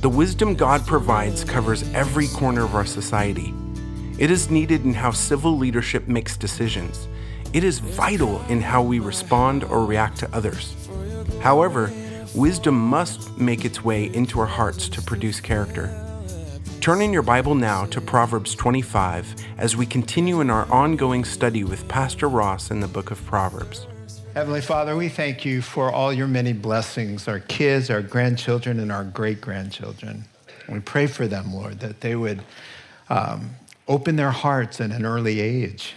The 0.00 0.08
wisdom 0.08 0.54
God 0.54 0.86
provides 0.86 1.42
covers 1.42 1.82
every 1.92 2.28
corner 2.28 2.62
of 2.62 2.76
our 2.76 2.86
society. 2.86 3.52
It 4.16 4.30
is 4.30 4.48
needed 4.48 4.84
in 4.84 4.94
how 4.94 5.10
civil 5.10 5.58
leadership 5.58 6.06
makes 6.06 6.36
decisions. 6.36 7.08
It 7.52 7.64
is 7.64 7.80
vital 7.80 8.40
in 8.42 8.60
how 8.60 8.80
we 8.80 9.00
respond 9.00 9.64
or 9.64 9.84
react 9.84 10.18
to 10.18 10.32
others. 10.32 10.72
However, 11.40 11.92
wisdom 12.32 12.78
must 12.78 13.36
make 13.38 13.64
its 13.64 13.82
way 13.82 14.04
into 14.14 14.38
our 14.38 14.46
hearts 14.46 14.88
to 14.90 15.02
produce 15.02 15.40
character. 15.40 15.92
Turn 16.80 17.02
in 17.02 17.12
your 17.12 17.22
Bible 17.22 17.56
now 17.56 17.84
to 17.86 18.00
Proverbs 18.00 18.54
25 18.54 19.34
as 19.58 19.76
we 19.76 19.84
continue 19.84 20.40
in 20.40 20.48
our 20.48 20.70
ongoing 20.70 21.24
study 21.24 21.64
with 21.64 21.88
Pastor 21.88 22.28
Ross 22.28 22.70
in 22.70 22.78
the 22.78 22.86
book 22.86 23.10
of 23.10 23.24
Proverbs. 23.26 23.88
Heavenly 24.38 24.60
Father, 24.60 24.94
we 24.94 25.08
thank 25.08 25.44
you 25.44 25.60
for 25.60 25.90
all 25.90 26.12
your 26.12 26.28
many 26.28 26.52
blessings, 26.52 27.26
our 27.26 27.40
kids, 27.40 27.90
our 27.90 28.00
grandchildren, 28.00 28.78
and 28.78 28.92
our 28.92 29.02
great 29.02 29.40
grandchildren. 29.40 30.26
We 30.68 30.78
pray 30.78 31.08
for 31.08 31.26
them, 31.26 31.52
Lord, 31.52 31.80
that 31.80 32.02
they 32.02 32.14
would 32.14 32.44
um, 33.10 33.50
open 33.88 34.14
their 34.14 34.30
hearts 34.30 34.80
at 34.80 34.92
an 34.92 35.04
early 35.04 35.40
age 35.40 35.94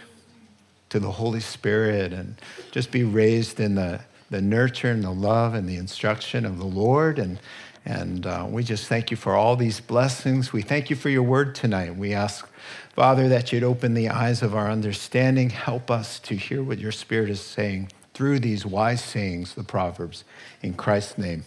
to 0.89 0.99
the 0.99 1.11
Holy 1.11 1.39
Spirit 1.39 2.13
and 2.13 2.33
just 2.71 2.89
be 2.89 3.03
raised 3.03 3.59
in 3.59 3.75
the, 3.75 3.99
the 4.31 4.41
nurture 4.41 4.89
and 4.89 5.03
the 5.03 5.11
love 5.11 5.53
and 5.53 5.69
the 5.69 5.75
instruction 5.75 6.43
of 6.43 6.57
the 6.57 6.65
Lord. 6.65 7.19
And, 7.19 7.37
and 7.85 8.25
uh, 8.25 8.47
we 8.49 8.63
just 8.63 8.87
thank 8.87 9.11
you 9.11 9.17
for 9.17 9.35
all 9.35 9.55
these 9.55 9.79
blessings. 9.79 10.51
We 10.51 10.63
thank 10.63 10.89
you 10.89 10.95
for 10.95 11.09
your 11.09 11.21
word 11.21 11.53
tonight. 11.53 11.95
We 11.95 12.15
ask, 12.15 12.49
Father, 12.95 13.29
that 13.29 13.53
you'd 13.53 13.63
open 13.63 13.93
the 13.93 14.09
eyes 14.09 14.41
of 14.41 14.55
our 14.55 14.71
understanding. 14.71 15.51
Help 15.51 15.91
us 15.91 16.17
to 16.21 16.35
hear 16.35 16.63
what 16.63 16.79
your 16.79 16.91
Spirit 16.91 17.29
is 17.29 17.39
saying 17.39 17.91
through 18.13 18.39
these 18.39 18.65
wise 18.65 19.03
sayings, 19.03 19.55
the 19.55 19.63
Proverbs. 19.63 20.23
In 20.61 20.73
Christ's 20.73 21.17
name, 21.17 21.45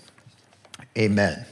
amen. 0.96 1.46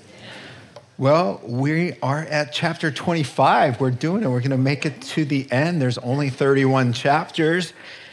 Well, 0.99 1.41
we 1.45 1.95
are 2.03 2.21
at 2.21 2.53
chapter 2.53 2.91
25. 2.91 3.81
We're 3.81 3.91
doing 3.91 4.23
it. 4.23 4.29
We're 4.29 4.41
going 4.41 4.51
to 4.51 4.57
make 4.57 4.87
it 4.87 5.01
to 5.03 5.25
the 5.25 5.51
end. 5.51 5.81
There's 5.81 5.99
only 5.99 6.31
31 6.31 6.93
chapters. 6.93 7.73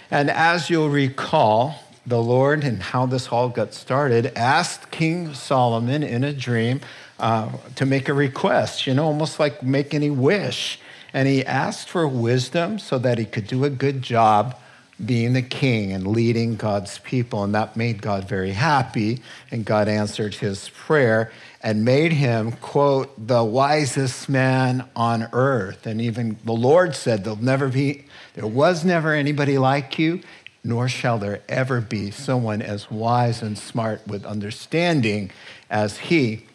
And 0.09 0.31
as 0.31 0.69
you'll 0.69 0.89
recall, 0.89 1.75
the 2.05 2.21
Lord 2.21 2.63
and 2.63 2.81
how 2.81 3.05
this 3.05 3.27
all 3.27 3.49
got 3.49 3.73
started 3.73 4.31
asked 4.35 4.89
King 4.89 5.33
Solomon 5.33 6.01
in 6.01 6.23
a 6.23 6.33
dream 6.33 6.81
uh, 7.19 7.51
to 7.75 7.85
make 7.85 8.09
a 8.09 8.13
request, 8.13 8.87
you 8.87 8.93
know, 8.93 9.05
almost 9.05 9.39
like 9.39 9.61
make 9.61 9.93
any 9.93 10.09
wish. 10.09 10.79
And 11.13 11.27
he 11.27 11.45
asked 11.45 11.89
for 11.89 12.07
wisdom 12.07 12.79
so 12.79 12.97
that 12.99 13.17
he 13.17 13.25
could 13.25 13.45
do 13.45 13.63
a 13.63 13.69
good 13.69 14.01
job 14.01 14.59
being 15.03 15.33
the 15.33 15.41
king 15.41 15.91
and 15.91 16.07
leading 16.07 16.55
God's 16.55 16.97
people. 16.99 17.43
And 17.43 17.55
that 17.55 17.77
made 17.77 18.01
God 18.01 18.27
very 18.27 18.51
happy. 18.51 19.21
And 19.51 19.65
God 19.65 19.87
answered 19.87 20.35
his 20.35 20.69
prayer 20.69 21.31
and 21.61 21.85
made 21.85 22.13
him, 22.13 22.51
quote, 22.53 23.11
the 23.27 23.43
wisest 23.43 24.29
man 24.29 24.87
on 24.95 25.27
earth. 25.33 25.85
And 25.85 26.01
even 26.01 26.37
the 26.43 26.53
Lord 26.53 26.95
said, 26.95 27.23
There'll 27.23 27.41
never 27.41 27.69
be, 27.69 28.05
there 28.33 28.47
was 28.47 28.83
never 28.83 29.13
anybody 29.13 29.57
like 29.57 29.97
you, 29.99 30.21
nor 30.63 30.89
shall 30.89 31.17
there 31.17 31.41
ever 31.47 31.81
be 31.81 32.11
someone 32.11 32.61
as 32.61 32.91
wise 32.91 33.41
and 33.41 33.57
smart 33.57 34.05
with 34.07 34.25
understanding 34.25 35.31
as 35.69 35.97
he. 35.97 36.45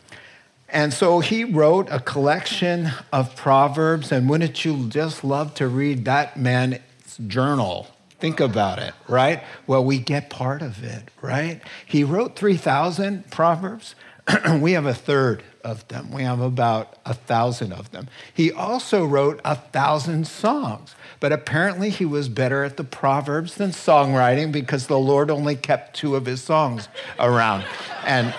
And 0.69 0.93
so 0.93 1.21
he 1.21 1.45
wrote 1.45 1.89
a 1.91 2.01
collection 2.01 2.91
of 3.13 3.37
proverbs. 3.37 4.11
And 4.11 4.29
wouldn't 4.29 4.65
you 4.65 4.89
just 4.89 5.23
love 5.23 5.55
to 5.55 5.69
read 5.69 6.05
that 6.05 6.37
man's 6.37 6.81
journal? 7.27 7.94
Think 8.25 8.41
about 8.41 8.79
it, 8.79 8.95
right? 9.07 9.43
Well, 9.67 9.85
we 9.85 9.99
get 9.99 10.31
part 10.31 10.63
of 10.63 10.83
it, 10.83 11.11
right? 11.21 11.61
He 11.85 12.05
wrote 12.05 12.37
3,000 12.37 13.31
proverbs. 13.31 13.95
we 14.61 14.73
have 14.73 14.87
a 14.87 14.95
third 14.95 15.43
of 15.63 15.87
them. 15.89 16.11
We 16.11 16.23
have 16.23 16.41
about 16.41 16.97
a 17.05 17.13
thousand 17.13 17.75
of 17.75 17.91
them. 17.91 18.09
He 18.33 18.51
also 18.51 19.05
wrote 19.05 19.43
a 19.45 19.57
thousand 19.57 20.27
songs, 20.27 20.95
but 21.21 21.33
apparently 21.33 21.91
he 21.91 22.07
was 22.07 22.31
better 22.31 22.65
at 22.65 22.79
the 22.79 22.85
proverbs 22.85 23.57
than 23.57 23.73
songwriting 23.73 24.53
because 24.53 24.87
the 24.87 24.99
Lord 24.99 25.31
only 25.31 25.55
kept 25.55 25.95
two 25.95 26.17
of 26.17 26.25
his 26.25 26.43
songs 26.43 26.89
around. 27.19 27.67
And 28.07 28.35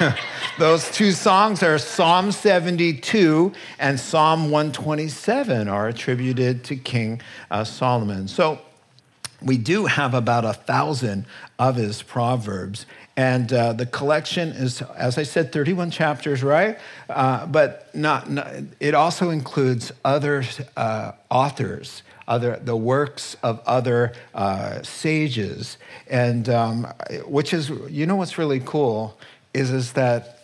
those 0.60 0.88
two 0.92 1.10
songs 1.10 1.60
are 1.64 1.78
Psalm 1.78 2.30
72 2.30 3.52
and 3.80 3.98
Psalm 3.98 4.52
127 4.52 5.66
are 5.66 5.88
attributed 5.88 6.62
to 6.62 6.76
King 6.76 7.20
uh, 7.50 7.64
Solomon. 7.64 8.28
So 8.28 8.60
we 9.44 9.58
do 9.58 9.86
have 9.86 10.14
about 10.14 10.44
a 10.44 10.52
thousand 10.52 11.26
of 11.58 11.76
his 11.76 12.02
proverbs 12.02 12.86
and 13.16 13.52
uh, 13.52 13.72
the 13.72 13.86
collection 13.86 14.48
is 14.48 14.82
as 14.96 15.18
i 15.18 15.22
said 15.22 15.52
31 15.52 15.90
chapters 15.90 16.42
right? 16.42 16.78
Uh, 17.08 17.46
but 17.46 17.94
not, 17.94 18.30
not, 18.30 18.52
it 18.80 18.94
also 18.94 19.30
includes 19.30 19.92
other 20.04 20.44
uh, 20.76 21.12
authors 21.30 22.02
other 22.26 22.58
the 22.62 22.76
works 22.76 23.36
of 23.42 23.60
other 23.66 24.12
uh, 24.34 24.82
sages. 24.82 25.78
And 26.06 26.48
um, 26.48 26.84
which 27.26 27.52
is 27.52 27.70
you 27.88 28.06
know 28.06 28.16
what's 28.16 28.38
really 28.38 28.60
cool 28.60 29.18
is 29.52 29.70
is 29.70 29.92
that 29.92 30.38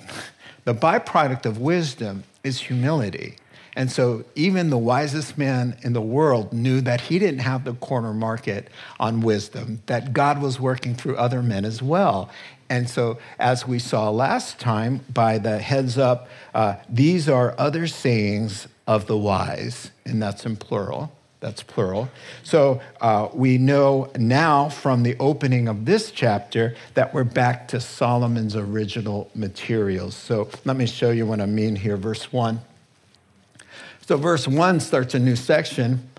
the 0.64 0.74
byproduct 0.74 1.46
of 1.46 1.58
wisdom 1.58 2.24
is 2.44 2.60
humility 2.60 3.36
and 3.76 3.90
so 3.90 4.24
even 4.34 4.70
the 4.70 4.78
wisest 4.78 5.38
man 5.38 5.76
in 5.82 5.92
the 5.92 6.00
world 6.00 6.52
knew 6.52 6.80
that 6.80 7.02
he 7.02 7.18
didn't 7.18 7.40
have 7.40 7.64
the 7.64 7.74
corner 7.74 8.12
market 8.12 8.68
on 8.98 9.20
wisdom, 9.20 9.82
that 9.86 10.12
God 10.12 10.40
was 10.42 10.58
working 10.58 10.94
through 10.94 11.16
other 11.16 11.42
men 11.42 11.64
as 11.64 11.82
well. 11.82 12.30
And 12.68 12.88
so, 12.88 13.18
as 13.38 13.66
we 13.66 13.80
saw 13.80 14.10
last 14.10 14.60
time 14.60 15.00
by 15.12 15.38
the 15.38 15.58
heads 15.58 15.98
up, 15.98 16.28
uh, 16.54 16.76
these 16.88 17.28
are 17.28 17.54
other 17.58 17.88
sayings 17.88 18.68
of 18.86 19.06
the 19.06 19.18
wise, 19.18 19.90
and 20.04 20.22
that's 20.22 20.46
in 20.46 20.56
plural. 20.56 21.12
That's 21.40 21.62
plural. 21.62 22.10
So 22.42 22.82
uh, 23.00 23.28
we 23.32 23.56
know 23.56 24.10
now 24.18 24.68
from 24.68 25.02
the 25.02 25.16
opening 25.18 25.68
of 25.68 25.86
this 25.86 26.10
chapter 26.10 26.76
that 26.94 27.14
we're 27.14 27.24
back 27.24 27.66
to 27.68 27.80
Solomon's 27.80 28.54
original 28.54 29.30
materials. 29.34 30.14
So 30.14 30.50
let 30.66 30.76
me 30.76 30.84
show 30.84 31.10
you 31.10 31.24
what 31.24 31.40
I 31.40 31.46
mean 31.46 31.76
here. 31.76 31.96
Verse 31.96 32.30
1. 32.30 32.60
So, 34.10 34.16
verse 34.16 34.48
1 34.48 34.80
starts 34.80 35.14
a 35.14 35.20
new 35.20 35.36
section. 35.36 36.10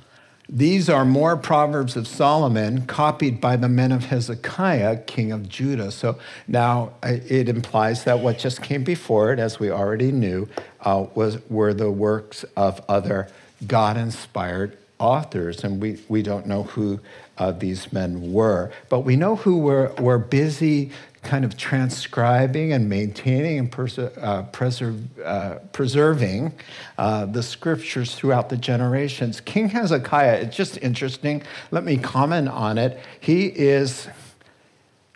These 0.47 0.89
are 0.89 1.03
more 1.03 1.35
Proverbs 1.35 1.97
of 1.97 2.07
Solomon 2.07 2.85
copied 2.85 3.41
by 3.41 3.57
the 3.57 3.67
men 3.67 3.91
of 3.91 4.05
Hezekiah, 4.05 4.99
king 4.99 5.33
of 5.33 5.49
Judah. 5.49 5.91
So 5.91 6.17
now 6.47 6.93
uh, 7.03 7.17
it 7.27 7.49
implies 7.49 8.05
that 8.05 8.21
what 8.21 8.39
just 8.39 8.61
came 8.61 8.85
before 8.85 9.33
it, 9.33 9.39
as 9.39 9.59
we 9.59 9.69
already 9.69 10.13
knew, 10.13 10.47
uh, 10.79 11.07
was, 11.15 11.39
were 11.49 11.73
the 11.73 11.91
works 11.91 12.45
of 12.55 12.81
other 12.87 13.27
God 13.67 13.97
inspired 13.97 14.77
authors. 14.97 15.65
And 15.65 15.81
we, 15.81 15.99
we 16.07 16.21
don't 16.21 16.47
know 16.47 16.63
who 16.63 17.01
uh, 17.37 17.51
these 17.51 17.91
men 17.91 18.31
were, 18.31 18.71
but 18.87 19.01
we 19.01 19.17
know 19.17 19.35
who 19.35 19.57
were, 19.57 19.91
were 19.99 20.17
busy 20.17 20.91
kind 21.23 21.45
of 21.45 21.55
transcribing 21.55 22.73
and 22.73 22.89
maintaining 22.89 23.59
and 23.59 23.99
uh, 24.19 24.43
preserve, 24.43 25.19
uh, 25.19 25.55
preserving 25.71 26.53
uh, 26.97 27.25
the 27.25 27.43
scriptures 27.43 28.15
throughout 28.15 28.49
the 28.49 28.57
generations. 28.57 29.39
King 29.39 29.69
Hezekiah, 29.69 30.41
it's 30.41 30.55
just 30.55 30.77
interesting. 30.81 31.43
Let 31.69 31.83
me 31.83 31.97
comment 31.97 32.49
on 32.49 32.77
it. 32.77 32.99
He 33.19 33.45
is 33.45 34.07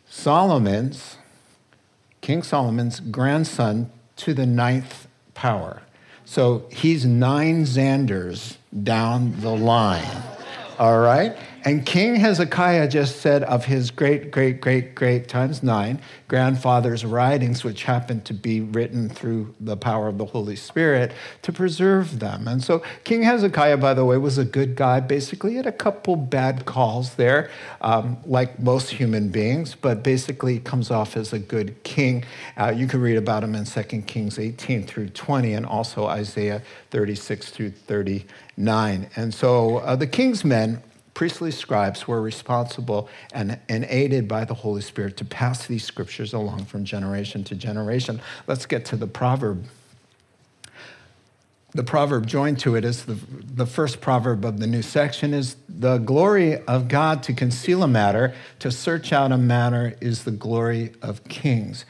Solomon's, 0.07 1.17
King 2.21 2.43
Solomon's 2.43 2.99
grandson 2.99 3.89
to 4.17 4.33
the 4.33 4.45
ninth 4.45 5.07
power. 5.33 5.81
So 6.23 6.65
he's 6.71 7.05
nine 7.05 7.65
Xanders 7.65 8.57
down 8.83 9.39
the 9.41 9.55
line. 9.55 10.23
All 10.79 10.99
right? 10.99 11.35
And 11.65 11.83
King 11.83 12.17
Hezekiah 12.17 12.87
just 12.89 13.21
said 13.21 13.41
of 13.41 13.65
his 13.65 13.89
great, 13.89 14.29
great, 14.29 14.61
great, 14.61 14.93
great 14.93 15.27
times 15.27 15.63
nine 15.63 15.99
grandfather's 16.27 17.03
writings, 17.03 17.63
which 17.63 17.85
happened 17.85 18.23
to 18.25 18.35
be 18.35 18.61
written 18.61 19.09
through 19.09 19.55
the 19.59 19.75
power 19.75 20.07
of 20.07 20.19
the 20.19 20.25
Holy 20.25 20.55
Spirit 20.55 21.11
to 21.41 21.51
preserve 21.51 22.19
them. 22.19 22.47
And 22.47 22.63
so 22.63 22.83
King 23.03 23.23
Hezekiah, 23.23 23.77
by 23.77 23.95
the 23.95 24.05
way, 24.05 24.17
was 24.17 24.37
a 24.37 24.45
good 24.45 24.75
guy. 24.75 24.99
Basically, 24.99 25.55
had 25.55 25.65
a 25.65 25.71
couple 25.71 26.15
bad 26.15 26.65
calls 26.65 27.15
there, 27.15 27.49
um, 27.81 28.17
like 28.27 28.59
most 28.59 28.91
human 28.91 29.29
beings, 29.29 29.73
but 29.73 30.03
basically 30.03 30.59
comes 30.59 30.91
off 30.91 31.17
as 31.17 31.33
a 31.33 31.39
good 31.39 31.81
king. 31.81 32.25
Uh, 32.57 32.71
you 32.75 32.85
can 32.85 33.01
read 33.01 33.17
about 33.17 33.43
him 33.43 33.55
in 33.55 33.65
2 33.65 33.83
Kings 34.03 34.37
18 34.37 34.85
through 34.85 35.09
20 35.09 35.53
and 35.53 35.65
also 35.65 36.05
Isaiah 36.05 36.61
36 36.91 37.49
through 37.49 37.71
39. 37.71 39.09
And 39.15 39.33
so 39.33 39.77
uh, 39.77 39.95
the 39.95 40.05
king's 40.05 40.45
men 40.45 40.83
priestly 41.15 41.49
scribes 41.49 42.07
were 42.07 42.21
responsible 42.21 43.09
and, 43.33 43.57
and 43.67 43.85
aided 43.85 44.27
by 44.27 44.45
the 44.45 44.53
Holy 44.53 44.81
Spirit 44.81 45.17
to 45.17 45.25
pass 45.25 45.65
these 45.65 45.83
scriptures 45.83 46.33
along 46.33 46.65
from 46.65 46.85
generation 46.85 47.43
to 47.45 47.55
generation. 47.55 48.21
Let's 48.45 48.67
get 48.67 48.85
to 48.85 48.97
the 48.97 49.07
proverb. 49.07 49.65
The 51.71 51.83
proverb 51.83 52.27
joined 52.27 52.59
to 52.59 52.75
it 52.75 52.85
is 52.85 53.05
the, 53.05 53.17
the 53.41 53.65
first 53.65 54.01
proverb 54.01 54.45
of 54.45 54.59
the 54.59 54.67
new 54.67 54.81
section 54.81 55.33
is 55.33 55.55
the 55.67 55.97
glory 55.97 56.57
of 56.65 56.89
God 56.89 57.23
to 57.23 57.33
conceal 57.33 57.81
a 57.81 57.87
matter, 57.87 58.33
to 58.59 58.69
search 58.69 59.11
out 59.11 59.31
a 59.31 59.37
matter 59.37 59.95
is 60.01 60.25
the 60.25 60.31
glory 60.31 60.93
of 61.01 61.23
kings. 61.25 61.85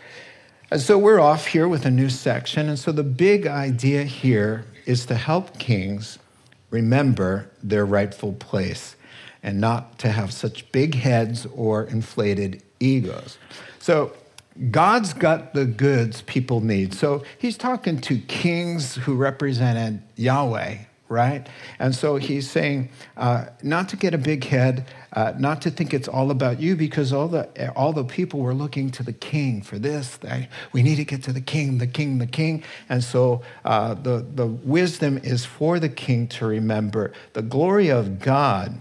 And 0.72 0.82
so 0.82 0.98
we're 0.98 1.20
off 1.20 1.48
here 1.48 1.68
with 1.68 1.86
a 1.86 1.92
new 1.92 2.10
section. 2.10 2.70
And 2.70 2.78
so 2.78 2.92
the 2.92 3.04
big 3.04 3.48
idea 3.48 4.04
here 4.04 4.66
is 4.86 5.06
to 5.08 5.16
help 5.16 5.58
kings 5.58 6.20
remember 6.70 7.50
their 7.64 7.86
rightful 7.86 8.34
place 8.34 8.95
and 9.46 9.62
not 9.62 10.00
to 10.00 10.10
have 10.10 10.34
such 10.34 10.70
big 10.72 10.96
heads 10.96 11.46
or 11.56 11.84
inflated 11.84 12.64
egos. 12.80 13.38
So 13.80 14.12
God's 14.72 15.14
got 15.14 15.54
the 15.54 15.66
goods 15.66 16.24
people 16.24 16.62
need. 16.62 16.96
So 16.96 17.24
he's 17.38 17.56
talking 17.56 18.02
to 18.02 18.18
kings 18.18 18.96
who 18.96 19.16
represented 19.16 20.02
Yahweh, 20.16 20.78
right? 21.10 21.48
And 21.78 21.94
so 21.94 22.16
he's 22.16 22.50
saying 22.50 22.90
uh, 23.18 23.46
not 23.62 23.88
to 23.90 23.98
get 23.98 24.16
a 24.16 24.18
big 24.18 24.46
head, 24.46 24.88
uh, 25.14 25.34
not 25.38 25.62
to 25.62 25.70
think 25.70 25.94
it's 25.94 26.08
all 26.08 26.32
about 26.32 26.60
you, 26.60 26.76
because 26.76 27.14
all 27.14 27.28
the 27.28 27.72
all 27.76 27.94
the 27.94 28.04
people 28.04 28.40
were 28.40 28.56
looking 28.56 28.90
to 28.92 29.04
the 29.04 29.14
king 29.14 29.62
for 29.62 29.78
this. 29.78 30.18
We 30.72 30.82
need 30.82 30.96
to 30.96 31.06
get 31.06 31.22
to 31.24 31.34
the 31.34 31.40
king, 31.40 31.78
the 31.78 31.88
king, 31.88 32.18
the 32.18 32.26
king. 32.26 32.64
And 32.90 33.04
so 33.04 33.44
uh, 33.64 33.94
the 33.94 34.26
the 34.34 34.48
wisdom 34.48 35.20
is 35.20 35.46
for 35.46 35.80
the 35.80 35.90
king 35.90 36.28
to 36.30 36.48
remember 36.48 37.14
the 37.34 37.44
glory 37.44 37.90
of 37.90 38.20
God 38.20 38.80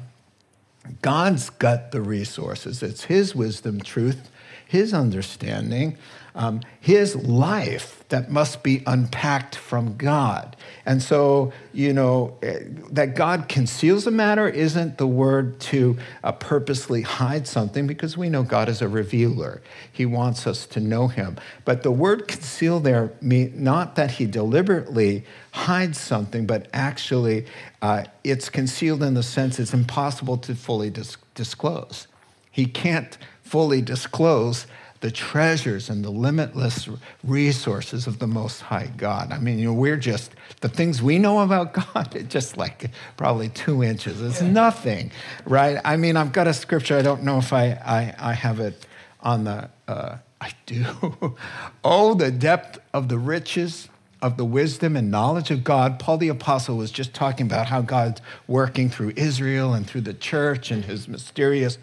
God's 1.03 1.51
got 1.51 1.93
the 1.93 2.01
resources. 2.01 2.83
It's 2.83 3.05
His 3.05 3.35
wisdom, 3.35 3.81
truth, 3.81 4.31
His 4.67 4.93
understanding, 4.93 5.97
um, 6.35 6.61
His 6.81 7.15
life 7.17 8.05
that 8.09 8.31
must 8.31 8.63
be 8.63 8.83
unpacked 8.87 9.57
from 9.57 9.97
God. 9.97 10.57
And 10.85 11.03
so, 11.03 11.53
you 11.73 11.93
know, 11.93 12.37
eh, 12.43 12.61
that 12.91 13.15
God 13.15 13.49
conceals 13.49 14.07
a 14.07 14.11
matter 14.11 14.49
isn't 14.49 14.99
the 14.99 15.07
word 15.07 15.59
to 15.61 15.97
uh, 16.23 16.33
purposely 16.33 17.03
hide 17.03 17.47
something 17.47 17.87
because 17.87 18.17
we 18.17 18.29
know 18.29 18.43
God 18.43 18.69
is 18.69 18.83
a 18.83 18.89
revealer. 18.89 19.63
He 19.91 20.07
wants 20.07 20.47
us 20.47 20.67
to 20.67 20.81
know 20.81 21.09
Him. 21.09 21.37
But 21.65 21.83
the 21.83 21.91
word 21.91 22.29
conceal 22.29 22.81
there, 22.81 23.13
mean, 23.21 23.53
not 23.63 23.95
that 23.97 24.13
He 24.13 24.27
deliberately 24.27 25.25
hides 25.53 25.99
something, 25.99 26.47
but 26.47 26.69
actually 26.73 27.47
uh, 27.81 28.05
it's 28.23 28.49
concealed 28.49 29.03
in 29.03 29.15
the 29.15 29.23
sense 29.23 29.59
it's 29.59 29.75
impossible 29.75 30.37
to 30.39 30.55
fully 30.55 30.91
dis- 30.91 31.17
disclose. 31.35 32.07
He 32.51 32.67
can't 32.67 33.17
fully 33.43 33.83
disclose 33.83 34.67
the 35.05 35.11
treasures 35.11 35.91
and 35.91 36.03
the 36.03 36.09
limitless 36.09 36.89
resources 37.25 38.07
of 38.07 38.21
the 38.21 38.27
Most 38.27 38.63
High 38.63 38.91
God. 38.97 39.33
I 39.33 39.39
mean, 39.39 39.59
you 39.59 39.67
know, 39.67 39.75
we're 39.75 39.99
just, 39.99 40.33
the 40.63 40.69
things 40.71 41.03
we 41.03 41.19
know 41.19 41.41
about 41.41 41.75
God, 41.95 42.17
it's 42.17 42.33
just 42.33 42.57
like 42.57 42.89
probably 43.19 43.51
two 43.51 43.85
inches. 43.85 44.23
It's 44.23 44.41
yeah. 44.41 44.51
nothing, 44.51 45.13
right? 45.45 45.79
I 45.85 45.99
mean, 45.99 46.17
I've 46.17 46.33
got 46.33 46.47
a 46.47 46.55
scripture, 46.55 46.97
I 46.97 47.03
don't 47.03 47.23
know 47.23 47.37
if 47.37 47.53
I, 47.53 47.73
I, 47.73 48.31
I 48.31 48.33
have 48.33 48.61
it 48.61 48.87
on 49.21 49.45
the, 49.45 49.69
uh, 49.87 50.17
I 50.41 50.53
do. 50.65 51.37
oh, 51.85 52.15
the 52.15 52.31
depth 52.31 52.79
of 52.95 53.11
the 53.11 53.19
riches 53.19 53.91
of 54.23 54.39
the 54.39 54.45
wisdom 54.47 54.97
and 54.97 55.11
knowledge 55.11 55.51
of 55.51 55.63
God. 55.63 55.99
Paul 55.99 56.17
the 56.17 56.31
Apostle 56.31 56.79
was 56.79 56.91
just 56.91 57.13
talking 57.13 57.45
about 57.45 57.67
how 57.67 57.83
God's 57.83 58.23
working 58.47 58.89
through 58.89 59.13
Israel 59.17 59.75
and 59.75 59.87
through 59.87 60.01
the 60.01 60.15
church 60.15 60.71
and 60.71 60.87
his 60.87 61.09
mysterious 61.09 61.77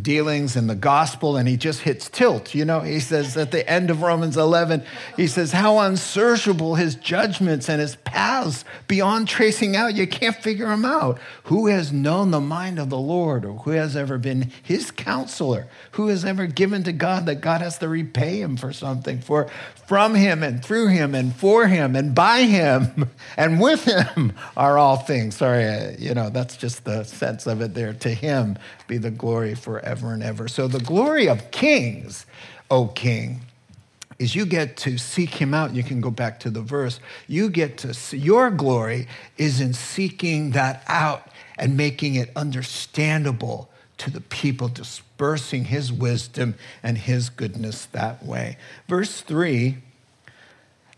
dealings 0.00 0.56
in 0.56 0.66
the 0.66 0.74
gospel 0.74 1.36
and 1.36 1.48
he 1.48 1.56
just 1.56 1.80
hits 1.80 2.08
tilt. 2.08 2.54
You 2.54 2.64
know, 2.64 2.80
he 2.80 3.00
says 3.00 3.36
at 3.36 3.50
the 3.50 3.68
end 3.68 3.90
of 3.90 4.02
Romans 4.02 4.36
11, 4.36 4.84
he 5.16 5.26
says, 5.26 5.52
How 5.52 5.78
unsearchable 5.80 6.76
his 6.76 6.94
judgments 6.94 7.68
and 7.68 7.80
his 7.80 7.96
paths 7.96 8.64
beyond 8.88 9.28
tracing 9.28 9.76
out. 9.76 9.94
You 9.94 10.06
can't 10.06 10.36
figure 10.36 10.68
them 10.68 10.84
out. 10.84 11.18
Who 11.44 11.66
has 11.66 11.92
known 11.92 12.30
the 12.30 12.40
mind 12.40 12.78
of 12.78 12.90
the 12.90 12.98
Lord 12.98 13.44
or 13.44 13.58
who 13.58 13.70
has 13.70 13.96
ever 13.96 14.18
been 14.18 14.50
his 14.62 14.90
counselor? 14.90 15.68
Who 15.92 16.08
has 16.08 16.24
ever 16.24 16.46
given 16.46 16.84
to 16.84 16.92
God 16.92 17.26
that 17.26 17.40
God 17.40 17.60
has 17.60 17.78
to 17.78 17.88
repay 17.88 18.40
him 18.40 18.56
for 18.56 18.72
something? 18.72 19.20
For 19.20 19.48
from 19.86 20.14
him 20.14 20.42
and 20.42 20.64
through 20.64 20.88
him 20.88 21.14
and 21.14 21.34
for 21.34 21.66
him 21.66 21.96
and 21.96 22.14
by 22.14 22.42
him 22.42 23.10
and 23.36 23.60
with 23.60 23.84
him 23.84 24.32
are 24.56 24.78
all 24.78 24.96
things. 24.96 25.36
Sorry, 25.36 25.96
you 25.98 26.14
know, 26.14 26.30
that's 26.30 26.56
just 26.56 26.84
the 26.84 27.04
sense 27.04 27.46
of 27.46 27.60
it 27.60 27.74
there. 27.74 27.92
To 27.92 28.10
him 28.10 28.58
be 28.86 28.98
the 28.98 29.10
glory 29.10 29.54
forever 29.54 30.12
and 30.12 30.22
ever. 30.22 30.48
So, 30.48 30.68
the 30.68 30.80
glory 30.80 31.28
of 31.28 31.50
kings, 31.50 32.26
O 32.70 32.88
king, 32.88 33.40
is 34.18 34.34
you 34.34 34.46
get 34.46 34.76
to 34.78 34.98
seek 34.98 35.34
him 35.34 35.52
out. 35.52 35.74
You 35.74 35.82
can 35.82 36.00
go 36.00 36.10
back 36.10 36.40
to 36.40 36.50
the 36.50 36.62
verse. 36.62 37.00
You 37.26 37.50
get 37.50 37.78
to 37.78 37.92
see, 37.92 38.18
your 38.18 38.50
glory 38.50 39.08
is 39.36 39.60
in 39.60 39.72
seeking 39.74 40.52
that 40.52 40.84
out 40.86 41.28
and 41.58 41.76
making 41.76 42.14
it 42.14 42.30
understandable 42.36 43.68
to 44.02 44.10
the 44.10 44.20
people, 44.20 44.68
dispersing 44.68 45.66
his 45.66 45.92
wisdom 45.92 46.54
and 46.82 46.98
his 46.98 47.30
goodness 47.30 47.86
that 47.86 48.24
way. 48.24 48.56
Verse 48.88 49.20
3 49.20 49.78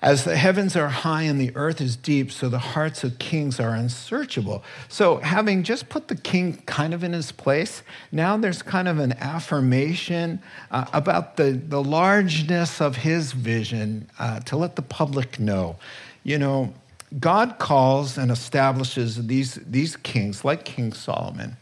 as 0.05 0.25
the 0.25 0.37
heavens 0.37 0.77
are 0.77 0.89
high 0.89 1.23
and 1.23 1.41
the 1.41 1.51
earth 1.57 1.81
is 1.81 1.97
deep, 1.97 2.31
so 2.31 2.51
the 2.51 2.59
hearts 2.59 3.05
of 3.05 3.19
kings 3.19 3.59
are 3.59 3.75
unsearchable. 3.75 4.63
So, 4.87 5.17
having 5.17 5.63
just 5.63 5.89
put 5.89 6.09
the 6.09 6.15
king 6.15 6.59
kind 6.67 6.93
of 6.93 7.03
in 7.03 7.15
his 7.15 7.33
place, 7.33 7.83
now 8.13 8.37
there's 8.37 8.61
kind 8.61 8.87
of 8.87 8.99
an 8.99 9.15
affirmation 9.15 10.43
uh, 10.71 10.85
about 10.93 11.39
the, 11.39 11.53
the 11.53 11.83
largeness 11.83 12.83
of 12.83 12.97
his 12.97 13.33
vision 13.33 14.11
uh, 14.19 14.41
to 14.41 14.59
let 14.59 14.77
the 14.77 14.83
public 14.83 15.41
know. 15.41 15.77
You 16.23 16.37
know, 16.37 16.75
God 17.19 17.59
calls 17.59 18.19
and 18.19 18.31
establishes 18.31 19.27
these, 19.27 19.55
these 19.55 19.97
kings, 19.97 20.45
like 20.45 20.67
King 20.67 20.93
Solomon. 20.93 21.57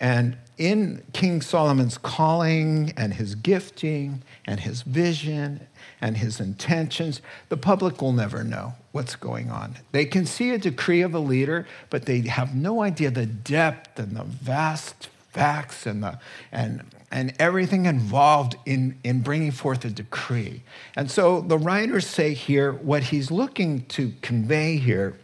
And 0.00 0.36
in 0.58 1.02
King 1.12 1.42
Solomon's 1.42 1.98
calling 1.98 2.92
and 2.96 3.14
his 3.14 3.34
gifting 3.34 4.22
and 4.46 4.60
his 4.60 4.82
vision 4.82 5.66
and 6.00 6.16
his 6.16 6.40
intentions, 6.40 7.20
the 7.48 7.56
public 7.56 8.00
will 8.00 8.12
never 8.12 8.42
know 8.42 8.74
what's 8.92 9.16
going 9.16 9.50
on. 9.50 9.76
They 9.92 10.04
can 10.04 10.26
see 10.26 10.50
a 10.50 10.58
decree 10.58 11.02
of 11.02 11.14
a 11.14 11.18
leader, 11.18 11.66
but 11.90 12.06
they 12.06 12.20
have 12.22 12.54
no 12.54 12.82
idea 12.82 13.10
the 13.10 13.26
depth 13.26 13.98
and 13.98 14.16
the 14.16 14.24
vast 14.24 15.08
facts 15.32 15.86
and, 15.86 16.02
the, 16.02 16.18
and, 16.52 16.82
and 17.10 17.34
everything 17.38 17.84
involved 17.84 18.56
in, 18.64 18.98
in 19.04 19.20
bringing 19.20 19.50
forth 19.50 19.84
a 19.84 19.90
decree. 19.90 20.62
And 20.94 21.10
so 21.10 21.42
the 21.42 21.58
writers 21.58 22.06
say 22.06 22.32
here 22.32 22.72
what 22.72 23.04
he's 23.04 23.30
looking 23.30 23.84
to 23.86 24.12
convey 24.22 24.78
here 24.78 25.18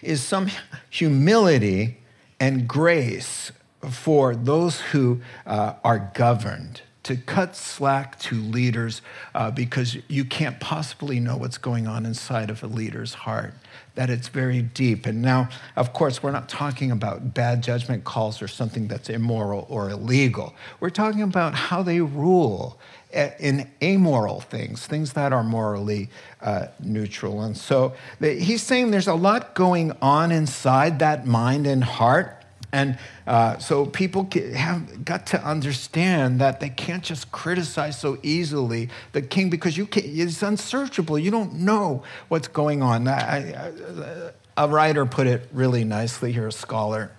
is 0.00 0.22
some 0.22 0.48
humility 0.88 1.98
and 2.40 2.66
grace 2.66 3.52
for 3.90 4.34
those 4.34 4.80
who 4.80 5.20
uh, 5.46 5.74
are 5.84 6.10
governed 6.14 6.82
to 7.02 7.16
cut 7.16 7.56
slack 7.56 8.18
to 8.20 8.36
leaders 8.36 9.02
uh, 9.34 9.50
because 9.50 9.96
you 10.08 10.24
can't 10.24 10.60
possibly 10.60 11.18
know 11.18 11.36
what's 11.36 11.58
going 11.58 11.86
on 11.88 12.06
inside 12.06 12.48
of 12.48 12.62
a 12.62 12.66
leader's 12.66 13.12
heart, 13.12 13.54
that 13.96 14.08
it's 14.08 14.28
very 14.28 14.62
deep. 14.62 15.04
And 15.04 15.20
now, 15.20 15.48
of 15.74 15.92
course, 15.92 16.22
we're 16.22 16.30
not 16.30 16.48
talking 16.48 16.92
about 16.92 17.34
bad 17.34 17.62
judgment 17.62 18.04
calls 18.04 18.40
or 18.40 18.46
something 18.46 18.86
that's 18.86 19.10
immoral 19.10 19.66
or 19.68 19.90
illegal. 19.90 20.54
We're 20.78 20.90
talking 20.90 21.22
about 21.22 21.54
how 21.54 21.82
they 21.82 22.00
rule 22.00 22.78
eh, 23.12 23.32
in 23.40 23.68
amoral 23.82 24.40
things, 24.40 24.86
things 24.86 25.14
that 25.14 25.32
are 25.32 25.42
morally 25.42 26.08
uh, 26.40 26.66
neutral. 26.78 27.42
And 27.42 27.56
so 27.56 27.94
the, 28.20 28.34
he's 28.34 28.62
saying 28.62 28.92
there's 28.92 29.08
a 29.08 29.14
lot 29.14 29.54
going 29.54 29.90
on 30.00 30.30
inside 30.30 31.00
that 31.00 31.26
mind 31.26 31.66
and 31.66 31.82
heart 31.82 32.41
and 32.72 32.98
uh, 33.26 33.58
so 33.58 33.84
people 33.84 34.28
have 34.54 35.04
got 35.04 35.26
to 35.28 35.44
understand 35.44 36.40
that 36.40 36.60
they 36.60 36.70
can't 36.70 37.04
just 37.04 37.30
criticize 37.30 38.00
so 38.00 38.18
easily 38.22 38.88
the 39.12 39.20
king 39.20 39.50
because 39.50 39.76
you 39.76 39.84
can, 39.84 40.02
it's 40.06 40.42
unsearchable. 40.42 41.18
You 41.18 41.30
don't 41.30 41.52
know 41.54 42.02
what's 42.28 42.48
going 42.48 42.82
on. 42.82 43.06
I, 43.06 43.52
I, 43.52 44.30
a 44.56 44.68
writer 44.68 45.04
put 45.04 45.26
it 45.26 45.48
really 45.52 45.84
nicely 45.84 46.32
here, 46.32 46.46
a 46.46 46.52
scholar. 46.52 47.12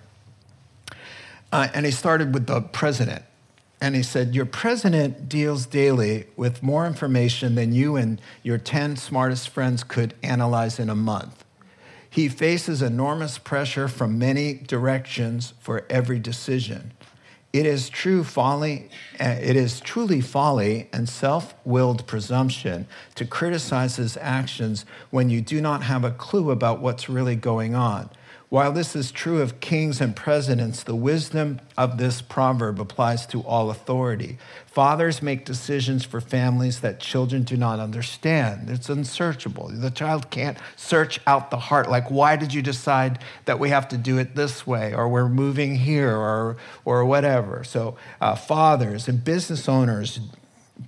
Uh, 1.52 1.68
and 1.72 1.86
he 1.86 1.92
started 1.92 2.34
with 2.34 2.46
the 2.46 2.60
president. 2.60 3.24
And 3.80 3.94
he 3.94 4.02
said, 4.02 4.34
Your 4.34 4.46
president 4.46 5.28
deals 5.28 5.66
daily 5.66 6.26
with 6.36 6.62
more 6.62 6.86
information 6.86 7.54
than 7.54 7.72
you 7.72 7.96
and 7.96 8.20
your 8.42 8.58
10 8.58 8.96
smartest 8.96 9.50
friends 9.50 9.84
could 9.84 10.14
analyze 10.22 10.80
in 10.80 10.88
a 10.88 10.94
month. 10.96 11.43
He 12.14 12.28
faces 12.28 12.80
enormous 12.80 13.38
pressure 13.38 13.88
from 13.88 14.20
many 14.20 14.54
directions 14.54 15.52
for 15.58 15.84
every 15.90 16.20
decision. 16.20 16.92
It 17.52 17.66
is 17.66 17.88
true 17.88 18.22
folly, 18.22 18.88
uh, 19.18 19.34
it 19.42 19.56
is 19.56 19.80
truly 19.80 20.20
folly 20.20 20.88
and 20.92 21.08
self-willed 21.08 22.06
presumption 22.06 22.86
to 23.16 23.24
criticize 23.24 23.96
his 23.96 24.16
actions 24.18 24.86
when 25.10 25.28
you 25.28 25.40
do 25.40 25.60
not 25.60 25.82
have 25.82 26.04
a 26.04 26.12
clue 26.12 26.52
about 26.52 26.80
what's 26.80 27.08
really 27.08 27.34
going 27.34 27.74
on. 27.74 28.10
While 28.48 28.70
this 28.70 28.94
is 28.94 29.10
true 29.10 29.40
of 29.42 29.58
kings 29.58 30.00
and 30.00 30.14
presidents, 30.14 30.84
the 30.84 30.94
wisdom 30.94 31.60
of 31.76 31.98
this 31.98 32.22
proverb 32.22 32.78
applies 32.78 33.26
to 33.26 33.40
all 33.40 33.70
authority. 33.70 34.38
Fathers 34.74 35.22
make 35.22 35.44
decisions 35.44 36.04
for 36.04 36.20
families 36.20 36.80
that 36.80 36.98
children 36.98 37.44
do 37.44 37.56
not 37.56 37.78
understand. 37.78 38.68
It's 38.68 38.88
unsearchable. 38.88 39.68
The 39.68 39.88
child 39.88 40.30
can't 40.30 40.58
search 40.74 41.20
out 41.28 41.52
the 41.52 41.58
heart. 41.58 41.88
Like, 41.88 42.10
why 42.10 42.34
did 42.34 42.52
you 42.52 42.60
decide 42.60 43.20
that 43.44 43.60
we 43.60 43.68
have 43.68 43.86
to 43.90 43.96
do 43.96 44.18
it 44.18 44.34
this 44.34 44.66
way, 44.66 44.92
or 44.92 45.08
we're 45.08 45.28
moving 45.28 45.76
here, 45.76 46.10
or, 46.10 46.56
or 46.84 47.04
whatever? 47.04 47.62
So, 47.62 47.94
uh, 48.20 48.34
fathers 48.34 49.06
and 49.06 49.22
business 49.22 49.68
owners 49.68 50.18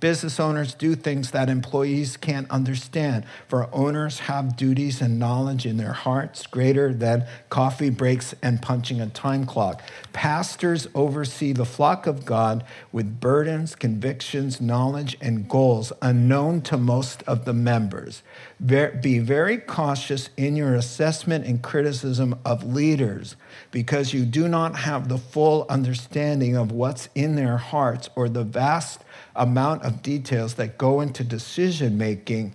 Business 0.01 0.37
owners 0.37 0.73
do 0.73 0.95
things 0.95 1.31
that 1.31 1.49
employees 1.49 2.17
can't 2.17 2.51
understand, 2.51 3.23
for 3.47 3.73
owners 3.73 4.19
have 4.19 4.57
duties 4.57 5.01
and 5.01 5.17
knowledge 5.17 5.65
in 5.65 5.77
their 5.77 5.93
hearts 5.93 6.45
greater 6.45 6.93
than 6.93 7.25
coffee 7.49 7.89
breaks 7.89 8.35
and 8.43 8.61
punching 8.61 8.99
a 8.99 9.07
time 9.07 9.45
clock. 9.45 9.81
Pastors 10.11 10.89
oversee 10.93 11.53
the 11.53 11.65
flock 11.65 12.05
of 12.05 12.25
God 12.25 12.65
with 12.91 13.21
burdens, 13.21 13.75
convictions, 13.75 14.59
knowledge, 14.59 15.17
and 15.21 15.47
goals 15.47 15.93
unknown 16.01 16.61
to 16.63 16.77
most 16.77 17.23
of 17.23 17.45
the 17.45 17.53
members. 17.53 18.23
Be 18.63 19.19
very 19.19 19.57
cautious 19.57 20.29
in 20.35 20.57
your 20.57 20.75
assessment 20.75 21.45
and 21.45 21.61
criticism 21.61 22.37
of 22.43 22.61
leaders 22.61 23.37
because 23.71 24.13
you 24.13 24.25
do 24.25 24.49
not 24.49 24.75
have 24.79 25.07
the 25.07 25.17
full 25.17 25.65
understanding 25.69 26.57
of 26.57 26.73
what's 26.73 27.07
in 27.15 27.35
their 27.35 27.57
hearts 27.57 28.09
or 28.15 28.27
the 28.27 28.43
vast 28.43 29.01
amount 29.37 29.83
of 29.83 30.01
details 30.01 30.55
that 30.55 30.77
go 30.77 31.01
into 31.01 31.23
decision 31.23 31.97
making 31.97 32.53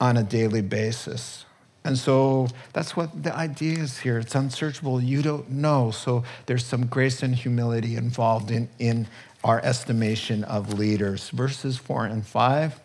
on 0.00 0.16
a 0.16 0.22
daily 0.22 0.60
basis. 0.60 1.44
And 1.84 1.98
so 1.98 2.48
that's 2.72 2.96
what 2.96 3.22
the 3.22 3.34
idea 3.34 3.78
is 3.78 4.00
here. 4.00 4.18
It's 4.18 4.34
unsearchable. 4.34 5.02
You 5.02 5.22
don't 5.22 5.50
know. 5.50 5.90
So 5.90 6.24
there's 6.46 6.64
some 6.64 6.86
grace 6.86 7.22
and 7.22 7.34
humility 7.34 7.96
involved 7.96 8.50
in, 8.50 8.68
in 8.78 9.06
our 9.42 9.60
estimation 9.62 10.44
of 10.44 10.72
leaders. 10.72 11.30
Verses 11.30 11.76
four 11.76 12.06
and 12.06 12.26
five 12.26 12.80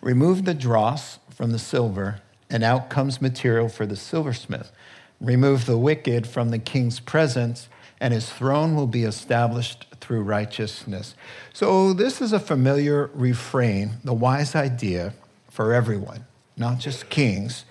remove 0.00 0.44
the 0.44 0.54
dross 0.54 1.18
from 1.30 1.52
the 1.52 1.58
silver, 1.58 2.20
and 2.50 2.64
out 2.64 2.90
comes 2.90 3.22
material 3.22 3.68
for 3.68 3.86
the 3.86 3.94
silversmith. 3.94 4.72
Remove 5.20 5.66
the 5.66 5.78
wicked 5.78 6.26
from 6.26 6.50
the 6.50 6.58
king's 6.58 6.98
presence, 6.98 7.68
and 8.00 8.14
his 8.14 8.30
throne 8.30 8.74
will 8.74 8.86
be 8.86 9.04
established 9.04 9.86
through 10.00 10.22
righteousness. 10.22 11.14
So, 11.52 11.92
this 11.92 12.20
is 12.20 12.32
a 12.32 12.40
familiar 12.40 13.10
refrain, 13.14 13.92
the 14.04 14.14
wise 14.14 14.54
idea 14.54 15.14
for 15.50 15.74
everyone, 15.74 16.24
not 16.56 16.78
just 16.78 17.10
kings, 17.10 17.64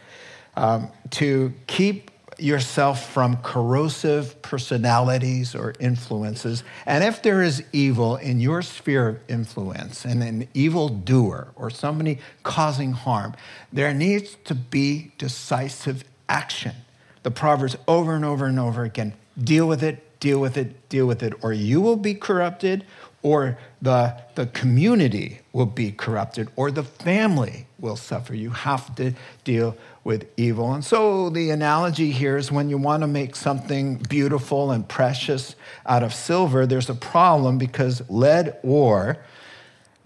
um, 0.55 0.89
to 1.12 1.53
keep 1.67 2.12
yourself 2.39 3.12
from 3.12 3.38
corrosive 3.38 4.39
personalities 4.41 5.55
or 5.55 5.74
influences. 5.79 6.63
And 6.86 7.03
if 7.03 7.22
there 7.22 7.41
is 7.41 7.63
evil 7.74 8.15
in 8.17 8.39
your 8.39 8.62
sphere 8.62 9.07
of 9.07 9.19
influence 9.27 10.05
and 10.05 10.22
an 10.22 10.48
evil 10.53 10.89
doer 10.89 11.50
or 11.55 11.69
somebody 11.69 12.19
causing 12.43 12.91
harm, 12.91 13.36
there 13.74 13.93
needs 13.93 14.38
to 14.46 14.55
be 14.55 15.12
decisive 15.17 16.03
action. 16.29 16.75
The 17.24 17.31
Proverbs 17.31 17.75
over 17.88 18.15
and 18.15 18.24
over 18.24 18.46
and 18.46 18.60
over 18.60 18.84
again 18.84 19.13
deal 19.38 19.67
with 19.67 19.84
it, 19.84 20.07
deal 20.19 20.39
with 20.39 20.57
it, 20.57 20.89
deal 20.89 21.05
with 21.05 21.24
it, 21.24 21.33
or 21.41 21.53
you 21.53 21.81
will 21.81 21.95
be 21.95 22.13
corrupted, 22.13 22.86
or 23.21 23.57
the, 23.81 24.15
the 24.36 24.47
community 24.47 25.39
will 25.53 25.65
be 25.65 25.91
corrupted, 25.91 26.50
or 26.55 26.71
the 26.71 26.83
family 26.83 27.67
will 27.79 27.95
suffer. 27.95 28.33
You 28.33 28.51
have 28.51 28.95
to 28.95 29.13
deal 29.43 29.75
with 30.03 30.27
evil. 30.38 30.74
And 30.74 30.83
so 30.83 31.29
the 31.29 31.50
analogy 31.50 32.12
here 32.12 32.38
is 32.38 32.51
when 32.51 32.69
you 32.69 32.77
want 32.77 33.01
to 33.01 33.07
make 33.07 33.36
something 33.36 33.97
beautiful 33.97 34.71
and 34.71 34.88
precious 34.88 35.55
out 35.86 36.03
of 36.03 36.13
silver, 36.13 36.65
there's 36.65 36.89
a 36.89 36.95
problem 36.95 37.57
because 37.57 38.01
lead 38.09 38.57
ore 38.63 39.17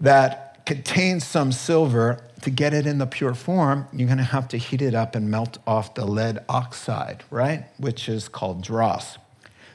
that 0.00 0.64
contains 0.66 1.24
some 1.24 1.52
silver 1.52 2.20
to 2.42 2.50
get 2.50 2.74
it 2.74 2.86
in 2.86 2.98
the 2.98 3.06
pure 3.06 3.34
form, 3.34 3.86
you're 3.92 4.08
going 4.08 4.18
to 4.18 4.24
have 4.24 4.48
to 4.48 4.56
heat 4.56 4.82
it 4.82 4.94
up 4.94 5.14
and 5.14 5.30
melt 5.30 5.58
off 5.66 5.94
the 5.94 6.04
lead 6.04 6.40
oxide, 6.48 7.22
right? 7.30 7.66
Which 7.78 8.08
is 8.08 8.28
called 8.28 8.62
dross. 8.62 9.16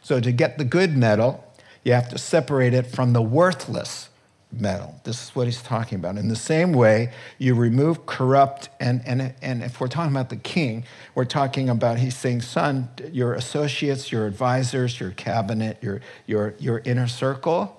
So 0.07 0.21
to 0.21 0.31
get 0.31 0.57
the 0.57 0.63
good 0.63 0.95
metal, 0.95 1.43
you 1.83 1.91
have 1.91 2.07
to 2.11 2.17
separate 2.17 2.73
it 2.73 2.87
from 2.87 3.11
the 3.11 3.21
worthless 3.21 4.07
metal. 4.53 5.01
This 5.03 5.21
is 5.21 5.35
what 5.35 5.47
he's 5.47 5.61
talking 5.61 5.97
about. 5.97 6.15
In 6.15 6.29
the 6.29 6.35
same 6.37 6.71
way, 6.71 7.11
you 7.37 7.53
remove 7.55 8.05
corrupt, 8.05 8.69
and, 8.79 9.01
and, 9.05 9.33
and 9.41 9.61
if 9.61 9.81
we're 9.81 9.89
talking 9.89 10.13
about 10.13 10.29
the 10.29 10.37
king, 10.37 10.85
we're 11.13 11.25
talking 11.25 11.67
about, 11.67 11.99
he's 11.99 12.15
saying, 12.15 12.43
son, 12.43 12.87
your 13.11 13.33
associates, 13.33 14.09
your 14.09 14.25
advisors, 14.25 14.97
your 14.97 15.11
cabinet, 15.11 15.77
your, 15.81 15.99
your, 16.25 16.55
your 16.57 16.79
inner 16.85 17.07
circle, 17.09 17.77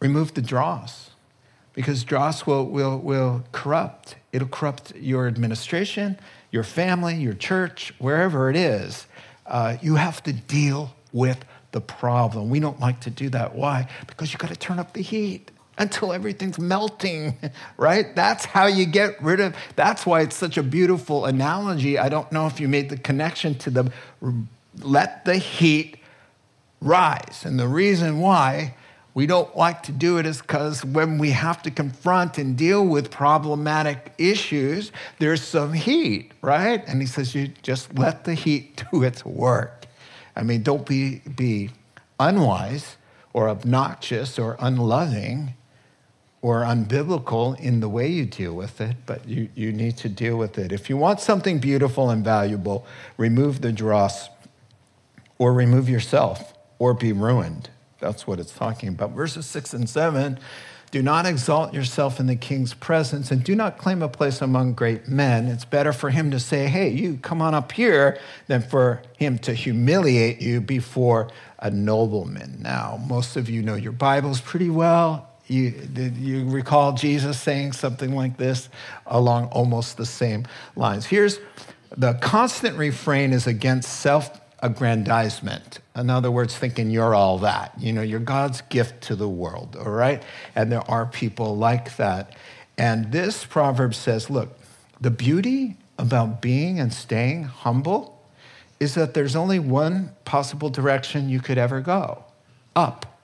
remove 0.00 0.32
the 0.32 0.40
dross. 0.40 1.10
Because 1.74 2.04
dross 2.04 2.46
will, 2.46 2.64
will, 2.64 2.96
will 2.96 3.44
corrupt. 3.52 4.16
It'll 4.32 4.48
corrupt 4.48 4.96
your 4.96 5.26
administration, 5.26 6.18
your 6.50 6.64
family, 6.64 7.16
your 7.16 7.34
church, 7.34 7.92
wherever 7.98 8.48
it 8.48 8.56
is. 8.56 9.06
Uh, 9.44 9.76
you 9.82 9.96
have 9.96 10.22
to 10.22 10.32
deal 10.32 10.94
with 11.12 11.44
the 11.72 11.80
problem. 11.80 12.50
We 12.50 12.60
don't 12.60 12.80
like 12.80 13.00
to 13.00 13.10
do 13.10 13.28
that. 13.30 13.54
Why? 13.54 13.88
Because 14.06 14.32
you 14.32 14.38
got 14.38 14.50
to 14.50 14.56
turn 14.56 14.78
up 14.78 14.92
the 14.94 15.02
heat 15.02 15.50
until 15.76 16.12
everything's 16.12 16.58
melting, 16.58 17.38
right? 17.76 18.14
That's 18.16 18.44
how 18.44 18.66
you 18.66 18.86
get 18.86 19.22
rid 19.22 19.40
of. 19.40 19.54
That's 19.76 20.04
why 20.04 20.22
it's 20.22 20.36
such 20.36 20.56
a 20.56 20.62
beautiful 20.62 21.24
analogy. 21.26 21.98
I 21.98 22.08
don't 22.08 22.30
know 22.32 22.46
if 22.46 22.60
you 22.60 22.68
made 22.68 22.88
the 22.90 22.96
connection 22.96 23.54
to 23.56 23.70
the 23.70 23.92
let 24.80 25.24
the 25.24 25.36
heat 25.36 25.96
rise. 26.80 27.42
And 27.44 27.58
the 27.58 27.68
reason 27.68 28.20
why 28.20 28.74
we 29.14 29.26
don't 29.26 29.56
like 29.56 29.82
to 29.84 29.92
do 29.92 30.18
it 30.18 30.26
is 30.26 30.40
because 30.40 30.84
when 30.84 31.18
we 31.18 31.30
have 31.30 31.62
to 31.64 31.70
confront 31.70 32.38
and 32.38 32.56
deal 32.56 32.86
with 32.86 33.10
problematic 33.10 34.12
issues, 34.18 34.92
there's 35.18 35.42
some 35.42 35.72
heat, 35.72 36.32
right? 36.40 36.84
And 36.86 37.00
he 37.00 37.06
says, 37.06 37.34
you 37.34 37.48
just 37.62 37.98
let 37.98 38.24
the 38.24 38.34
heat 38.34 38.84
do 38.92 39.02
its 39.02 39.24
work. 39.24 39.77
I 40.38 40.42
mean, 40.42 40.62
don't 40.62 40.86
be, 40.86 41.16
be 41.36 41.70
unwise 42.20 42.96
or 43.32 43.48
obnoxious 43.48 44.38
or 44.38 44.56
unloving 44.60 45.54
or 46.40 46.62
unbiblical 46.62 47.58
in 47.58 47.80
the 47.80 47.88
way 47.88 48.06
you 48.06 48.24
deal 48.24 48.54
with 48.54 48.80
it, 48.80 48.96
but 49.04 49.26
you, 49.28 49.48
you 49.56 49.72
need 49.72 49.96
to 49.98 50.08
deal 50.08 50.36
with 50.36 50.56
it. 50.56 50.70
If 50.70 50.88
you 50.88 50.96
want 50.96 51.18
something 51.20 51.58
beautiful 51.58 52.10
and 52.10 52.24
valuable, 52.24 52.86
remove 53.16 53.60
the 53.60 53.72
dross 53.72 54.28
or 55.38 55.52
remove 55.52 55.88
yourself 55.88 56.54
or 56.78 56.94
be 56.94 57.12
ruined. 57.12 57.70
That's 57.98 58.24
what 58.24 58.38
it's 58.38 58.52
talking 58.52 58.90
about. 58.90 59.10
Verses 59.10 59.44
six 59.44 59.74
and 59.74 59.90
seven 59.90 60.38
do 60.90 61.02
not 61.02 61.26
exalt 61.26 61.74
yourself 61.74 62.18
in 62.18 62.26
the 62.26 62.36
king's 62.36 62.72
presence 62.72 63.30
and 63.30 63.44
do 63.44 63.54
not 63.54 63.76
claim 63.78 64.02
a 64.02 64.08
place 64.08 64.40
among 64.40 64.72
great 64.72 65.08
men. 65.08 65.46
It's 65.46 65.64
better 65.64 65.92
for 65.92 66.10
him 66.10 66.30
to 66.30 66.40
say, 66.40 66.68
Hey, 66.68 66.88
you 66.88 67.18
come 67.18 67.42
on 67.42 67.54
up 67.54 67.72
here, 67.72 68.18
than 68.46 68.62
for 68.62 69.02
him 69.16 69.38
to 69.40 69.52
humiliate 69.52 70.40
you 70.40 70.60
before 70.60 71.28
a 71.58 71.70
nobleman. 71.70 72.58
Now, 72.60 72.98
most 73.06 73.36
of 73.36 73.50
you 73.50 73.62
know 73.62 73.74
your 73.74 73.92
Bibles 73.92 74.40
pretty 74.40 74.70
well. 74.70 75.28
You, 75.46 75.74
you 76.18 76.48
recall 76.48 76.92
Jesus 76.92 77.40
saying 77.40 77.72
something 77.72 78.14
like 78.14 78.36
this 78.36 78.68
along 79.06 79.46
almost 79.46 79.96
the 79.96 80.06
same 80.06 80.46
lines? 80.76 81.06
Here's 81.06 81.38
the 81.96 82.14
constant 82.14 82.76
refrain 82.76 83.32
is 83.32 83.46
against 83.46 83.88
self 83.88 84.40
aggrandizement. 84.60 85.78
In 85.94 86.10
other 86.10 86.30
words, 86.30 86.56
thinking 86.56 86.90
you're 86.90 87.14
all 87.14 87.38
that. 87.38 87.72
You 87.78 87.92
know, 87.92 88.02
you're 88.02 88.20
God's 88.20 88.60
gift 88.62 89.02
to 89.04 89.16
the 89.16 89.28
world, 89.28 89.76
all 89.76 89.90
right? 89.90 90.22
And 90.54 90.72
there 90.72 90.88
are 90.90 91.06
people 91.06 91.56
like 91.56 91.96
that. 91.96 92.34
And 92.76 93.12
this 93.12 93.44
proverb 93.44 93.94
says 93.94 94.30
look, 94.30 94.56
the 95.00 95.10
beauty 95.10 95.76
about 95.98 96.40
being 96.40 96.78
and 96.78 96.92
staying 96.92 97.44
humble 97.44 98.22
is 98.80 98.94
that 98.94 99.14
there's 99.14 99.34
only 99.34 99.58
one 99.58 100.12
possible 100.24 100.70
direction 100.70 101.28
you 101.28 101.40
could 101.40 101.58
ever 101.58 101.80
go 101.80 102.24
up. 102.76 103.18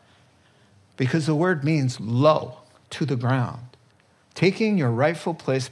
Because 0.96 1.26
the 1.26 1.34
word 1.34 1.64
means 1.64 2.00
low, 2.00 2.58
to 2.90 3.04
the 3.04 3.16
ground. 3.16 3.60
Taking 4.34 4.78
your 4.78 4.90
rightful 4.90 5.34
place 5.34 5.68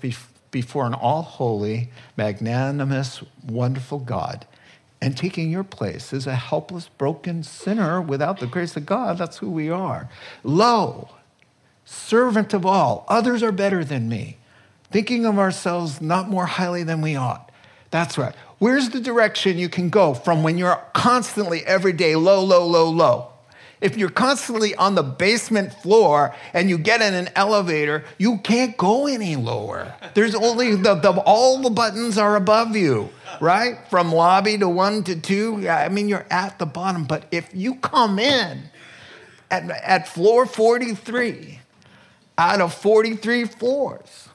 before 0.50 0.87
an 0.87 0.95
all 0.95 1.23
holy, 1.23 1.90
magnanimous, 2.16 3.23
wonderful 3.45 4.00
God 4.00 4.47
and 5.03 5.17
taking 5.17 5.51
your 5.51 5.65
place 5.65 6.13
as 6.13 6.29
a 6.29 6.37
helpless, 6.37 6.89
broken 6.97 7.43
sinner 7.43 8.01
without 8.01 8.39
the 8.39 8.47
grace 8.47 8.77
of 8.77 8.87
God. 8.87 9.19
That's 9.19 9.39
who 9.39 9.51
we 9.51 9.69
are. 9.69 10.09
Lo, 10.45 11.09
servant 11.85 12.55
of 12.55 12.65
all, 12.65 13.05
others 13.09 13.43
are 13.43 13.51
better 13.51 13.85
than 13.85 14.09
me, 14.09 14.39
thinking 14.93 15.27
of 15.27 15.41
ourselves 15.41 16.01
not 16.01 16.29
more 16.29 16.47
highly 16.47 16.85
than 16.85 17.01
we 17.01 17.17
ought. 17.17 17.51
That's 17.91 18.17
right. 18.17 18.35
Where's 18.61 18.91
the 18.91 19.01
direction 19.01 19.59
you 19.59 19.69
can 19.69 19.91
go 19.91 20.15
from 20.15 20.45
when 20.45 20.57
you're 20.57 20.81
constantly 20.93 21.67
every 21.67 21.93
day 21.93 22.15
low, 22.15 22.45
low, 22.45 22.65
low, 22.65 22.89
low? 22.89 23.33
If 23.81 23.97
you're 23.97 24.09
constantly 24.09 24.77
on 24.77 24.95
the 24.95 25.03
basement 25.03 25.75
floor 25.75 26.33
and 26.55 26.71
you 26.71 26.79
get 26.79 27.03
in 27.03 27.15
an 27.15 27.29
elevator, 27.35 28.05
you 28.17 28.39
can't 28.39 28.77
go 28.77 29.09
any 29.09 29.35
lower. 29.35 29.93
There's 30.15 30.37
only 30.37 30.77
the, 30.77 30.95
the 30.95 31.11
all 31.27 31.61
the 31.61 31.71
buttons 31.71 32.17
are 32.17 32.37
above 32.37 32.77
you, 32.77 33.11
right? 33.41 33.79
From 33.89 34.12
lobby 34.12 34.59
to 34.59 34.69
one 34.69 35.05
to 35.05 35.21
two. 35.21 35.59
Yeah, 35.61 35.77
I 35.77 35.89
mean, 35.89 36.09
you're 36.09 36.27
at 36.31 36.59
the 36.59 36.67
bottom. 36.67 37.05
But 37.05 37.27
if 37.31 37.49
you 37.53 37.77
come 37.77 38.19
in 38.19 38.65
at, 39.51 39.71
at 39.71 40.09
floor 40.09 40.47
43 40.47 41.61
out 42.39 42.61
of 42.61 42.75
43 42.75 43.45
floors, 43.47 44.29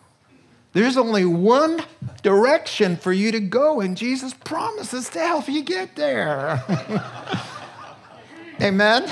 there's 0.74 0.98
only 0.98 1.25
one 1.25 1.84
direction 2.22 2.98
for 2.98 3.12
you 3.12 3.32
to 3.32 3.39
go, 3.39 3.80
and 3.80 3.98
Jesus 3.98 4.34
promises 4.34 5.10
to 5.10 5.20
help 5.20 5.48
you 5.48 5.63
get 5.63 5.96
there. 5.96 6.63
Amen? 8.62 9.12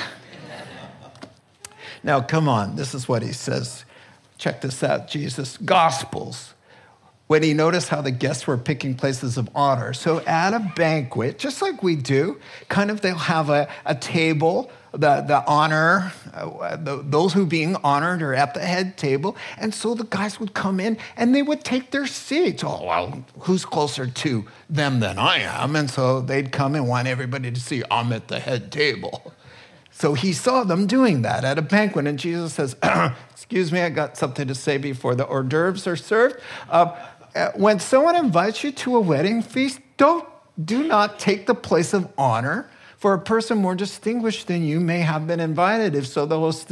Now, 2.04 2.22
come 2.22 2.48
on, 2.48 2.76
this 2.76 2.94
is 2.94 3.08
what 3.08 3.24
he 3.24 3.34
says. 3.34 3.86
Check 4.38 4.62
this 4.62 4.84
out 4.84 5.08
Jesus, 5.08 5.58
Gospels. 5.58 6.55
When 7.28 7.42
he 7.42 7.56
noticed 7.56 7.90
how 7.90 8.02
the 8.02 8.12
guests 8.12 8.46
were 8.46 8.58
picking 8.58 8.94
places 8.94 9.38
of 9.38 9.50
honor. 9.56 9.94
So, 9.94 10.20
at 10.22 10.54
a 10.54 10.60
banquet, 10.76 11.40
just 11.40 11.60
like 11.60 11.82
we 11.82 11.96
do, 11.96 12.40
kind 12.70 12.92
of 12.92 13.02
they'll 13.02 13.16
have 13.16 13.50
a, 13.50 13.68
a 13.84 13.96
table, 13.96 14.70
the, 14.98 15.22
the 15.22 15.44
honor, 15.48 16.14
uh, 16.34 16.76
the, 16.78 17.02
those 17.04 17.34
who 17.34 17.46
being 17.46 17.76
honored 17.78 18.22
are 18.22 18.34
at 18.34 18.54
the 18.54 18.60
head 18.60 18.98
table. 18.98 19.36
And 19.58 19.74
so 19.74 19.94
the 19.94 20.06
guys 20.06 20.40
would 20.40 20.54
come 20.54 20.80
in 20.80 20.98
and 21.18 21.34
they 21.36 21.42
would 21.42 21.64
take 21.64 21.92
their 21.92 22.08
seats. 22.08 22.64
Oh, 22.64 22.86
well, 22.86 23.26
who's 23.40 23.66
closer 23.66 24.08
to 24.08 24.46
them 24.70 25.00
than 25.00 25.18
I 25.18 25.40
am? 25.40 25.76
And 25.76 25.90
so 25.90 26.22
they'd 26.22 26.52
come 26.52 26.76
and 26.76 26.88
want 26.88 27.08
everybody 27.08 27.52
to 27.52 27.60
see 27.60 27.84
I'm 27.92 28.14
at 28.14 28.28
the 28.28 28.40
head 28.40 28.72
table. 28.72 29.34
So 29.92 30.14
he 30.14 30.34
saw 30.34 30.66
them 30.66 30.88
doing 30.88 31.22
that 31.22 31.46
at 31.46 31.58
a 31.58 31.62
banquet, 31.62 32.06
and 32.06 32.20
Jesus 32.20 32.54
says, 32.54 32.76
Excuse 33.32 33.72
me, 33.72 33.80
I 33.80 33.90
got 33.90 34.18
something 34.18 34.46
to 34.46 34.54
say 34.54 34.78
before 34.78 35.16
the 35.16 35.26
hors 35.26 35.44
d'oeuvres 35.44 35.88
are 35.88 35.96
served. 35.96 36.42
Uh, 36.70 36.94
Uh, 37.36 37.52
when 37.56 37.80
someone 37.80 38.16
invites 38.16 38.64
you 38.64 38.72
to 38.72 38.96
a 38.96 39.00
wedding 39.00 39.42
feast, 39.42 39.80
don't, 39.98 40.26
do 40.64 40.84
not 40.88 41.20
take 41.20 41.46
the 41.46 41.54
place 41.54 41.94
of 41.94 42.12
honor, 42.18 42.70
for 42.98 43.14
a 43.14 43.20
person 43.20 43.58
more 43.58 43.76
distinguished 43.76 44.48
than 44.48 44.64
you 44.64 44.80
may 44.80 45.00
have 45.00 45.28
been 45.28 45.42
invited. 45.42 45.94
If 45.96 46.08
so, 46.08 46.26
the 46.26 46.40
host 46.40 46.72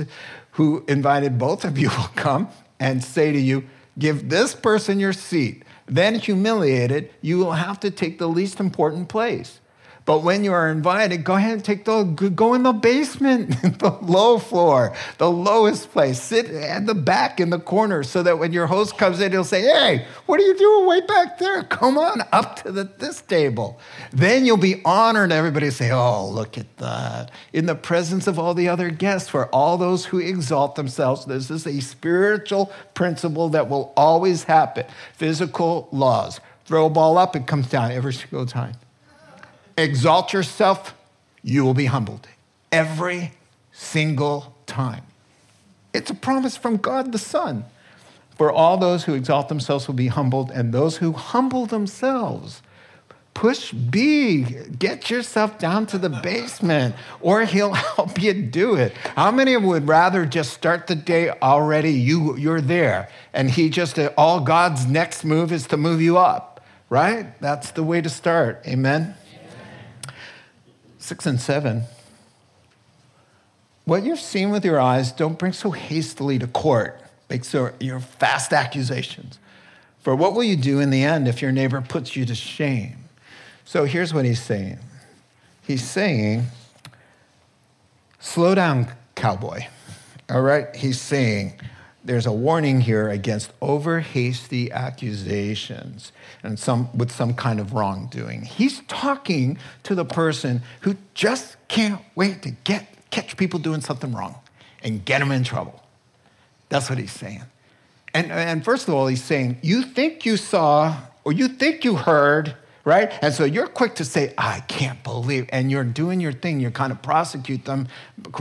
who 0.51 0.85
invited 0.87 1.37
both 1.37 1.65
of 1.65 1.77
you 1.77 1.89
will 1.97 2.11
come 2.15 2.47
and 2.79 3.03
say 3.03 3.31
to 3.31 3.39
you, 3.39 3.65
Give 3.99 4.29
this 4.29 4.55
person 4.55 4.99
your 4.99 5.13
seat. 5.13 5.63
Then, 5.85 6.15
humiliated, 6.15 7.11
you 7.21 7.37
will 7.37 7.51
have 7.51 7.79
to 7.81 7.91
take 7.91 8.17
the 8.17 8.27
least 8.27 8.59
important 8.59 9.09
place. 9.09 9.59
But 10.05 10.19
when 10.19 10.43
you 10.43 10.51
are 10.51 10.69
invited, 10.69 11.23
go 11.23 11.35
ahead 11.35 11.53
and 11.53 11.63
take 11.63 11.85
the 11.85 12.03
go 12.03 12.53
in 12.55 12.63
the 12.63 12.73
basement, 12.73 13.49
the 13.79 13.97
low 14.01 14.37
floor, 14.37 14.93
the 15.17 15.31
lowest 15.31 15.91
place. 15.91 16.21
Sit 16.21 16.47
at 16.47 16.85
the 16.85 16.93
back 16.93 17.39
in 17.39 17.51
the 17.51 17.59
corner 17.59 18.03
so 18.03 18.21
that 18.21 18.37
when 18.37 18.51
your 18.51 18.67
host 18.67 18.97
comes 18.97 19.21
in, 19.21 19.31
he'll 19.31 19.45
say, 19.45 19.61
Hey, 19.61 20.05
what 20.25 20.41
are 20.41 20.43
you 20.43 20.57
doing 20.57 20.87
way 20.87 21.01
back 21.01 21.37
there? 21.39 21.63
Come 21.63 21.97
on 21.97 22.21
up 22.33 22.57
to 22.63 22.71
the, 22.71 22.83
this 22.83 23.21
table. 23.21 23.79
Then 24.11 24.45
you'll 24.45 24.57
be 24.57 24.81
honored. 24.83 25.31
Everybody 25.31 25.69
say, 25.69 25.91
Oh, 25.91 26.29
look 26.29 26.57
at 26.57 26.77
that. 26.77 27.31
In 27.53 27.65
the 27.65 27.75
presence 27.75 28.27
of 28.27 28.37
all 28.37 28.53
the 28.53 28.67
other 28.67 28.89
guests, 28.89 29.29
for 29.29 29.47
all 29.47 29.77
those 29.77 30.05
who 30.05 30.19
exalt 30.19 30.75
themselves, 30.75 31.25
this 31.25 31.49
is 31.49 31.65
a 31.65 31.79
spiritual 31.79 32.73
principle 32.93 33.47
that 33.49 33.69
will 33.69 33.93
always 33.95 34.43
happen. 34.43 34.85
Physical 35.13 35.87
laws. 35.93 36.41
Throw 36.65 36.87
a 36.87 36.89
ball 36.89 37.17
up, 37.17 37.35
it 37.35 37.47
comes 37.47 37.69
down 37.69 37.91
every 37.91 38.13
single 38.13 38.45
time 38.45 38.75
exalt 39.77 40.33
yourself, 40.33 40.93
you 41.41 41.63
will 41.63 41.73
be 41.73 41.85
humbled 41.85 42.27
every 42.71 43.31
single 43.71 44.53
time. 44.65 45.03
It's 45.93 46.09
a 46.09 46.15
promise 46.15 46.57
from 46.57 46.77
God 46.77 47.11
the 47.11 47.17
Son. 47.17 47.65
For 48.35 48.51
all 48.51 48.77
those 48.77 49.03
who 49.03 49.13
exalt 49.13 49.47
themselves 49.47 49.87
will 49.87 49.93
be 49.93 50.07
humbled, 50.07 50.49
and 50.49 50.73
those 50.73 50.97
who 50.97 51.11
humble 51.11 51.67
themselves. 51.67 52.61
Push 53.35 53.73
B, 53.73 54.43
get 54.77 55.09
yourself 55.09 55.57
down 55.59 55.85
to 55.87 55.97
the 55.97 56.09
basement, 56.09 56.95
or 57.21 57.45
he'll 57.45 57.73
help 57.95 58.21
you 58.21 58.33
do 58.33 58.75
it. 58.75 58.93
How 59.15 59.31
many 59.31 59.55
would 59.55 59.87
rather 59.87 60.25
just 60.25 60.53
start 60.53 60.87
the 60.87 60.95
day 60.95 61.29
already? 61.29 61.91
You, 61.91 62.35
you're 62.37 62.61
there, 62.61 63.09
and 63.33 63.51
he 63.51 63.69
just, 63.69 63.99
all 64.17 64.39
God's 64.39 64.87
next 64.87 65.23
move 65.23 65.51
is 65.51 65.67
to 65.67 65.77
move 65.77 66.01
you 66.01 66.17
up, 66.17 66.63
right? 66.89 67.39
That's 67.39 67.71
the 67.71 67.83
way 67.83 68.01
to 68.01 68.09
start. 68.09 68.63
Amen 68.67 69.15
six 71.03 71.25
and 71.25 71.39
seven. 71.39 71.83
What 73.83 74.03
you've 74.03 74.21
seen 74.21 74.51
with 74.51 74.63
your 74.63 74.79
eyes, 74.79 75.11
don't 75.11 75.37
bring 75.37 75.51
so 75.51 75.71
hastily 75.71 76.39
to 76.39 76.47
court. 76.47 76.99
Make 77.29 77.43
so 77.43 77.71
your 77.79 77.99
fast 77.99 78.53
accusations. 78.53 79.37
For 79.99 80.15
what 80.15 80.33
will 80.33 80.43
you 80.43 80.55
do 80.55 80.79
in 80.79 80.89
the 80.89 81.03
end 81.03 81.27
if 81.27 81.41
your 81.41 81.51
neighbor 81.51 81.81
puts 81.81 82.15
you 82.15 82.25
to 82.25 82.35
shame? 82.35 82.95
So 83.65 83.83
here's 83.83 84.13
what 84.13 84.23
he's 84.23 84.41
saying. 84.41 84.79
He's 85.61 85.83
saying, 85.83 86.45
slow 88.19 88.55
down, 88.55 88.87
cowboy. 89.15 89.67
All 90.29 90.41
right? 90.41 90.73
He's 90.73 91.01
saying, 91.01 91.59
there's 92.05 92.25
a 92.25 92.31
warning 92.31 92.81
here 92.81 93.09
against 93.09 93.51
over 93.61 93.99
hasty 94.01 94.71
accusations 94.71 96.11
and 96.41 96.59
some 96.59 96.95
with 96.97 97.11
some 97.11 97.33
kind 97.33 97.59
of 97.59 97.73
wrongdoing. 97.73 98.43
He's 98.43 98.81
talking 98.87 99.57
to 99.83 99.95
the 99.95 100.05
person 100.05 100.61
who 100.81 100.97
just 101.13 101.55
can't 101.67 102.01
wait 102.15 102.41
to 102.43 102.51
get 102.51 102.87
catch 103.09 103.37
people 103.37 103.59
doing 103.59 103.81
something 103.81 104.11
wrong 104.13 104.35
and 104.83 105.05
get 105.05 105.19
them 105.19 105.31
in 105.31 105.43
trouble. 105.43 105.81
That's 106.69 106.89
what 106.89 106.97
he's 106.97 107.11
saying. 107.11 107.43
And, 108.13 108.31
and 108.31 108.65
first 108.65 108.87
of 108.87 108.93
all, 108.93 109.07
he's 109.07 109.23
saying, 109.23 109.59
you 109.61 109.83
think 109.83 110.25
you 110.25 110.37
saw 110.37 110.97
or 111.23 111.31
you 111.31 111.47
think 111.47 111.83
you 111.83 111.95
heard 111.95 112.55
right? 112.85 113.13
And 113.21 113.33
so 113.33 113.45
you're 113.45 113.67
quick 113.67 113.95
to 113.95 114.05
say, 114.05 114.33
I 114.37 114.59
can't 114.61 115.01
believe, 115.03 115.47
and 115.49 115.71
you're 115.71 115.83
doing 115.83 116.19
your 116.19 116.33
thing. 116.33 116.59
You're 116.59 116.71
kind 116.71 116.91
of 116.91 117.01
prosecute 117.01 117.65
them, 117.65 117.87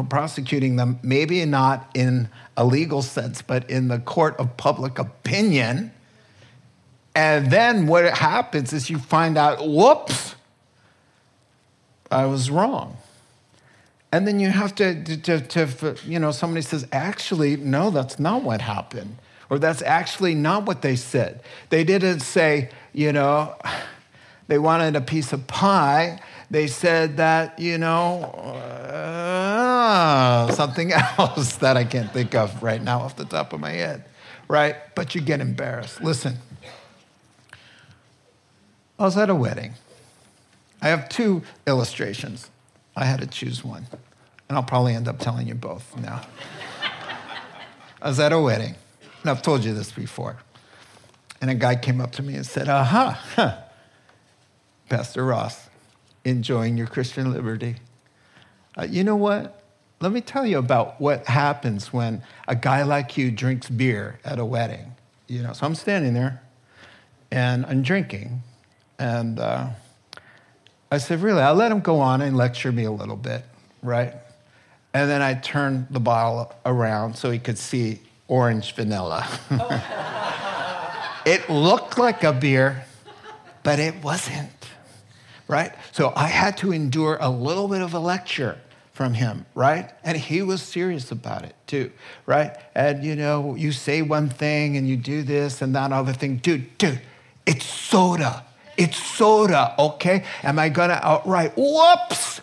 prosecuting 0.08 0.76
them, 0.76 0.98
maybe 1.02 1.44
not 1.44 1.88
in 1.94 2.28
a 2.56 2.64
legal 2.64 3.02
sense, 3.02 3.42
but 3.42 3.68
in 3.70 3.88
the 3.88 3.98
court 3.98 4.36
of 4.38 4.56
public 4.56 4.98
opinion. 4.98 5.92
And 7.14 7.50
then 7.50 7.86
what 7.86 8.04
happens 8.16 8.72
is 8.72 8.90
you 8.90 8.98
find 8.98 9.36
out, 9.36 9.66
whoops, 9.66 10.34
I 12.10 12.26
was 12.26 12.50
wrong. 12.50 12.96
And 14.12 14.26
then 14.26 14.38
you 14.38 14.50
have 14.50 14.74
to, 14.74 15.02
to, 15.04 15.40
to, 15.40 15.66
to, 15.66 15.96
you 16.06 16.18
know, 16.18 16.32
somebody 16.32 16.60
says, 16.62 16.86
actually, 16.92 17.56
no, 17.56 17.90
that's 17.90 18.18
not 18.18 18.42
what 18.42 18.60
happened. 18.60 19.16
Or 19.48 19.58
that's 19.58 19.82
actually 19.82 20.34
not 20.34 20.66
what 20.66 20.82
they 20.82 20.96
said. 20.96 21.42
They 21.70 21.84
didn't 21.84 22.20
say, 22.20 22.70
you 22.92 23.12
know, 23.12 23.54
they 24.48 24.58
wanted 24.58 24.96
a 24.96 25.00
piece 25.00 25.32
of 25.32 25.46
pie, 25.46 26.20
they 26.52 26.66
said 26.66 27.16
that, 27.16 27.58
you 27.58 27.78
know, 27.78 28.24
uh, 28.92 30.52
something 30.52 30.92
else 31.18 31.56
that 31.56 31.78
I 31.78 31.84
can't 31.84 32.12
think 32.12 32.34
of 32.34 32.62
right 32.62 32.80
now 32.80 33.00
off 33.00 33.16
the 33.16 33.24
top 33.24 33.54
of 33.54 33.60
my 33.60 33.70
head, 33.70 34.04
right? 34.48 34.76
But 34.94 35.14
you 35.14 35.22
get 35.22 35.40
embarrassed. 35.40 36.02
Listen, 36.02 36.36
I 38.98 39.04
was 39.04 39.16
at 39.16 39.30
a 39.30 39.34
wedding. 39.34 39.72
I 40.82 40.88
have 40.88 41.08
two 41.08 41.42
illustrations. 41.66 42.50
I 42.94 43.06
had 43.06 43.20
to 43.20 43.26
choose 43.26 43.64
one, 43.64 43.86
and 44.50 44.58
I'll 44.58 44.62
probably 44.62 44.94
end 44.94 45.08
up 45.08 45.20
telling 45.20 45.48
you 45.48 45.54
both 45.54 45.96
now. 45.96 46.20
I 48.02 48.08
was 48.08 48.20
at 48.20 48.30
a 48.30 48.38
wedding, 48.38 48.74
and 49.22 49.30
I've 49.30 49.40
told 49.40 49.64
you 49.64 49.72
this 49.72 49.90
before. 49.90 50.36
And 51.40 51.50
a 51.50 51.54
guy 51.54 51.76
came 51.76 51.98
up 51.98 52.12
to 52.12 52.22
me 52.22 52.34
and 52.34 52.44
said, 52.44 52.68
Aha, 52.68 53.24
huh, 53.36 53.56
Pastor 54.90 55.24
Ross, 55.24 55.70
enjoying 56.24 56.76
your 56.76 56.86
Christian 56.86 57.32
liberty. 57.32 57.76
Uh, 58.76 58.86
you 58.88 59.04
know 59.04 59.16
what? 59.16 59.62
Let 60.00 60.12
me 60.12 60.20
tell 60.20 60.46
you 60.46 60.58
about 60.58 61.00
what 61.00 61.26
happens 61.26 61.92
when 61.92 62.22
a 62.48 62.56
guy 62.56 62.82
like 62.82 63.16
you 63.16 63.30
drinks 63.30 63.68
beer 63.68 64.18
at 64.24 64.38
a 64.38 64.44
wedding. 64.44 64.94
You 65.28 65.42
know, 65.42 65.52
so 65.52 65.66
I'm 65.66 65.74
standing 65.74 66.14
there 66.14 66.42
and 67.30 67.64
I'm 67.66 67.82
drinking. 67.82 68.42
And 68.98 69.38
uh, 69.38 69.68
I 70.90 70.98
said, 70.98 71.22
Really? 71.22 71.40
I 71.40 71.52
let 71.52 71.70
him 71.72 71.80
go 71.80 72.00
on 72.00 72.20
and 72.20 72.36
lecture 72.36 72.72
me 72.72 72.84
a 72.84 72.90
little 72.90 73.16
bit, 73.16 73.44
right? 73.82 74.14
And 74.94 75.08
then 75.08 75.22
I 75.22 75.34
turned 75.34 75.86
the 75.90 76.00
bottle 76.00 76.52
around 76.66 77.14
so 77.16 77.30
he 77.30 77.38
could 77.38 77.58
see 77.58 78.00
orange 78.28 78.74
vanilla. 78.74 79.26
it 81.26 81.48
looked 81.48 81.98
like 81.98 82.24
a 82.24 82.32
beer, 82.32 82.84
but 83.62 83.78
it 83.78 84.02
wasn't 84.02 84.50
right? 85.52 85.72
So 85.92 86.12
I 86.16 86.28
had 86.28 86.56
to 86.58 86.72
endure 86.72 87.18
a 87.20 87.28
little 87.28 87.68
bit 87.68 87.82
of 87.82 87.92
a 87.92 87.98
lecture 87.98 88.58
from 88.92 89.12
him, 89.14 89.44
right? 89.54 89.90
And 90.02 90.16
he 90.16 90.40
was 90.40 90.62
serious 90.62 91.12
about 91.12 91.44
it 91.44 91.54
too, 91.66 91.92
right? 92.24 92.56
And 92.74 93.04
you 93.04 93.14
know, 93.14 93.54
you 93.54 93.70
say 93.70 94.00
one 94.00 94.30
thing 94.30 94.76
and 94.78 94.88
you 94.88 94.96
do 94.96 95.22
this 95.22 95.60
and 95.60 95.74
that 95.74 95.92
other 95.92 96.14
thing. 96.14 96.38
Dude, 96.38 96.78
dude, 96.78 97.00
it's 97.44 97.66
soda. 97.66 98.44
It's 98.78 98.96
soda, 98.96 99.74
okay? 99.78 100.24
Am 100.42 100.58
I 100.58 100.70
gonna 100.70 100.98
outright, 101.02 101.52
whoops, 101.56 102.40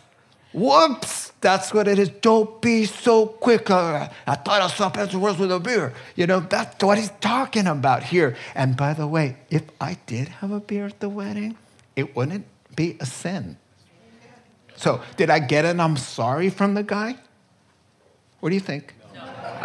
whoops, 0.54 1.32
that's 1.42 1.74
what 1.74 1.88
it 1.88 1.98
is. 1.98 2.10
Don't 2.10 2.62
be 2.62 2.86
so 2.86 3.26
quick. 3.26 3.72
Uh, 3.72 4.08
I 4.28 4.36
thought 4.36 4.62
I 4.62 4.68
saw 4.68 4.90
Pastor 4.90 5.18
words 5.18 5.40
with 5.40 5.52
a 5.52 5.60
beer. 5.60 5.94
You 6.16 6.28
know, 6.28 6.42
that's 6.42 6.84
what 6.84 7.00
he's 7.00 7.12
talking 7.22 7.66
about 7.66 8.04
here. 8.04 8.36
And 8.54 8.78
by 8.78 8.94
the 8.94 9.08
way, 9.08 9.38
if 9.50 9.64
I 9.82 9.98
did 10.06 10.28
have 10.28 10.52
a 10.52 10.60
beer 10.60 10.86
at 10.86 11.00
the 11.00 11.10
wedding, 11.10 11.58
it 11.96 12.16
wouldn't 12.16 12.46
be 12.80 12.96
a 13.02 13.06
sin. 13.06 13.58
So, 14.78 15.02
did 15.18 15.30
I 15.30 15.40
get 15.40 15.66
an 15.66 15.82
I'm 15.82 15.98
sorry 15.98 16.50
from 16.50 16.76
the 16.76 16.84
guy? 16.84 17.18
What 18.40 18.50
do 18.50 18.56
you 18.56 18.62
think? 18.62 18.96
No. 19.14 19.22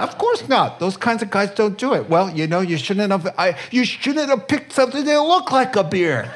Of 0.07 0.19
course 0.19 0.49
not. 0.49 0.81
Those 0.81 0.97
kinds 0.97 1.23
of 1.23 1.31
guys 1.31 1.51
don't 1.55 1.79
do 1.79 1.95
it. 1.95 2.11
Well, 2.11 2.29
you 2.29 2.49
know, 2.49 2.61
you 2.61 2.77
shouldn't 2.77 3.13
have. 3.13 3.33
I, 3.39 3.57
you 3.71 3.85
shouldn't 3.85 4.29
have 4.29 4.49
picked 4.49 4.73
something 4.73 5.05
that 5.05 5.23
looked 5.23 5.53
like 5.53 5.77
a 5.77 5.85
beer. 5.85 6.29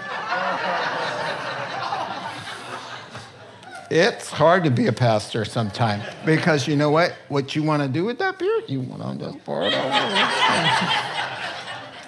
it's 3.90 4.30
hard 4.30 4.62
to 4.62 4.70
be 4.70 4.86
a 4.86 4.92
pastor 4.92 5.44
sometimes 5.44 6.04
because 6.24 6.68
you 6.68 6.76
know 6.76 6.90
what? 6.90 7.16
What 7.26 7.56
you 7.56 7.64
want 7.64 7.82
to 7.82 7.88
do 7.88 8.04
with 8.04 8.20
that 8.20 8.38
beer? 8.38 8.62
You 8.68 8.82
want 8.82 9.02
to 9.18 9.24
just 9.26 9.44
pour 9.44 9.64
it 9.64 9.74
over. 9.74 9.94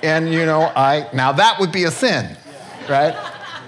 and 0.05 0.33
you 0.33 0.47
know, 0.47 0.71
I 0.77 1.11
now 1.13 1.33
that 1.33 1.59
would 1.59 1.73
be 1.73 1.83
a 1.83 1.91
sin, 1.91 2.37
right? 2.89 3.17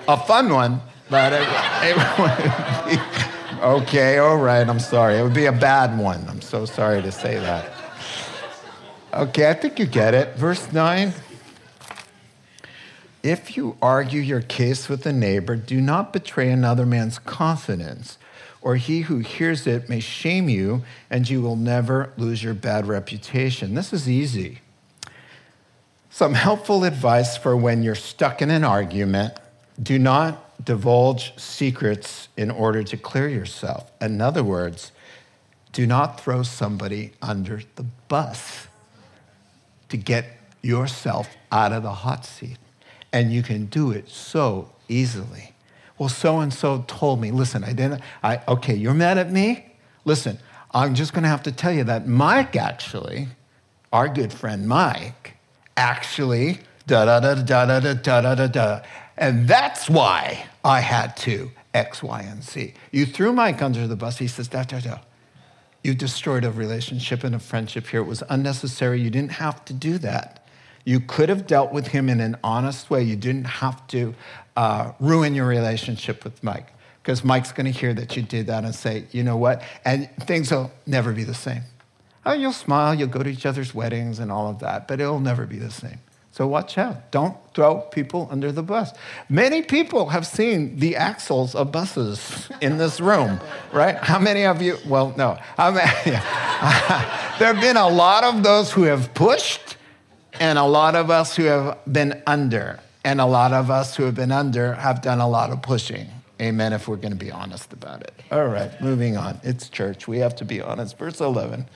A 0.09 0.17
fun 0.17 0.49
one, 0.53 0.81
but 1.13 1.35
it, 1.35 1.47
it 1.83 1.97
would 2.19 2.91
be, 2.91 3.63
okay, 3.63 4.17
all 4.17 4.39
right. 4.39 4.67
I'm 4.67 4.81
sorry. 4.81 5.19
It 5.19 5.23
would 5.23 5.35
be 5.35 5.45
a 5.45 5.53
bad 5.53 5.99
one. 5.99 6.27
I'm 6.27 6.41
so 6.41 6.65
sorry 6.65 7.03
to 7.03 7.13
say 7.13 7.39
that. 7.39 7.71
Okay, 9.13 9.51
I 9.51 9.53
think 9.53 9.79
you 9.79 9.85
get 9.85 10.15
it. 10.15 10.37
Verse 10.37 10.73
nine. 10.73 11.13
If 13.23 13.59
you 13.59 13.77
argue 13.83 14.23
your 14.23 14.41
case 14.41 14.89
with 14.89 15.05
a 15.05 15.13
neighbor, 15.13 15.55
do 15.55 15.83
not 15.83 16.15
betray 16.15 16.51
another 16.51 16.87
man's 16.87 17.19
confidence, 17.19 18.17
or 18.63 18.77
he 18.77 19.03
who 19.03 19.19
hears 19.19 19.67
it 19.67 19.91
may 19.91 20.01
shame 20.01 20.49
you, 20.49 20.83
and 21.11 21.29
you 21.29 21.43
will 21.43 21.57
never 21.57 22.13
lose 22.17 22.43
your 22.43 22.55
bad 22.55 22.89
reputation. 22.89 23.75
This 23.75 23.93
is 23.93 24.09
easy. 24.09 24.61
Some 26.09 26.35
helpful 26.35 26.85
advice 26.85 27.37
for 27.37 27.55
when 27.55 27.83
you're 27.83 27.95
stuck 27.95 28.41
in 28.41 28.51
an 28.51 28.65
argument 28.65 29.35
do 29.81 29.99
not 29.99 30.52
divulge 30.65 31.39
secrets 31.39 32.29
in 32.37 32.51
order 32.51 32.83
to 32.83 32.97
clear 32.97 33.29
yourself. 33.29 33.91
In 34.01 34.21
other 34.21 34.45
words, 34.45 34.93
do 35.73 35.87
not 35.87 36.21
throw 36.21 36.43
somebody 36.43 37.13
under 37.23 37.63
the 37.77 37.85
bus 38.09 38.67
to 39.89 39.97
get 39.97 40.27
yourself 40.63 41.37
out 41.51 41.73
of 41.73 41.83
the 41.83 41.93
hot 41.93 42.25
seat 42.25 42.59
and 43.13 43.33
you 43.33 43.43
can 43.43 43.67
do 43.67 43.91
it 43.91 44.09
so 44.09 44.71
easily. 44.89 45.53
Well, 45.99 46.09
so 46.09 46.41
and 46.41 46.53
so 46.53 46.85
told 46.87 47.21
me, 47.21 47.31
listen, 47.31 47.63
I 47.63 47.73
didn't, 47.73 48.01
I, 48.23 48.41
okay, 48.49 48.75
you're 48.75 48.95
mad 48.95 49.19
at 49.19 49.31
me? 49.31 49.67
Listen, 50.05 50.39
I'm 50.73 50.95
just 50.95 51.13
gonna 51.13 51.29
have 51.29 51.43
to 51.45 51.53
tell 51.53 51.73
you 51.73 51.85
that 51.85 52.09
Mike 52.09 52.57
actually, 52.57 53.29
our 53.93 54.09
good 54.09 54.33
friend 54.33 54.67
Mike, 54.67 55.37
actually, 55.77 56.61
da 56.87 57.05
da 57.05 57.21
da 57.21 57.35
da 57.35 57.67
da 57.67 57.95
da 57.95 58.21
da 58.21 58.35
da 58.35 58.47
da. 58.47 58.81
And 59.17 59.47
that's 59.47 59.91
why 59.91 60.47
I 60.65 60.81
had 60.81 61.17
to 61.19 61.51
X, 61.75 62.03
Y, 62.03 62.21
and 62.23 62.43
Z. 62.43 62.75
You 62.91 63.07
threw 63.07 63.33
Mike 63.33 63.63
under 63.63 63.87
the 63.87 63.97
bus. 63.97 64.19
He 64.19 64.29
says, 64.29 64.49
da 64.49 64.63
da 64.63 64.81
da. 64.81 64.99
You 65.83 65.95
destroyed 65.95 66.45
a 66.45 66.51
relationship 66.51 67.25
and 67.25 67.35
a 67.35 67.41
friendship 67.41 67.89
here. 67.89 68.01
It 68.01 68.07
was 68.07 68.23
unnecessary. 68.29 69.01
You 69.01 69.11
didn't 69.11 69.33
have 69.33 69.65
to 69.65 69.73
do 69.73 69.99
that. 69.99 70.47
You 70.85 71.01
could 71.01 71.29
have 71.29 71.47
dealt 71.47 71.73
with 71.73 71.89
him 71.89 72.09
in 72.09 72.21
an 72.21 72.37
honest 72.45 72.91
way. 72.91 73.03
You 73.03 73.17
didn't 73.17 73.45
have 73.45 73.87
to 73.89 74.15
uh, 74.57 74.93
ruin 75.01 75.35
your 75.35 75.47
relationship 75.47 76.25
with 76.25 76.43
Mike 76.43 76.73
because 77.03 77.25
Mike's 77.25 77.53
going 77.53 77.73
to 77.73 77.77
hear 77.77 77.95
that 77.95 78.17
you 78.17 78.23
did 78.23 78.47
that 78.47 78.65
and 78.65 78.75
say, 78.75 79.05
you 79.11 79.25
know 79.25 79.37
what? 79.37 79.63
And 79.85 80.09
things 80.21 80.51
will 80.53 80.71
never 80.87 81.13
be 81.13 81.25
the 81.25 81.35
same. 81.35 81.63
Oh, 82.25 82.33
you'll 82.33 82.53
smile, 82.53 82.95
you'll 82.95 83.09
go 83.09 83.23
to 83.23 83.31
each 83.31 83.47
other's 83.47 83.75
weddings 83.75 84.21
and 84.21 84.31
all 84.31 84.49
of 84.49 84.61
that, 84.61 84.87
but 84.87 85.01
it'll 85.01 85.19
never 85.19 85.45
be 85.45 85.59
the 85.59 85.73
same. 85.73 85.99
So 86.33 86.47
watch 86.47 86.79
out. 86.79 87.11
Don't 87.11 87.37
throw 87.53 87.81
people 87.81 88.27
under 88.31 88.51
the 88.51 88.63
bus. 88.63 88.93
Many 89.29 89.61
people 89.61 90.09
have 90.09 90.27
seen 90.27 90.79
the 90.79 90.97
axles 90.97 91.55
of 91.55 91.71
buses 91.71 92.49
in 92.63 92.79
this 92.79 93.01
room, 93.01 93.39
right? 93.71 93.97
How 93.97 94.19
many 94.19 94.47
of 94.47 94.63
you? 94.63 94.79
Well, 94.87 95.15
no. 95.17 95.39
There 97.39 97.53
have 97.53 97.61
been 97.61 97.77
a 97.77 97.89
lot 97.89 98.25
of 98.25 98.43
those 98.43 98.71
who 98.71 98.85
have 98.85 99.15
pushed 99.15 99.77
and 100.39 100.59
a 100.59 100.65
lot 100.65 100.95
of 100.95 101.11
us 101.11 101.35
who 101.35 101.45
have 101.45 101.79
been 101.91 102.23
under, 102.27 102.81
and 103.05 103.21
a 103.21 103.27
lot 103.27 103.53
of 103.53 103.71
us 103.71 103.97
who 103.97 104.05
have 104.05 104.15
been 104.15 104.33
under 104.33 104.75
have 104.75 105.03
done 105.03 105.21
a 105.21 105.29
lot 105.29 105.51
of 105.51 105.61
pushing. 105.61 106.07
Amen, 106.43 106.73
if 106.73 106.89
we're 106.89 106.97
going 106.97 107.13
to 107.13 107.25
be 107.25 107.31
honest 107.31 107.73
about 107.73 108.03
it. 108.03 108.13
All 108.33 108.47
right, 108.47 108.69
moving 108.81 109.17
on. 109.17 109.39
It's 109.45 109.69
church. 109.69 110.09
We 110.09 110.19
have 110.19 110.35
to 110.37 110.45
be 110.45 110.61
honest. 110.61 110.99
Verse 110.99 111.21
11 111.21 111.67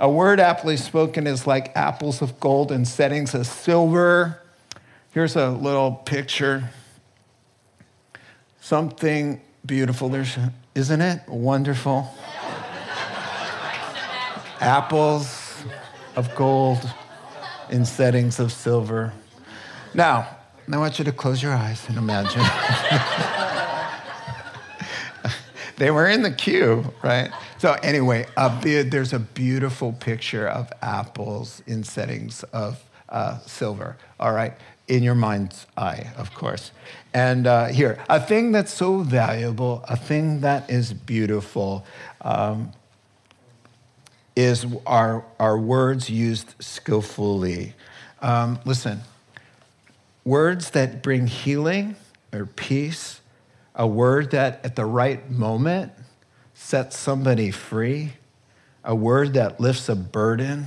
A 0.00 0.10
word 0.10 0.40
aptly 0.40 0.76
spoken 0.76 1.28
is 1.28 1.46
like 1.46 1.70
apples 1.76 2.20
of 2.20 2.40
gold 2.40 2.72
in 2.72 2.84
settings 2.84 3.34
of 3.34 3.46
silver. 3.46 4.42
Here's 5.12 5.36
a 5.36 5.50
little 5.50 5.92
picture. 5.92 6.70
Something 8.60 9.40
beautiful. 9.64 10.08
There's, 10.08 10.36
isn't 10.74 11.00
it 11.00 11.28
wonderful? 11.28 12.10
Apples 14.60 15.62
of 16.16 16.34
gold 16.34 16.90
in 17.70 17.84
settings 17.84 18.40
of 18.40 18.50
silver. 18.50 19.12
Now, 19.94 20.36
I 20.70 20.78
want 20.78 20.98
you 20.98 21.04
to 21.04 21.12
close 21.12 21.40
your 21.40 21.54
eyes 21.54 21.88
and 21.88 21.96
imagine. 21.96 22.42
they 25.76 25.90
were 25.90 26.06
in 26.06 26.22
the 26.22 26.30
queue, 26.30 26.92
right? 27.02 27.30
So, 27.58 27.72
anyway, 27.82 28.26
there's 28.62 29.12
a 29.12 29.18
beautiful 29.18 29.92
picture 29.92 30.48
of 30.48 30.72
apples 30.82 31.62
in 31.66 31.84
settings 31.84 32.42
of 32.44 32.82
uh, 33.08 33.38
silver, 33.40 33.96
all 34.18 34.32
right? 34.32 34.54
In 34.88 35.02
your 35.02 35.14
mind's 35.14 35.66
eye, 35.76 36.12
of 36.16 36.32
course. 36.34 36.70
And 37.12 37.46
uh, 37.46 37.66
here, 37.66 37.98
a 38.08 38.20
thing 38.20 38.52
that's 38.52 38.72
so 38.72 38.98
valuable, 38.98 39.84
a 39.88 39.96
thing 39.96 40.40
that 40.40 40.70
is 40.70 40.92
beautiful. 40.92 41.84
Um, 42.20 42.72
is 44.36 44.66
our, 44.86 45.24
our 45.40 45.58
words 45.58 46.10
used 46.10 46.54
skillfully. 46.60 47.72
Um, 48.20 48.60
listen, 48.66 49.00
words 50.24 50.70
that 50.70 51.02
bring 51.02 51.26
healing 51.26 51.96
or 52.32 52.44
peace, 52.44 53.22
a 53.76 53.86
word 53.86 54.30
that 54.30 54.64
at 54.64 54.74
the 54.74 54.86
right 54.86 55.30
moment 55.30 55.92
sets 56.54 56.98
somebody 56.98 57.50
free, 57.50 58.14
a 58.82 58.94
word 58.94 59.34
that 59.34 59.60
lifts 59.60 59.88
a 59.88 59.94
burden. 59.94 60.66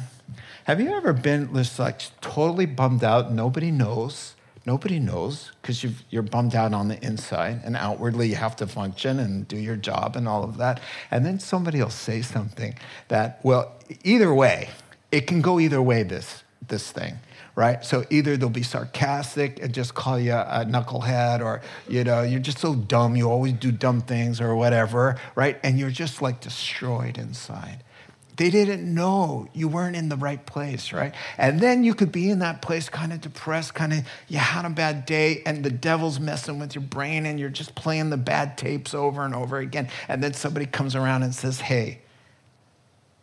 Have 0.65 0.79
you 0.79 0.91
ever 0.91 1.11
been 1.11 1.53
just 1.55 1.79
like 1.79 2.01
totally 2.21 2.67
bummed 2.67 3.03
out? 3.03 3.31
Nobody 3.31 3.71
knows. 3.71 4.35
Nobody 4.65 4.99
knows 4.99 5.51
because 5.61 5.83
you're 6.11 6.21
bummed 6.21 6.53
out 6.53 6.73
on 6.73 6.89
the 6.89 7.03
inside, 7.03 7.61
and 7.63 7.75
outwardly 7.75 8.27
you 8.27 8.35
have 8.35 8.55
to 8.57 8.67
function 8.67 9.17
and 9.17 9.47
do 9.47 9.57
your 9.57 9.77
job 9.77 10.15
and 10.15 10.27
all 10.27 10.43
of 10.43 10.57
that. 10.57 10.79
And 11.09 11.25
then 11.25 11.39
somebody 11.39 11.81
will 11.81 11.89
say 11.89 12.21
something 12.21 12.77
that, 13.07 13.39
well, 13.41 13.73
either 14.03 14.31
way, 14.31 14.69
it 15.11 15.25
can 15.25 15.41
go 15.41 15.59
either 15.59 15.81
way, 15.81 16.03
this, 16.03 16.43
this 16.67 16.91
thing 16.91 17.17
right? 17.59 17.83
So 17.83 18.05
either 18.09 18.37
they'll 18.37 18.49
be 18.49 18.63
sarcastic 18.63 19.61
and 19.61 19.73
just 19.73 19.93
call 19.93 20.17
you 20.17 20.31
a 20.31 20.65
knucklehead, 20.65 21.41
or 21.41 21.61
you 21.89 22.05
know, 22.05 22.21
you're 22.21 22.39
just 22.39 22.59
so 22.59 22.73
dumb, 22.73 23.17
you 23.17 23.29
always 23.29 23.51
do 23.51 23.69
dumb 23.69 23.99
things 23.99 24.39
or 24.39 24.55
whatever, 24.55 25.19
right? 25.35 25.59
And 25.61 25.77
you're 25.77 25.89
just 25.89 26.21
like 26.21 26.39
destroyed 26.39 27.17
inside. 27.17 27.83
They 28.37 28.49
didn't 28.49 28.85
know 28.93 29.49
you 29.51 29.67
weren't 29.67 29.97
in 29.97 30.07
the 30.07 30.15
right 30.15 30.43
place, 30.45 30.93
right? 30.93 31.13
And 31.37 31.59
then 31.59 31.83
you 31.83 31.93
could 31.93 32.13
be 32.13 32.29
in 32.29 32.39
that 32.39 32.61
place 32.61 32.87
kind 32.87 33.11
of 33.11 33.19
depressed, 33.19 33.73
kind 33.73 33.91
of 33.91 34.07
you 34.29 34.37
had 34.37 34.63
a 34.63 34.69
bad 34.69 35.05
day, 35.05 35.41
and 35.45 35.61
the 35.61 35.69
devil's 35.69 36.17
messing 36.17 36.59
with 36.59 36.75
your 36.75 36.85
brain, 36.85 37.25
and 37.25 37.37
you're 37.37 37.49
just 37.49 37.75
playing 37.75 38.09
the 38.09 38.15
bad 38.15 38.57
tapes 38.57 38.93
over 38.93 39.25
and 39.25 39.35
over 39.35 39.57
again. 39.57 39.89
And 40.07 40.23
then 40.23 40.33
somebody 40.33 40.65
comes 40.65 40.95
around 40.95 41.23
and 41.23 41.35
says, 41.35 41.59
Hey, 41.59 41.99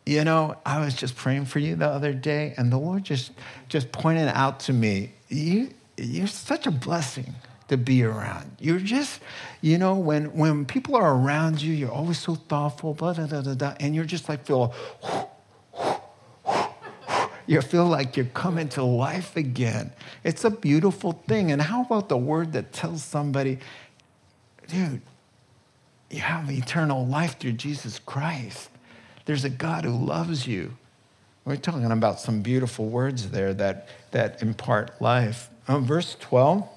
you 0.07 0.23
know, 0.23 0.55
I 0.65 0.79
was 0.79 0.93
just 0.93 1.17
praying 1.17 1.45
for 1.45 1.59
you 1.59 1.75
the 1.75 1.87
other 1.87 2.13
day, 2.13 2.53
and 2.57 2.71
the 2.71 2.77
Lord 2.77 3.03
just 3.03 3.31
just 3.67 3.91
pointed 3.91 4.29
out 4.29 4.61
to 4.61 4.73
me, 4.73 5.11
you, 5.27 5.71
you're 5.97 6.27
such 6.27 6.65
a 6.65 6.71
blessing 6.71 7.35
to 7.67 7.75
be 7.75 8.03
around. 8.03 8.55
You're 8.59 8.79
just, 8.79 9.19
you 9.59 9.77
know, 9.77 9.95
when, 9.95 10.33
when 10.33 10.65
people 10.65 10.95
are 10.95 11.13
around 11.13 11.61
you, 11.61 11.73
you're 11.73 11.91
always 11.91 12.19
so 12.19 12.35
thoughtful, 12.35 12.93
blah, 12.93 13.13
blah, 13.13 13.27
blah, 13.27 13.53
blah, 13.53 13.75
and 13.81 13.93
you're 13.93 14.05
just 14.05 14.29
like 14.29 14.45
feel, 14.45 14.73
you 17.45 17.59
feel 17.61 17.87
like 17.87 18.15
you're 18.15 18.27
coming 18.27 18.69
to 18.69 18.83
life 18.83 19.35
again. 19.35 19.91
It's 20.23 20.45
a 20.45 20.49
beautiful 20.49 21.21
thing. 21.27 21.51
And 21.51 21.61
how 21.61 21.81
about 21.81 22.07
the 22.07 22.17
word 22.17 22.53
that 22.53 22.71
tells 22.71 23.03
somebody, 23.03 23.59
dude, 24.67 25.01
you 26.09 26.21
have 26.21 26.49
eternal 26.49 27.05
life 27.05 27.37
through 27.37 27.53
Jesus 27.53 27.99
Christ. 27.99 28.69
There's 29.27 29.43
a 29.43 29.49
God 29.49 29.83
who 29.83 29.91
loves 29.91 30.47
you. 30.47 30.77
We're 31.43 31.57
talking 31.57 31.91
about 31.91 32.21
some 32.21 32.41
beautiful 32.41 32.87
words 32.87 33.29
there 33.29 33.53
that, 33.55 33.89
that 34.11 34.41
impart 34.41 35.01
life. 35.01 35.49
Um, 35.67 35.85
verse 35.85 36.15
12 36.21 36.67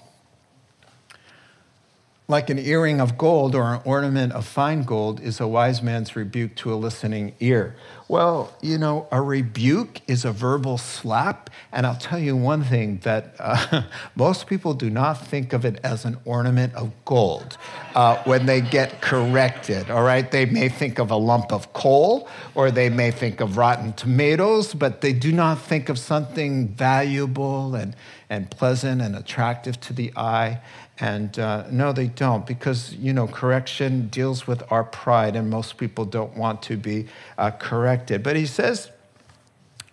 like 2.31 2.49
an 2.49 2.59
earring 2.59 3.01
of 3.01 3.19
gold 3.19 3.55
or 3.55 3.75
an 3.75 3.81
ornament 3.85 4.33
of 4.33 4.47
fine 4.47 4.85
gold 4.85 5.21
is 5.21 5.41
a 5.41 5.49
wise 5.49 5.83
man's 5.83 6.15
rebuke 6.15 6.55
to 6.55 6.73
a 6.73 6.77
listening 6.77 7.35
ear. 7.41 7.75
Well, 8.11 8.53
you 8.61 8.79
know, 8.79 9.07
a 9.13 9.23
rebuke 9.23 10.01
is 10.09 10.25
a 10.25 10.33
verbal 10.33 10.79
slap. 10.79 11.51
And 11.71 11.87
I'll 11.87 11.97
tell 11.97 12.19
you 12.19 12.37
one 12.37 12.65
thing 12.65 12.99
that 13.05 13.37
uh, 13.39 13.83
most 14.17 14.49
people 14.49 14.75
do 14.75 14.91
not 14.91 15.15
think 15.27 15.53
of 15.53 15.65
it 15.65 15.79
as 15.85 16.05
an 16.05 16.17
ornament 16.25 16.75
of 16.75 16.93
gold 17.05 17.57
uh, 17.95 18.23
when 18.25 18.47
they 18.47 18.61
get 18.61 19.01
corrected, 19.01 19.91
all 19.91 20.03
right? 20.03 20.29
They 20.29 20.47
may 20.47 20.69
think 20.69 20.99
of 20.99 21.11
a 21.11 21.17
lump 21.17 21.53
of 21.53 21.73
coal 21.73 22.29
or 22.57 22.71
they 22.71 22.89
may 22.89 23.11
think 23.13 23.41
of 23.41 23.57
rotten 23.57 23.93
tomatoes, 23.93 24.75
but 24.75 25.01
they 25.01 25.13
do 25.13 25.31
not 25.31 25.61
think 25.61 25.89
of 25.89 25.99
something 25.99 26.69
valuable 26.69 27.77
and, 27.77 27.95
and 28.29 28.51
pleasant 28.51 29.03
and 29.03 29.15
attractive 29.15 29.81
to 29.83 29.93
the 29.93 30.13
eye. 30.17 30.61
And 31.01 31.39
uh, 31.39 31.65
no, 31.71 31.93
they 31.93 32.09
don't, 32.09 32.47
because 32.47 32.93
you 32.95 33.15
know 33.15 33.27
correction 33.27 34.09
deals 34.09 34.47
with 34.47 34.63
our 34.71 34.85
pride, 34.85 35.35
and 35.35 35.49
most 35.49 35.79
people 35.79 36.05
don't 36.05 36.37
want 36.37 36.63
to 36.65 36.77
be 36.77 37.07
uh, 37.39 37.53
corrected. 37.53 38.23
But 38.23 38.37
he 38.37 38.45
says, 38.45 38.91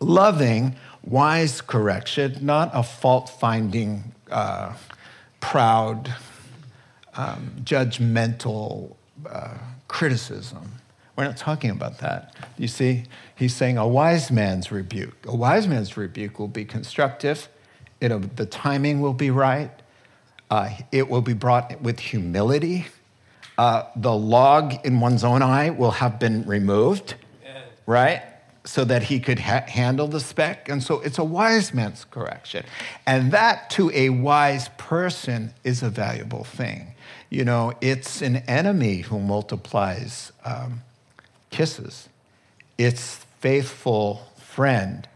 loving, 0.02 0.76
wise 1.06 1.62
correction, 1.62 2.38
not 2.42 2.72
a 2.74 2.84
fault-finding, 2.84 4.14
uh, 4.30 4.74
proud, 5.40 6.14
um, 7.16 7.54
judgmental 7.64 8.96
uh, 9.30 9.58
criticism. 9.88 10.74
We're 11.16 11.24
not 11.24 11.38
talking 11.38 11.72
about 11.72 12.00
that. 12.00 12.36
You 12.58 12.68
see, 12.68 13.06
he's 13.34 13.56
saying 13.56 13.78
a 13.78 13.88
wise 13.88 14.30
man's 14.30 14.74
rebuke. 14.74 15.26
A 15.26 15.36
wise 15.36 15.68
man's 15.68 15.96
rebuke 15.96 16.38
will 16.38 16.50
be 16.50 16.66
constructive. 16.66 17.48
It'll, 18.02 18.20
the 18.20 18.46
timing 18.46 19.00
will 19.00 19.14
be 19.14 19.32
right 19.32 19.72
uh, 20.50 20.70
it 20.92 21.10
will 21.10 21.22
be 21.22 21.34
brought 21.34 21.82
with 21.82 22.00
humility. 22.00 22.88
Uh, 23.58 23.84
the 23.96 24.14
log 24.14 24.86
in 24.86 25.00
one's 25.00 25.24
own 25.24 25.42
eye 25.42 25.70
will 25.70 25.92
have 25.92 26.20
been 26.20 26.46
removed, 26.46 27.16
right? 27.86 28.22
So 28.66 28.84
that 28.86 29.04
he 29.04 29.20
could 29.20 29.40
ha- 29.40 29.66
handle 29.68 30.08
the 30.08 30.20
speck. 30.20 30.70
And 30.70 30.84
so 30.84 31.00
it's 31.02 31.18
a 31.18 31.24
wise 31.24 31.74
man's 31.74 32.06
correction. 32.06 32.66
And 33.06 33.32
that 33.32 33.70
to 33.72 33.90
a 33.94 34.10
wise 34.10 34.70
person 34.78 35.54
is 35.64 35.82
a 35.82 35.90
valuable 35.90 36.44
thing. 36.44 36.94
You 37.30 37.44
know, 37.46 37.74
it's 37.82 38.22
an 38.22 38.38
enemy 38.48 39.02
who 39.02 39.20
multiplies 39.20 40.32
um, 40.46 40.82
kisses, 41.50 42.10
it's 42.78 43.26
faithful 43.40 44.28
friend 44.38 45.08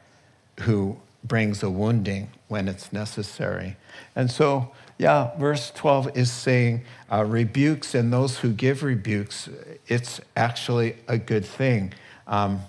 who 0.61 0.97
brings 1.23 1.63
a 1.63 1.69
wounding 1.69 2.29
when 2.47 2.67
it's 2.67 2.91
necessary. 2.91 3.77
And 4.15 4.29
so 4.31 4.71
yeah, 5.01 5.35
verse 5.39 5.71
12 5.71 6.15
is 6.15 6.31
saying 6.31 6.83
uh, 7.11 7.23
rebukes 7.23 7.95
and 7.95 8.13
those 8.13 8.37
who 8.37 8.53
give 8.53 8.83
rebukes, 8.83 9.49
it's 9.87 10.21
actually 10.35 10.95
a 11.07 11.17
good 11.17 11.43
thing. 11.43 11.93
Um, 12.27 12.61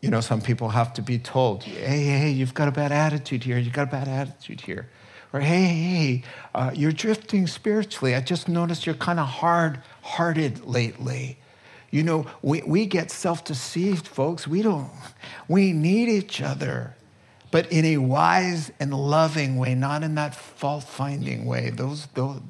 you 0.00 0.10
know, 0.10 0.20
some 0.20 0.40
people 0.40 0.68
have 0.68 0.94
to 0.94 1.02
be 1.02 1.18
told, 1.18 1.64
hey, 1.64 2.04
hey, 2.04 2.30
you've 2.30 2.54
got 2.54 2.68
a 2.68 2.70
bad 2.70 2.92
attitude 2.92 3.42
here, 3.42 3.58
you've 3.58 3.72
got 3.72 3.88
a 3.88 3.90
bad 3.90 4.06
attitude 4.06 4.60
here. 4.60 4.88
Or, 5.32 5.40
hey, 5.40 5.64
hey, 5.64 6.22
uh, 6.54 6.70
you're 6.72 6.92
drifting 6.92 7.48
spiritually. 7.48 8.14
I 8.14 8.20
just 8.20 8.48
noticed 8.48 8.86
you're 8.86 8.94
kind 8.94 9.18
of 9.18 9.26
hard 9.26 9.80
hearted 10.02 10.64
lately. 10.64 11.36
You 11.90 12.04
know, 12.04 12.26
we, 12.42 12.62
we 12.62 12.86
get 12.86 13.10
self 13.10 13.44
deceived, 13.44 14.06
folks. 14.06 14.46
We 14.46 14.62
don't, 14.62 14.88
we 15.48 15.72
need 15.72 16.08
each 16.08 16.40
other 16.40 16.94
but 17.50 17.70
in 17.72 17.84
a 17.84 17.96
wise 17.96 18.70
and 18.78 18.94
loving 18.94 19.56
way, 19.56 19.74
not 19.74 20.02
in 20.02 20.14
that 20.14 20.34
fault 20.34 20.84
finding 20.84 21.46
way. 21.46 21.70
Those, 21.70 22.06
those, 22.14 22.40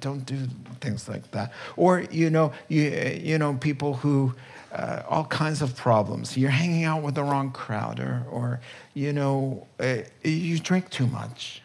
don't 0.00 0.24
do 0.24 0.46
things 0.80 1.08
like 1.08 1.30
that. 1.32 1.52
Or, 1.76 2.00
you 2.10 2.30
know, 2.30 2.52
you, 2.68 2.82
you 3.20 3.38
know 3.38 3.54
people 3.54 3.94
who, 3.94 4.34
uh, 4.72 5.02
all 5.08 5.24
kinds 5.24 5.62
of 5.62 5.76
problems. 5.76 6.36
You're 6.36 6.50
hanging 6.50 6.84
out 6.84 7.02
with 7.02 7.14
the 7.14 7.22
wrong 7.22 7.50
crowd, 7.52 8.00
or, 8.00 8.24
or 8.30 8.60
you 8.92 9.12
know, 9.12 9.66
uh, 9.80 9.98
you 10.22 10.58
drink 10.58 10.90
too 10.90 11.06
much. 11.06 11.62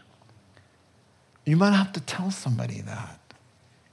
You 1.46 1.58
might 1.58 1.72
have 1.72 1.92
to 1.94 2.02
tell 2.02 2.32
somebody 2.32 2.82
that 2.82 3.20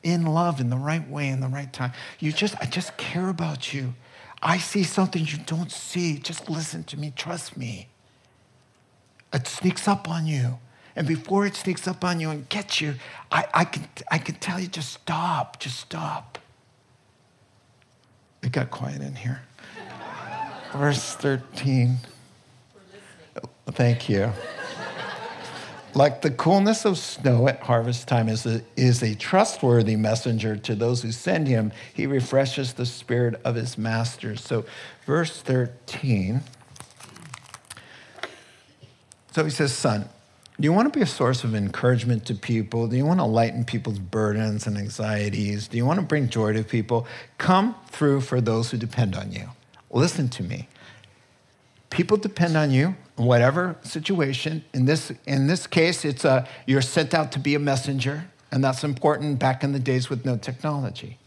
in 0.03 0.27
love, 0.27 0.61
in 0.61 0.71
the 0.71 0.77
right 0.77 1.09
way, 1.09 1.29
in 1.29 1.41
the 1.41 1.49
right 1.49 1.73
time. 1.73 1.93
You 2.19 2.31
just, 2.31 2.55
I 2.61 2.67
just 2.67 2.97
care 2.97 3.29
about 3.29 3.75
you. 3.75 3.95
I 4.43 4.59
see 4.59 4.85
something 4.85 5.27
you 5.27 5.39
don't 5.39 5.73
see. 5.73 6.19
Just 6.19 6.49
listen 6.49 6.85
to 6.85 6.99
me. 6.99 7.13
Trust 7.17 7.57
me 7.57 7.89
it 9.33 9.47
sneaks 9.47 9.89
up 9.89 10.09
on 10.09 10.27
you. 10.27 10.59
And 10.95 11.07
before 11.07 11.45
it 11.45 11.55
sneaks 11.55 11.87
up 11.87 12.05
on 12.05 12.21
you 12.21 12.31
and 12.31 12.49
gets 12.49 12.81
you, 12.81 12.95
I, 13.31 13.47
I, 13.53 13.65
can, 13.65 13.87
I 14.11 14.19
can 14.19 14.37
tell 14.37 14.59
you 14.59 14.67
just 14.67 14.95
stop, 14.95 15.61
just 15.61 15.79
stop. 15.79 16.39
It 18.43 18.53
got 18.53 18.71
quiet 18.71 19.03
in 19.03 19.15
here. 19.15 19.43
Verse 20.73 21.15
13. 21.15 21.97
Thank 23.73 24.09
you. 24.09 24.33
Like 25.95 26.21
the 26.21 26.31
coolness 26.31 26.85
of 26.85 26.99
snow 26.99 27.49
at 27.49 27.61
harvest 27.61 28.07
time 28.07 28.29
is 28.29 28.45
a, 28.45 28.63
is 28.77 29.03
a 29.03 29.15
trustworthy 29.15 29.97
messenger 29.97 30.55
to 30.55 30.75
those 30.75 31.03
who 31.03 31.11
send 31.11 31.49
him, 31.49 31.73
he 31.95 32.07
refreshes 32.07 32.75
the 32.75 32.85
spirit 32.85 33.41
of 33.45 33.55
his 33.55 33.79
masters. 33.79 34.45
So, 34.45 34.67
verse 35.07 35.41
13. 35.41 36.43
So 39.37 39.45
he 39.45 39.51
says, 39.51 39.75
Son, 39.75 40.09
do 40.59 40.65
you 40.65 40.73
want 40.73 40.91
to 40.91 40.99
be 40.99 41.03
a 41.03 41.07
source 41.07 41.45
of 41.45 41.55
encouragement 41.55 42.25
to 42.25 42.35
people? 42.35 42.89
Do 42.89 42.97
you 42.97 43.05
want 43.05 43.21
to 43.21 43.27
lighten 43.27 43.67
people's 43.67 43.99
burdens 43.99 44.67
and 44.67 44.79
anxieties? 44.79 45.69
Do 45.69 45.77
you 45.77 45.85
want 45.85 46.01
to 46.01 46.07
bring 46.07 46.31
joy 46.31 46.55
to 46.55 46.65
people? 46.65 47.07
Come 47.37 47.75
through 47.89 48.23
for 48.23 48.41
those 48.41 48.71
who 48.71 48.79
depend 48.79 49.15
on 49.15 49.33
you. 49.33 49.51
Listen 49.91 50.31
to 50.31 50.43
me. 50.43 50.69
People 51.91 52.17
depend 52.17 52.57
on 52.57 52.71
you 52.71 52.97
in 53.19 53.27
whatever 53.27 53.77
situation. 53.83 54.65
In 54.73 54.87
this, 54.87 55.13
in 55.27 55.49
this 55.49 55.67
case, 55.67 56.07
it's 56.07 56.25
a, 56.25 56.49
you're 56.65 56.81
sent 56.81 57.13
out 57.13 57.31
to 57.33 57.39
be 57.39 57.55
a 57.55 57.59
messenger, 57.59 58.31
and 58.51 58.65
that's 58.65 58.85
important 58.85 59.39
back 59.39 59.63
in 59.63 59.73
the 59.73 59.79
days 59.79 60.09
with 60.09 60.25
no 60.25 60.39
technology. 60.39 61.19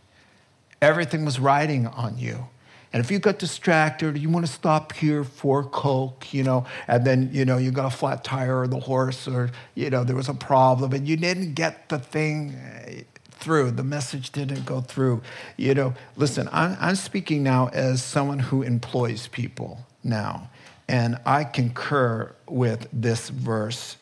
Everything 0.82 1.26
was 1.26 1.40
riding 1.40 1.86
on 1.86 2.18
you. 2.18 2.48
And 2.92 3.04
if 3.04 3.12
you 3.12 3.20
got 3.20 3.38
distracted, 3.38 4.18
you 4.18 4.30
want 4.30 4.48
to 4.48 4.52
stop 4.52 4.94
here 4.94 5.24
for 5.24 5.64
Coke, 5.64 6.34
you 6.34 6.44
know, 6.44 6.66
and 6.88 7.06
then, 7.06 7.30
you 7.32 7.46
know, 7.46 7.58
you 7.58 7.72
got 7.72 7.94
a 7.94 7.96
flat 7.96 8.24
tire 8.24 8.62
or 8.62 8.68
the 8.68 8.80
horse 8.80 9.28
or, 9.28 9.52
you 9.76 9.90
know, 9.92 10.04
there 10.04 10.16
was 10.16 10.28
a 10.28 10.34
problem 10.34 10.94
and 10.94 11.08
you 11.08 11.16
didn't 11.16 11.54
get 11.54 11.90
the 11.90 12.00
thing 12.00 12.56
uh, 12.56 13.04
through, 13.32 13.72
the 13.72 13.84
message 13.84 14.32
didn't 14.32 14.66
go 14.66 14.82
through. 14.82 15.22
You 15.56 15.76
know, 15.76 15.94
listen, 16.18 16.50
I'm, 16.52 16.76
I'm 16.80 16.96
speaking 16.96 17.44
now 17.44 17.70
as 17.70 18.04
someone 18.04 18.40
who 18.40 18.64
employs 18.64 19.28
people 19.28 19.86
now. 20.04 20.50
And 20.88 21.20
I 21.26 21.44
concur 21.44 22.34
with 22.48 22.88
this 22.92 23.30
verse, 23.30 23.98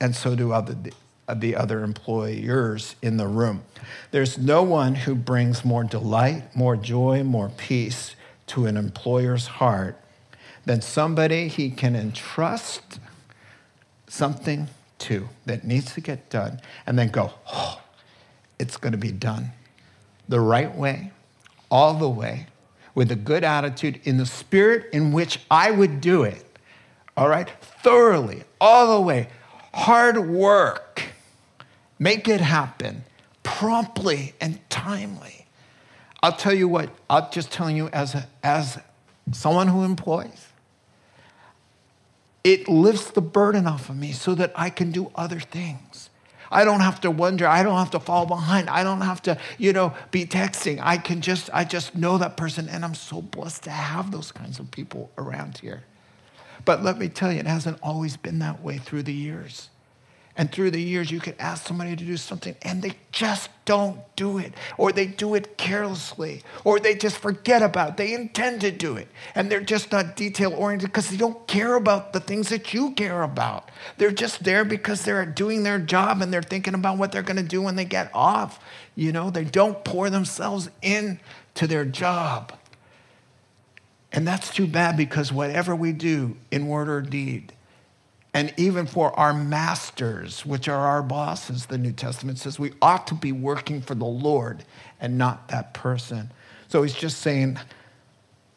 and 0.00 0.14
so 0.14 0.36
do 0.36 0.52
other, 0.52 0.76
the 1.32 1.56
other 1.56 1.82
employers 1.82 2.96
in 3.00 3.16
the 3.16 3.26
room. 3.26 3.62
There's 4.10 4.36
no 4.36 4.62
one 4.62 4.94
who 4.94 5.14
brings 5.14 5.64
more 5.64 5.84
delight, 5.84 6.54
more 6.54 6.76
joy, 6.76 7.22
more 7.22 7.50
peace 7.56 8.14
to 8.48 8.66
an 8.66 8.76
employer's 8.76 9.46
heart 9.46 9.98
than 10.64 10.80
somebody 10.80 11.48
he 11.48 11.70
can 11.70 11.96
entrust 11.96 12.98
something 14.08 14.68
to 14.98 15.28
that 15.46 15.64
needs 15.64 15.94
to 15.94 16.00
get 16.00 16.30
done 16.30 16.60
and 16.86 16.98
then 16.98 17.08
go, 17.08 17.32
oh, 17.52 17.80
it's 18.58 18.76
going 18.76 18.92
to 18.92 18.98
be 18.98 19.12
done 19.12 19.50
the 20.28 20.40
right 20.40 20.74
way, 20.74 21.10
all 21.70 21.94
the 21.94 22.08
way, 22.08 22.46
with 22.94 23.10
a 23.10 23.16
good 23.16 23.44
attitude, 23.44 24.00
in 24.04 24.18
the 24.18 24.26
spirit 24.26 24.88
in 24.92 25.12
which 25.12 25.40
I 25.50 25.70
would 25.70 26.00
do 26.00 26.22
it. 26.22 26.44
All 27.16 27.28
right? 27.28 27.50
Thoroughly, 27.60 28.44
all 28.60 28.94
the 28.94 29.00
way. 29.00 29.28
Hard 29.72 30.28
work 30.28 31.02
Make 31.98 32.28
it 32.28 32.40
happen 32.40 33.04
promptly 33.42 34.34
and 34.40 34.58
timely. 34.70 35.46
I'll 36.22 36.32
tell 36.32 36.54
you 36.54 36.66
what, 36.68 36.90
I'm 37.08 37.24
just 37.30 37.52
telling 37.52 37.76
you 37.76 37.88
as, 37.88 38.14
a, 38.14 38.26
as 38.42 38.78
someone 39.32 39.68
who 39.68 39.84
employs, 39.84 40.48
it 42.42 42.68
lifts 42.68 43.10
the 43.10 43.20
burden 43.20 43.66
off 43.66 43.88
of 43.88 43.96
me 43.96 44.12
so 44.12 44.34
that 44.34 44.52
I 44.56 44.70
can 44.70 44.90
do 44.90 45.10
other 45.14 45.38
things. 45.40 46.10
I 46.50 46.64
don't 46.64 46.80
have 46.80 47.00
to 47.00 47.10
wonder. 47.10 47.46
I 47.46 47.62
don't 47.62 47.78
have 47.78 47.90
to 47.92 48.00
fall 48.00 48.26
behind. 48.26 48.70
I 48.70 48.84
don't 48.84 49.00
have 49.00 49.20
to, 49.22 49.38
you 49.58 49.72
know, 49.72 49.94
be 50.10 50.24
texting. 50.24 50.78
I 50.82 50.98
can 50.98 51.20
just, 51.20 51.50
I 51.52 51.64
just 51.64 51.94
know 51.94 52.16
that 52.18 52.36
person, 52.36 52.68
and 52.68 52.84
I'm 52.84 52.94
so 52.94 53.20
blessed 53.20 53.64
to 53.64 53.70
have 53.70 54.10
those 54.10 54.30
kinds 54.30 54.58
of 54.58 54.70
people 54.70 55.10
around 55.18 55.58
here. 55.58 55.82
But 56.64 56.82
let 56.82 56.98
me 56.98 57.08
tell 57.08 57.32
you, 57.32 57.40
it 57.40 57.46
hasn't 57.46 57.78
always 57.82 58.16
been 58.16 58.38
that 58.38 58.62
way 58.62 58.78
through 58.78 59.02
the 59.02 59.12
years. 59.12 59.68
And 60.36 60.50
through 60.50 60.72
the 60.72 60.82
years, 60.82 61.12
you 61.12 61.20
could 61.20 61.36
ask 61.38 61.66
somebody 61.66 61.94
to 61.94 62.04
do 62.04 62.16
something 62.16 62.56
and 62.62 62.82
they 62.82 62.94
just 63.12 63.50
don't 63.64 64.00
do 64.16 64.38
it, 64.38 64.52
or 64.76 64.90
they 64.90 65.06
do 65.06 65.34
it 65.34 65.56
carelessly, 65.56 66.42
or 66.64 66.80
they 66.80 66.94
just 66.94 67.18
forget 67.18 67.62
about 67.62 67.90
it. 67.90 67.96
They 67.96 68.14
intend 68.14 68.60
to 68.62 68.72
do 68.72 68.96
it, 68.96 69.08
and 69.34 69.50
they're 69.50 69.60
just 69.60 69.92
not 69.92 70.16
detail 70.16 70.52
oriented 70.52 70.90
because 70.90 71.08
they 71.08 71.16
don't 71.16 71.46
care 71.46 71.76
about 71.76 72.12
the 72.12 72.20
things 72.20 72.48
that 72.48 72.74
you 72.74 72.90
care 72.92 73.22
about. 73.22 73.70
They're 73.96 74.10
just 74.10 74.42
there 74.42 74.64
because 74.64 75.04
they're 75.04 75.24
doing 75.24 75.62
their 75.62 75.78
job 75.78 76.20
and 76.20 76.32
they're 76.32 76.42
thinking 76.42 76.74
about 76.74 76.98
what 76.98 77.12
they're 77.12 77.22
going 77.22 77.36
to 77.36 77.42
do 77.42 77.62
when 77.62 77.76
they 77.76 77.84
get 77.84 78.10
off. 78.12 78.58
You 78.96 79.12
know, 79.12 79.30
they 79.30 79.44
don't 79.44 79.84
pour 79.84 80.10
themselves 80.10 80.68
in 80.82 81.20
to 81.54 81.66
their 81.66 81.84
job. 81.84 82.52
And 84.12 84.26
that's 84.26 84.52
too 84.52 84.66
bad 84.66 84.96
because 84.96 85.32
whatever 85.32 85.74
we 85.74 85.92
do 85.92 86.36
in 86.50 86.68
word 86.68 86.88
or 86.88 87.00
deed, 87.00 87.52
and 88.34 88.52
even 88.56 88.86
for 88.86 89.16
our 89.18 89.32
masters, 89.32 90.44
which 90.44 90.68
are 90.68 90.86
our 90.86 91.04
bosses, 91.04 91.66
the 91.66 91.78
New 91.78 91.92
Testament 91.92 92.38
says 92.38 92.58
we 92.58 92.72
ought 92.82 93.06
to 93.06 93.14
be 93.14 93.30
working 93.30 93.80
for 93.80 93.94
the 93.94 94.04
Lord 94.04 94.64
and 95.00 95.16
not 95.16 95.48
that 95.48 95.72
person. 95.72 96.32
So 96.66 96.82
he's 96.82 96.94
just 96.94 97.18
saying, 97.18 97.60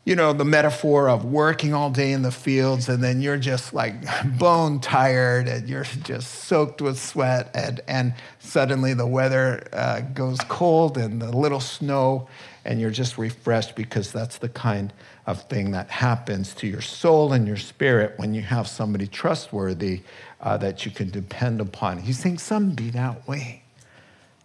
you 0.04 0.16
know, 0.16 0.34
the 0.34 0.46
metaphor 0.46 1.10
of 1.10 1.26
working 1.26 1.76
all 1.76 1.92
day 1.92 2.12
in 2.12 2.24
the 2.24 2.32
fields 2.32 2.90
and 2.90 3.04
then 3.04 3.22
you're 3.22 3.38
just 3.38 3.72
like 3.72 3.94
bone 4.40 4.80
tired 4.80 5.48
and 5.48 5.70
you're 5.70 5.84
just 5.84 6.46
soaked 6.46 6.82
with 6.82 6.98
sweat 6.98 7.52
and, 7.54 7.80
and 7.88 8.16
suddenly 8.40 8.96
the 8.96 9.06
weather 9.06 9.68
uh, 9.74 10.00
goes 10.00 10.40
cold 10.48 10.98
and 10.98 11.22
the 11.22 11.32
little 11.32 11.60
snow 11.60 12.28
and 12.68 12.82
you're 12.82 12.92
just 12.92 13.18
refreshed 13.18 13.76
because 13.76 14.12
that's 14.12 14.38
the 14.38 14.50
kind 14.50 14.92
of 15.26 15.42
thing 15.44 15.72
that 15.72 15.90
happens 15.90 16.54
to 16.56 16.68
your 16.68 16.82
soul 16.82 17.32
and 17.32 17.48
your 17.48 17.58
spirit 17.58 18.14
when 18.18 18.34
you 18.34 18.42
have 18.42 18.68
somebody 18.68 19.08
trustworthy 19.08 20.02
uh, 20.42 20.58
that 20.58 20.86
you 20.86 20.92
can 20.92 21.10
depend 21.10 21.62
upon. 21.62 21.98
He's 21.98 22.20
saying, 22.20 22.40
Son, 22.40 22.72
be 22.72 22.90
that 22.90 23.26
way. 23.26 23.64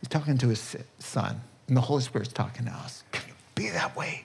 He's 0.00 0.08
talking 0.08 0.38
to 0.38 0.48
his 0.48 0.76
son, 1.00 1.40
and 1.66 1.76
the 1.76 1.80
Holy 1.80 2.02
Spirit's 2.02 2.32
talking 2.32 2.64
to 2.66 2.70
us. 2.70 3.02
Can 3.10 3.28
you 3.28 3.34
be 3.56 3.68
that 3.70 3.96
way? 3.96 4.24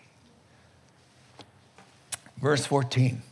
Verse 2.37 2.67
14 2.67 3.23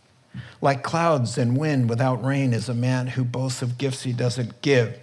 Like 0.62 0.82
clouds 0.82 1.38
and 1.38 1.56
wind 1.56 1.90
without 1.90 2.24
rain 2.24 2.54
is 2.54 2.70
a 2.70 2.74
man 2.74 3.08
who 3.08 3.24
boasts 3.24 3.62
of 3.62 3.78
gifts 3.78 4.02
he 4.02 4.14
doesn't 4.14 4.62
give. 4.64 5.00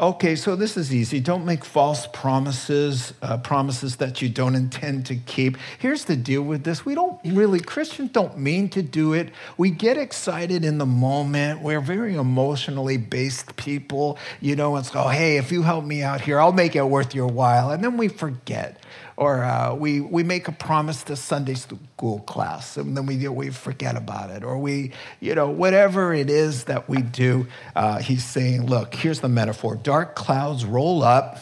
Okay, 0.00 0.34
so 0.34 0.56
this 0.56 0.78
is 0.78 0.94
easy. 0.94 1.20
Don't 1.20 1.44
make 1.44 1.62
false 1.62 2.06
promises, 2.06 3.12
uh, 3.20 3.36
promises 3.36 3.96
that 3.96 4.22
you 4.22 4.30
don't 4.30 4.54
intend 4.54 5.04
to 5.06 5.14
keep. 5.14 5.58
Here's 5.78 6.06
the 6.06 6.16
deal 6.16 6.40
with 6.40 6.64
this 6.64 6.86
we 6.86 6.94
don't 6.94 7.20
really, 7.22 7.60
Christians 7.60 8.10
don't 8.10 8.38
mean 8.38 8.70
to 8.70 8.80
do 8.80 9.12
it. 9.12 9.28
We 9.58 9.68
get 9.68 9.98
excited 9.98 10.64
in 10.64 10.78
the 10.78 10.86
moment. 10.86 11.60
We're 11.60 11.82
very 11.82 12.14
emotionally 12.14 12.96
based 12.96 13.56
people. 13.56 14.16
You 14.40 14.56
know, 14.56 14.74
it's, 14.78 14.90
oh, 14.94 15.08
hey, 15.08 15.36
if 15.36 15.52
you 15.52 15.64
help 15.64 15.84
me 15.84 16.02
out 16.02 16.22
here, 16.22 16.40
I'll 16.40 16.50
make 16.50 16.74
it 16.74 16.84
worth 16.84 17.14
your 17.14 17.28
while. 17.28 17.70
And 17.70 17.84
then 17.84 17.98
we 17.98 18.08
forget 18.08 18.82
or 19.20 19.44
uh, 19.44 19.74
we, 19.74 20.00
we 20.00 20.22
make 20.22 20.48
a 20.48 20.52
promise 20.52 21.04
to 21.04 21.14
Sunday 21.14 21.52
school 21.52 22.20
class 22.20 22.78
and 22.78 22.96
then 22.96 23.04
we, 23.04 23.28
we 23.28 23.50
forget 23.50 23.94
about 23.94 24.30
it, 24.30 24.42
or 24.42 24.56
we, 24.56 24.92
you 25.20 25.34
know, 25.34 25.50
whatever 25.50 26.14
it 26.14 26.30
is 26.30 26.64
that 26.64 26.88
we 26.88 27.02
do, 27.02 27.46
uh, 27.76 27.98
he's 27.98 28.24
saying, 28.24 28.64
look, 28.64 28.94
here's 28.94 29.20
the 29.20 29.28
metaphor 29.28 29.76
dark 29.76 30.16
clouds 30.16 30.64
roll 30.64 31.02
up, 31.02 31.38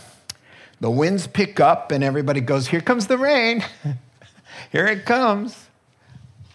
the 0.80 0.90
winds 0.90 1.28
pick 1.28 1.60
up, 1.60 1.92
and 1.92 2.02
everybody 2.02 2.40
goes, 2.40 2.66
here 2.66 2.80
comes 2.80 3.06
the 3.06 3.16
rain. 3.16 3.64
here 4.72 4.86
it 4.86 5.06
comes. 5.06 5.68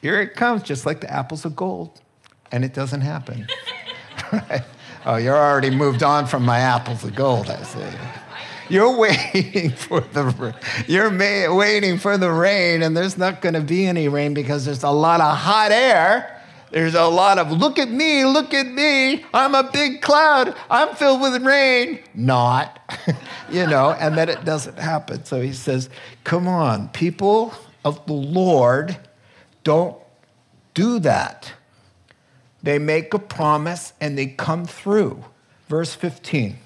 Here 0.01 0.19
it 0.19 0.35
comes, 0.35 0.61
just 0.61 0.85
like 0.85 0.99
the 0.99 1.09
apples 1.09 1.45
of 1.45 1.55
gold. 1.55 2.01
And 2.51 2.65
it 2.65 2.73
doesn't 2.73 2.99
happen. 3.01 3.47
right? 4.33 4.63
Oh, 5.05 5.15
you're 5.15 5.37
already 5.37 5.69
moved 5.69 6.03
on 6.03 6.27
from 6.27 6.43
my 6.43 6.59
apples 6.59 7.05
of 7.05 7.15
gold, 7.15 7.49
I 7.49 7.63
say. 7.63 7.93
You're 8.73 8.97
waiting 8.97 9.69
for 9.69 10.01
the 10.01 10.55
you're 10.87 11.15
waiting 11.55 11.99
for 11.99 12.17
the 12.17 12.31
rain, 12.31 12.81
and 12.81 12.97
there's 12.97 13.19
not 13.19 13.39
going 13.39 13.53
to 13.53 13.61
be 13.61 13.85
any 13.85 14.07
rain 14.07 14.33
because 14.33 14.65
there's 14.65 14.81
a 14.81 14.89
lot 14.89 15.21
of 15.21 15.37
hot 15.37 15.71
air. 15.71 16.41
There's 16.71 16.95
a 16.95 17.05
lot 17.05 17.37
of 17.37 17.51
look 17.51 17.77
at 17.77 17.91
me, 17.91 18.25
look 18.25 18.51
at 18.51 18.65
me. 18.65 19.23
I'm 19.31 19.53
a 19.53 19.69
big 19.71 20.01
cloud. 20.01 20.55
I'm 20.71 20.95
filled 20.95 21.21
with 21.21 21.39
rain. 21.43 21.99
Not, 22.15 22.79
you 23.51 23.67
know, 23.67 23.91
and 23.91 24.17
then 24.17 24.27
it 24.27 24.43
doesn't 24.43 24.79
happen. 24.79 25.23
So 25.23 25.39
he 25.39 25.53
says, 25.53 25.87
"Come 26.23 26.47
on, 26.47 26.89
people 26.89 27.53
of 27.85 28.03
the 28.07 28.13
Lord, 28.13 28.97
don't 29.63 29.95
do 30.73 30.97
that." 30.97 31.53
They 32.63 32.79
make 32.79 33.13
a 33.13 33.19
promise 33.19 33.93
and 34.01 34.17
they 34.17 34.25
come 34.25 34.65
through. 34.65 35.25
Verse 35.67 35.93
15. 35.93 36.57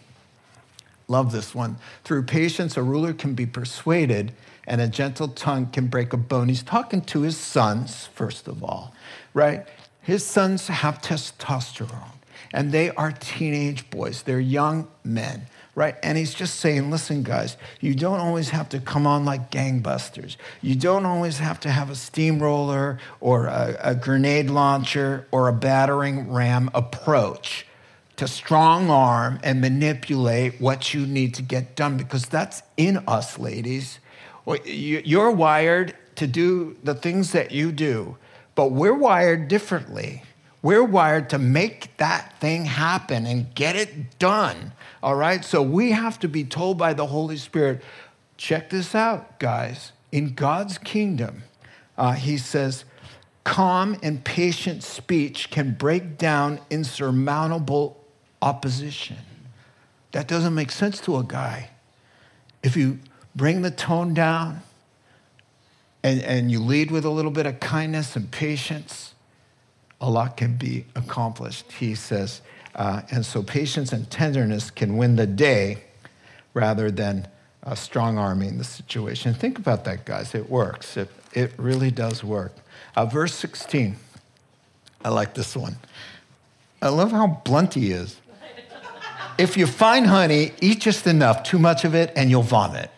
Love 1.07 1.31
this 1.31 1.55
one. 1.55 1.77
Through 2.03 2.23
patience, 2.23 2.75
a 2.75 2.83
ruler 2.83 3.13
can 3.13 3.33
be 3.33 3.45
persuaded, 3.45 4.33
and 4.65 4.81
a 4.81 4.87
gentle 4.87 5.29
tongue 5.29 5.67
can 5.67 5.87
break 5.87 6.11
a 6.11 6.17
bone. 6.17 6.49
He's 6.49 6.63
talking 6.63 7.01
to 7.01 7.21
his 7.21 7.37
sons, 7.37 8.07
first 8.13 8.47
of 8.47 8.63
all, 8.63 8.93
right? 9.33 9.65
His 10.01 10.25
sons 10.25 10.67
have 10.67 11.01
testosterone, 11.01 12.11
and 12.53 12.73
they 12.73 12.89
are 12.91 13.11
teenage 13.11 13.89
boys. 13.89 14.23
They're 14.23 14.41
young 14.41 14.89
men, 15.05 15.47
right? 15.75 15.95
And 16.03 16.17
he's 16.17 16.33
just 16.33 16.59
saying, 16.59 16.91
listen, 16.91 17.23
guys, 17.23 17.55
you 17.79 17.95
don't 17.95 18.19
always 18.19 18.49
have 18.49 18.67
to 18.69 18.79
come 18.79 19.07
on 19.07 19.23
like 19.23 19.49
gangbusters. 19.49 20.35
You 20.61 20.75
don't 20.75 21.05
always 21.05 21.37
have 21.37 21.61
to 21.61 21.69
have 21.69 21.89
a 21.89 21.95
steamroller 21.95 22.99
or 23.21 23.45
a, 23.45 23.77
a 23.81 23.95
grenade 23.95 24.49
launcher 24.49 25.25
or 25.31 25.47
a 25.47 25.53
battering 25.53 26.33
ram 26.33 26.69
approach 26.73 27.66
to 28.17 28.27
strong 28.27 28.89
arm 28.89 29.39
and 29.43 29.61
manipulate 29.61 30.59
what 30.59 30.93
you 30.93 31.05
need 31.05 31.33
to 31.35 31.41
get 31.41 31.75
done 31.75 31.97
because 31.97 32.25
that's 32.27 32.63
in 32.75 32.97
us, 33.07 33.39
ladies. 33.39 33.99
You're 34.65 35.31
wired 35.31 35.95
to 36.15 36.27
do 36.27 36.75
the 36.83 36.95
things 36.95 37.31
that 37.31 37.51
you 37.51 37.71
do, 37.71 38.17
but 38.55 38.71
we're 38.71 38.95
wired 38.95 39.47
differently. 39.47 40.23
We're 40.63 40.83
wired 40.83 41.29
to 41.29 41.37
make 41.37 41.95
that 41.97 42.39
thing 42.39 42.65
happen 42.65 43.27
and 43.27 43.53
get 43.53 43.75
it 43.75 44.17
done. 44.17 44.73
All 45.03 45.15
right? 45.15 45.45
So 45.45 45.61
we 45.61 45.91
have 45.91 46.19
to 46.19 46.27
be 46.27 46.43
told 46.43 46.77
by 46.77 46.93
the 46.93 47.05
Holy 47.05 47.37
Spirit 47.37 47.83
check 48.37 48.71
this 48.71 48.95
out, 48.95 49.39
guys. 49.39 49.91
In 50.11 50.33
God's 50.33 50.77
kingdom, 50.79 51.43
uh, 51.97 52.13
He 52.13 52.37
says, 52.37 52.83
calm 53.43 53.97
and 54.01 54.23
patient 54.23 54.83
speech 54.83 55.51
can 55.51 55.73
break 55.73 56.17
down 56.17 56.59
insurmountable 56.69 57.96
opposition. 58.41 59.17
That 60.11 60.27
doesn't 60.27 60.53
make 60.53 60.71
sense 60.71 60.99
to 61.01 61.17
a 61.17 61.23
guy. 61.23 61.69
If 62.63 62.75
you 62.75 62.99
bring 63.35 63.61
the 63.61 63.71
tone 63.71 64.13
down 64.13 64.61
and, 66.03 66.21
and 66.21 66.51
you 66.51 66.59
lead 66.59 66.91
with 66.91 67.05
a 67.05 67.09
little 67.09 67.31
bit 67.31 67.45
of 67.45 67.59
kindness 67.59 68.15
and 68.15 68.31
patience, 68.31 69.13
a 69.99 70.09
lot 70.09 70.37
can 70.37 70.57
be 70.57 70.85
accomplished, 70.95 71.71
he 71.73 71.95
says. 71.95 72.41
Uh, 72.75 73.01
and 73.11 73.25
so 73.25 73.41
patience 73.41 73.91
and 73.91 74.09
tenderness 74.09 74.69
can 74.69 74.97
win 74.97 75.15
the 75.15 75.27
day 75.27 75.83
rather 76.53 76.91
than 76.91 77.27
uh, 77.63 77.75
strong 77.75 78.17
arming 78.17 78.57
the 78.57 78.63
situation. 78.63 79.33
Think 79.33 79.57
about 79.59 79.83
that, 79.85 80.05
guys. 80.05 80.33
It 80.33 80.49
works. 80.49 80.95
It, 80.97 81.09
it 81.33 81.51
really 81.57 81.91
does 81.91 82.23
work. 82.23 82.53
Uh, 82.95 83.05
verse 83.05 83.33
16. 83.33 83.97
I 85.03 85.09
like 85.09 85.33
this 85.33 85.55
one. 85.55 85.77
I 86.81 86.89
love 86.89 87.11
how 87.11 87.41
blunt 87.43 87.73
he 87.73 87.91
is 87.91 88.19
if 89.37 89.55
you 89.55 89.67
find 89.67 90.07
honey, 90.07 90.51
eat 90.61 90.79
just 90.81 91.05
enough, 91.07 91.43
too 91.43 91.59
much 91.59 91.85
of 91.85 91.93
it, 91.93 92.11
and 92.15 92.29
you'll 92.29 92.43
vomit. 92.43 92.89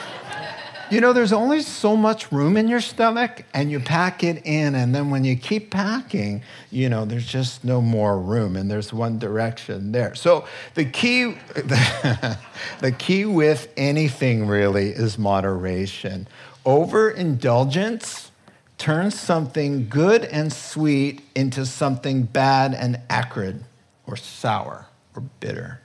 you 0.90 1.00
know, 1.00 1.12
there's 1.12 1.32
only 1.32 1.62
so 1.62 1.96
much 1.96 2.30
room 2.30 2.56
in 2.56 2.68
your 2.68 2.80
stomach, 2.80 3.44
and 3.52 3.70
you 3.70 3.80
pack 3.80 4.22
it 4.22 4.44
in, 4.44 4.74
and 4.74 4.94
then 4.94 5.10
when 5.10 5.24
you 5.24 5.36
keep 5.36 5.70
packing, 5.70 6.42
you 6.70 6.88
know, 6.88 7.04
there's 7.04 7.26
just 7.26 7.64
no 7.64 7.80
more 7.80 8.20
room, 8.20 8.56
and 8.56 8.70
there's 8.70 8.92
one 8.92 9.18
direction 9.18 9.92
there. 9.92 10.14
So 10.14 10.46
the 10.74 10.84
key, 10.84 11.36
the 11.54 12.94
key 12.96 13.24
with 13.24 13.72
anything 13.76 14.46
really 14.46 14.90
is 14.90 15.18
moderation. 15.18 16.28
Overindulgence 16.64 18.30
turns 18.76 19.18
something 19.18 19.88
good 19.88 20.24
and 20.24 20.52
sweet 20.52 21.22
into 21.34 21.66
something 21.66 22.22
bad 22.22 22.74
and 22.74 23.00
acrid 23.10 23.64
or 24.06 24.16
sour 24.16 24.87
or 25.18 25.22
bitter. 25.40 25.80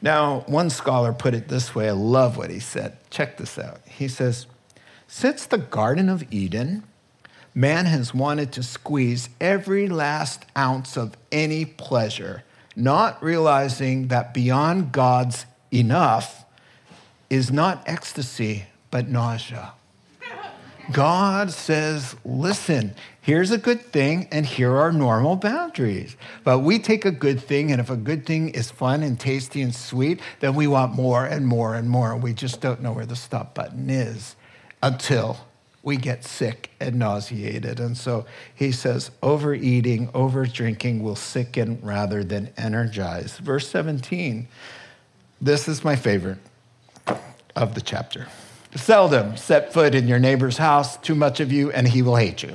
Now, 0.00 0.44
one 0.46 0.70
scholar 0.70 1.12
put 1.12 1.34
it 1.34 1.48
this 1.48 1.74
way. 1.74 1.88
I 1.88 1.92
love 1.92 2.36
what 2.36 2.50
he 2.50 2.60
said. 2.60 2.96
Check 3.10 3.36
this 3.36 3.58
out. 3.58 3.80
He 3.84 4.06
says, 4.06 4.46
Since 5.08 5.46
the 5.46 5.58
Garden 5.58 6.08
of 6.08 6.24
Eden, 6.32 6.84
man 7.52 7.86
has 7.86 8.14
wanted 8.14 8.52
to 8.52 8.62
squeeze 8.62 9.28
every 9.40 9.88
last 9.88 10.44
ounce 10.56 10.96
of 10.96 11.16
any 11.32 11.64
pleasure, 11.64 12.44
not 12.76 13.20
realizing 13.20 14.06
that 14.08 14.32
beyond 14.32 14.92
God's 14.92 15.46
enough 15.72 16.44
is 17.28 17.50
not 17.50 17.82
ecstasy, 17.86 18.66
but 18.92 19.08
nausea. 19.08 19.72
God 20.92 21.50
says, 21.50 22.16
listen, 22.24 22.94
here's 23.20 23.50
a 23.50 23.58
good 23.58 23.82
thing, 23.82 24.26
and 24.32 24.46
here 24.46 24.74
are 24.74 24.90
normal 24.90 25.36
boundaries. 25.36 26.16
But 26.44 26.60
we 26.60 26.78
take 26.78 27.04
a 27.04 27.10
good 27.10 27.40
thing, 27.40 27.70
and 27.70 27.80
if 27.80 27.90
a 27.90 27.96
good 27.96 28.24
thing 28.24 28.48
is 28.50 28.70
fun 28.70 29.02
and 29.02 29.20
tasty 29.20 29.60
and 29.60 29.74
sweet, 29.74 30.20
then 30.40 30.54
we 30.54 30.66
want 30.66 30.94
more 30.94 31.26
and 31.26 31.46
more 31.46 31.74
and 31.74 31.90
more. 31.90 32.16
We 32.16 32.32
just 32.32 32.60
don't 32.60 32.80
know 32.80 32.92
where 32.92 33.06
the 33.06 33.16
stop 33.16 33.54
button 33.54 33.90
is 33.90 34.34
until 34.82 35.38
we 35.82 35.96
get 35.96 36.24
sick 36.24 36.70
and 36.80 36.98
nauseated. 36.98 37.80
And 37.80 37.96
so 37.96 38.24
he 38.54 38.72
says, 38.72 39.10
overeating, 39.22 40.10
over 40.14 40.46
drinking 40.46 41.02
will 41.02 41.16
sicken 41.16 41.78
rather 41.82 42.24
than 42.24 42.52
energize. 42.56 43.38
Verse 43.38 43.68
17, 43.68 44.48
this 45.40 45.68
is 45.68 45.84
my 45.84 45.96
favorite 45.96 46.38
of 47.54 47.74
the 47.74 47.80
chapter. 47.80 48.26
Seldom 48.78 49.36
set 49.36 49.72
foot 49.72 49.94
in 49.94 50.06
your 50.06 50.18
neighbor's 50.18 50.56
house, 50.56 50.96
too 50.98 51.14
much 51.14 51.40
of 51.40 51.52
you, 51.52 51.70
and 51.72 51.86
he 51.86 52.00
will 52.00 52.16
hate 52.16 52.42
you. 52.42 52.54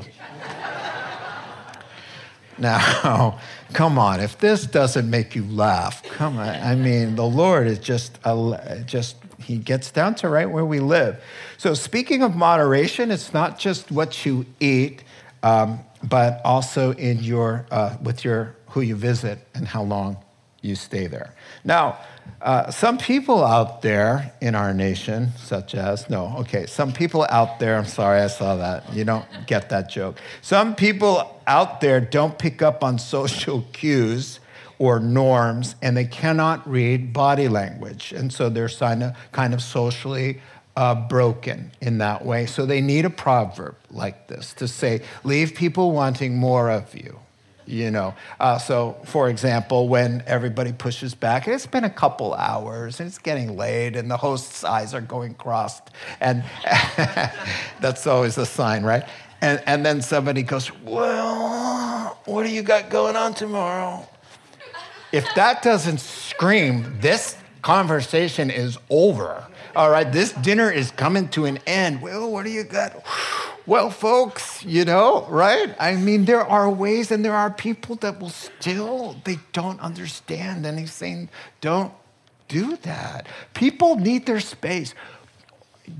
now, 2.58 3.40
come 3.74 4.00
on, 4.00 4.20
if 4.20 4.38
this 4.38 4.66
doesn't 4.66 5.10
make 5.10 5.36
you 5.36 5.44
laugh, 5.46 6.02
come 6.04 6.38
on. 6.38 6.48
I 6.48 6.76
mean, 6.76 7.16
the 7.16 7.26
Lord 7.26 7.68
is 7.68 7.80
just, 7.80 8.20
a, 8.24 8.84
just 8.86 9.18
he 9.40 9.58
gets 9.58 9.92
down 9.92 10.16
to 10.16 10.30
right 10.30 10.50
where 10.50 10.66
we 10.66 10.80
live. 10.80 11.22
So, 11.58 11.74
speaking 11.74 12.24
of 12.24 12.36
moderation, 12.36 13.12
it's 13.12 13.34
not 13.34 13.60
just 13.60 13.92
what 13.92 14.26
you 14.26 14.46
eat, 14.60 15.04
um, 15.44 15.80
but 16.04 16.42
also 16.46 16.94
in 16.94 17.22
your, 17.24 17.66
uh, 17.70 17.98
with 18.02 18.24
your, 18.24 18.56
who 18.70 18.82
you 18.82 18.96
visit 18.96 19.40
and 19.54 19.68
how 19.68 19.84
long 19.84 20.18
you 20.62 20.76
stay 20.76 21.08
there. 21.08 21.34
Now, 21.64 22.00
uh, 22.42 22.70
some 22.70 22.98
people 22.98 23.44
out 23.44 23.82
there 23.82 24.34
in 24.42 24.54
our 24.54 24.74
nation, 24.74 25.30
such 25.38 25.76
as, 25.76 26.10
no, 26.10 26.36
okay, 26.40 26.66
some 26.66 26.92
people 26.92 27.26
out 27.30 27.60
there, 27.60 27.78
I'm 27.78 27.86
sorry 27.86 28.20
I 28.20 28.28
saw 28.28 28.58
that. 28.58 28.94
You 28.94 29.06
don't 29.06 29.26
get 29.48 29.70
that 29.70 29.90
joke. 29.90 30.18
Some 30.42 30.76
people 30.76 31.40
out 31.48 31.80
there 31.80 32.02
don't 32.02 32.38
pick 32.38 32.62
up 32.62 32.84
on 32.84 33.00
social 33.00 33.64
cues 33.74 34.42
or 34.78 35.00
norms, 35.00 35.76
and 35.82 35.96
they 35.96 36.04
cannot 36.04 36.70
read 36.70 37.14
body 37.14 37.48
language. 37.48 38.12
And 38.12 38.34
so 38.34 38.50
they're 38.50 38.68
kind 39.32 39.54
of 39.54 39.62
socially 39.62 40.42
uh, 40.76 40.96
broken 40.96 41.72
in 41.80 42.00
that 42.00 42.26
way. 42.26 42.46
So 42.46 42.66
they 42.66 42.82
need 42.82 43.06
a 43.06 43.10
proverb 43.10 43.78
like 43.90 44.28
this 44.28 44.54
to 44.56 44.68
say, 44.68 45.02
leave 45.24 45.56
people 45.56 45.92
wanting 45.92 46.36
more 46.38 46.70
of 46.70 46.94
you 46.94 47.20
you 47.66 47.92
know. 47.92 48.14
Uh, 48.40 48.58
so, 48.58 48.98
for 49.06 49.30
example, 49.30 49.88
when 49.88 50.24
everybody 50.26 50.74
pushes 50.74 51.14
back, 51.14 51.48
it's 51.48 51.66
been 51.66 51.84
a 51.84 51.90
couple 51.90 52.34
hours 52.34 53.00
and 53.00 53.08
it's 53.08 53.18
getting 53.18 53.58
late 53.58 53.96
and 53.96 54.10
the 54.10 54.18
host's 54.18 54.64
eyes 54.64 54.94
are 54.94 55.02
going 55.02 55.34
crossed. 55.36 55.90
And 56.20 56.44
that's 57.80 58.08
always 58.08 58.38
a 58.38 58.46
sign, 58.46 58.84
right? 58.84 59.04
And, 59.42 59.62
and 59.66 59.86
then 59.86 60.02
somebody 60.02 60.44
goes, 60.44 60.72
Well, 60.84 62.18
what 62.26 62.44
do 62.44 62.50
you 62.50 62.62
got 62.62 62.90
going 62.90 63.16
on 63.16 63.34
tomorrow? 63.34 64.08
If 65.12 65.28
that 65.36 65.62
doesn't 65.62 66.00
scream, 66.00 66.98
this 67.00 67.38
conversation 67.62 68.50
is 68.50 68.78
over. 68.90 69.46
All 69.76 69.90
right, 69.90 70.12
this 70.12 70.32
dinner 70.34 70.72
is 70.72 70.92
coming 70.92 71.28
to 71.30 71.46
an 71.46 71.60
end. 71.66 72.02
Well, 72.02 72.32
what 72.32 72.46
do 72.46 72.52
you 72.52 72.64
got? 72.64 73.04
Well, 73.66 73.90
folks, 73.90 74.66
you 74.66 74.84
know, 74.84 75.26
right? 75.30 75.74
I 75.80 75.96
mean, 75.96 76.26
there 76.26 76.46
are 76.46 76.70
ways 76.70 77.12
and 77.12 77.24
there 77.24 77.36
are 77.36 77.50
people 77.50 77.96
that 77.98 78.20
will 78.20 78.30
still, 78.30 79.16
they 79.24 79.40
don't 79.54 79.80
understand. 79.80 80.66
And 80.66 80.78
he's 80.78 80.92
saying, 80.92 81.30
don't 81.62 81.94
do 82.50 82.76
that. 82.78 83.28
People 83.54 83.96
need 83.96 84.26
their 84.26 84.42
space. 84.42 84.94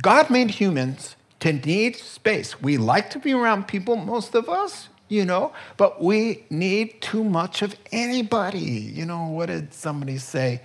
God 0.02 0.30
made 0.30 0.52
humans 0.52 1.16
to 1.40 1.54
need 1.54 1.96
space. 1.96 2.62
We 2.62 2.78
like 2.78 3.10
to 3.12 3.20
be 3.20 3.34
around 3.34 3.68
people, 3.68 3.96
most 3.96 4.36
of 4.36 4.50
us, 4.50 4.90
you 5.08 5.24
know, 5.24 5.54
but 5.78 6.04
we 6.04 6.44
need 6.50 7.02
too 7.02 7.24
much 7.24 7.62
of 7.62 7.76
anybody. 7.92 8.60
You 8.60 9.06
know, 9.06 9.28
what 9.28 9.46
did 9.46 9.74
somebody 9.74 10.18
say? 10.18 10.62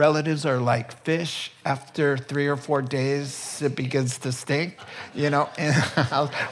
Relatives 0.00 0.46
are 0.46 0.56
like 0.56 0.90
fish. 1.04 1.52
After 1.66 2.16
three 2.16 2.46
or 2.46 2.56
four 2.56 2.80
days, 2.80 3.60
it 3.60 3.76
begins 3.76 4.16
to 4.24 4.32
stink, 4.32 4.78
you 5.14 5.28
know. 5.28 5.50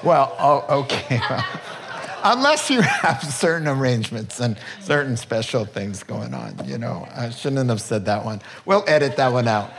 well, 0.05 0.37
oh, 0.39 0.83
okay. 0.83 1.19
Unless 2.25 2.69
you 2.69 2.83
have 2.83 3.23
certain 3.23 3.67
arrangements 3.67 4.39
and 4.39 4.59
certain 4.81 5.17
special 5.17 5.65
things 5.65 6.03
going 6.03 6.35
on, 6.35 6.61
you 6.67 6.77
know. 6.77 7.09
I 7.17 7.31
shouldn't 7.31 7.71
have 7.71 7.81
said 7.81 8.05
that 8.05 8.23
one. 8.23 8.43
We'll 8.67 8.85
edit 8.87 9.17
that 9.17 9.33
one 9.33 9.49
out. 9.49 9.71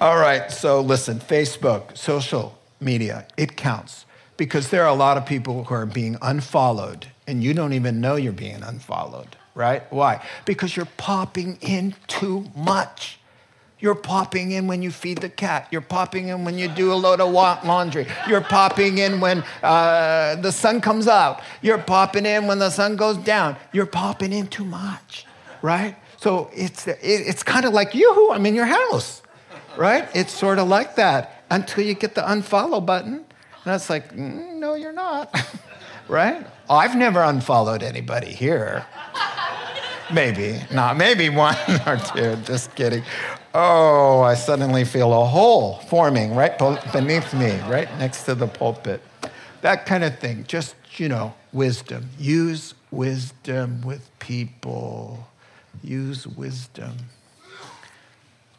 All 0.00 0.18
right, 0.18 0.50
so 0.50 0.80
listen 0.80 1.20
Facebook, 1.20 1.96
social 1.96 2.58
media, 2.80 3.28
it 3.36 3.56
counts 3.56 4.06
because 4.36 4.70
there 4.70 4.82
are 4.82 4.88
a 4.88 5.00
lot 5.06 5.16
of 5.16 5.24
people 5.24 5.64
who 5.64 5.74
are 5.74 5.86
being 5.86 6.18
unfollowed 6.20 7.06
and 7.28 7.44
you 7.44 7.54
don't 7.54 7.72
even 7.72 8.00
know 8.00 8.16
you're 8.16 8.32
being 8.32 8.62
unfollowed 8.62 9.36
right? 9.56 9.90
Why? 9.90 10.22
Because 10.44 10.76
you're 10.76 10.86
popping 10.98 11.58
in 11.60 11.94
too 12.06 12.46
much. 12.54 13.18
You're 13.78 13.94
popping 13.94 14.52
in 14.52 14.66
when 14.66 14.82
you 14.82 14.90
feed 14.90 15.18
the 15.18 15.28
cat. 15.28 15.68
You're 15.70 15.80
popping 15.80 16.28
in 16.28 16.44
when 16.44 16.58
you 16.58 16.68
do 16.68 16.92
a 16.92 16.94
load 16.94 17.20
of 17.20 17.32
laundry. 17.32 18.06
You're 18.28 18.40
popping 18.40 18.98
in 18.98 19.20
when 19.20 19.44
uh, 19.62 20.36
the 20.36 20.52
sun 20.52 20.80
comes 20.80 21.08
out. 21.08 21.40
You're 21.62 21.78
popping 21.78 22.24
in 22.24 22.46
when 22.46 22.58
the 22.58 22.70
sun 22.70 22.96
goes 22.96 23.16
down. 23.18 23.56
You're 23.72 23.86
popping 23.86 24.32
in 24.32 24.46
too 24.46 24.64
much, 24.64 25.26
right? 25.60 25.96
So 26.18 26.50
it's, 26.54 26.86
it's 26.86 27.42
kind 27.42 27.66
of 27.66 27.72
like, 27.74 27.94
yoo-hoo, 27.94 28.32
I'm 28.32 28.46
in 28.46 28.54
your 28.54 28.66
house, 28.66 29.22
right? 29.76 30.08
It's 30.14 30.32
sort 30.32 30.58
of 30.58 30.68
like 30.68 30.96
that 30.96 31.44
until 31.50 31.84
you 31.84 31.94
get 31.94 32.14
the 32.14 32.22
unfollow 32.22 32.84
button. 32.84 33.24
And 33.64 33.74
it's 33.74 33.90
like, 33.90 34.14
mm, 34.14 34.54
no, 34.54 34.74
you're 34.74 34.92
not, 34.92 35.38
right? 36.08 36.46
I've 36.70 36.96
never 36.96 37.22
unfollowed 37.22 37.82
anybody 37.82 38.32
here. 38.32 38.86
Maybe, 40.12 40.60
not 40.72 40.96
maybe 40.96 41.28
one 41.28 41.56
or 41.86 41.96
two, 41.96 42.36
just 42.44 42.74
kidding. 42.74 43.02
Oh, 43.54 44.20
I 44.20 44.34
suddenly 44.34 44.84
feel 44.84 45.12
a 45.12 45.24
hole 45.24 45.78
forming 45.88 46.34
right 46.34 46.56
beneath 46.92 47.34
me, 47.34 47.58
right 47.68 47.88
next 47.98 48.24
to 48.24 48.34
the 48.34 48.46
pulpit. 48.46 49.02
That 49.62 49.86
kind 49.86 50.04
of 50.04 50.18
thing. 50.18 50.44
Just, 50.46 50.76
you 50.96 51.08
know, 51.08 51.34
wisdom. 51.52 52.10
Use 52.18 52.74
wisdom 52.90 53.82
with 53.82 54.08
people. 54.18 55.26
Use 55.82 56.26
wisdom. 56.26 56.92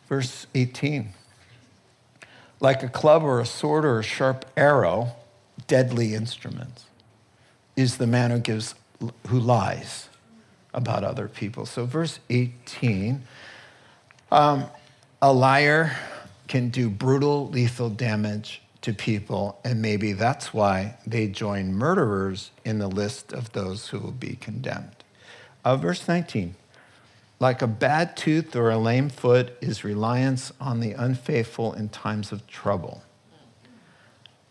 Verse 0.09 0.47
18. 0.53 1.09
Like 2.59 2.83
a 2.83 2.89
club 2.89 3.23
or 3.23 3.39
a 3.39 3.45
sword 3.45 3.85
or 3.85 3.99
a 3.99 4.03
sharp 4.03 4.45
arrow, 4.57 5.15
deadly 5.67 6.13
instruments, 6.13 6.85
is 7.75 7.97
the 7.97 8.07
man 8.07 8.31
who 8.31 8.39
gives 8.39 8.73
who 9.27 9.39
lies 9.39 10.06
about 10.77 11.03
other 11.03 11.27
people. 11.27 11.65
So, 11.65 11.85
verse 11.85 12.19
18 12.29 13.23
um, 14.31 14.65
a 15.21 15.33
liar 15.33 15.97
can 16.47 16.69
do 16.69 16.89
brutal, 16.89 17.49
lethal 17.49 17.89
damage 17.89 18.61
to 18.81 18.93
people, 18.93 19.59
and 19.63 19.81
maybe 19.81 20.13
that's 20.13 20.53
why 20.53 20.97
they 21.05 21.27
join 21.27 21.73
murderers 21.73 22.51
in 22.63 22.77
the 22.79 22.87
list 22.87 23.33
of 23.33 23.51
those 23.53 23.87
who 23.87 23.99
will 23.99 24.11
be 24.11 24.35
condemned. 24.35 25.03
Uh, 25.65 25.75
verse 25.75 26.07
19 26.07 26.55
like 27.39 27.61
a 27.61 27.67
bad 27.67 28.17
tooth 28.17 28.55
or 28.55 28.71
a 28.71 28.79
lame 28.79 29.09
foot 29.09 29.55
is 29.61 29.83
reliance 29.83 30.51
on 30.59 30.79
the 30.79 30.93
unfaithful 30.93 31.71
in 31.73 31.87
times 31.89 32.31
of 32.31 32.47
trouble. 32.47 33.03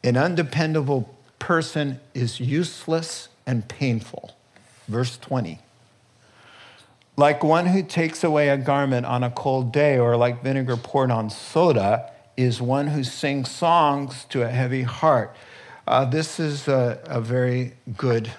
An 0.04 0.16
undependable 0.16 1.12
person 1.40 1.98
is 2.14 2.38
useless 2.38 3.28
and 3.44 3.66
painful. 3.66 4.36
Verse 4.86 5.18
20 5.18 5.58
like 7.16 7.42
one 7.42 7.66
who 7.66 7.82
takes 7.82 8.22
away 8.22 8.48
a 8.50 8.56
garment 8.56 9.06
on 9.06 9.24
a 9.24 9.30
cold 9.30 9.72
day, 9.72 9.98
or 9.98 10.16
like 10.16 10.42
vinegar 10.42 10.76
poured 10.76 11.10
on 11.10 11.30
soda, 11.30 12.10
is 12.36 12.60
one 12.60 12.88
who 12.88 13.02
sings 13.02 13.50
songs 13.50 14.26
to 14.26 14.42
a 14.42 14.48
heavy 14.48 14.82
heart. 14.82 15.34
Uh, 15.86 16.04
this 16.04 16.38
is 16.38 16.68
a, 16.68 17.00
a, 17.06 17.20
very 17.20 17.72
good 17.96 18.30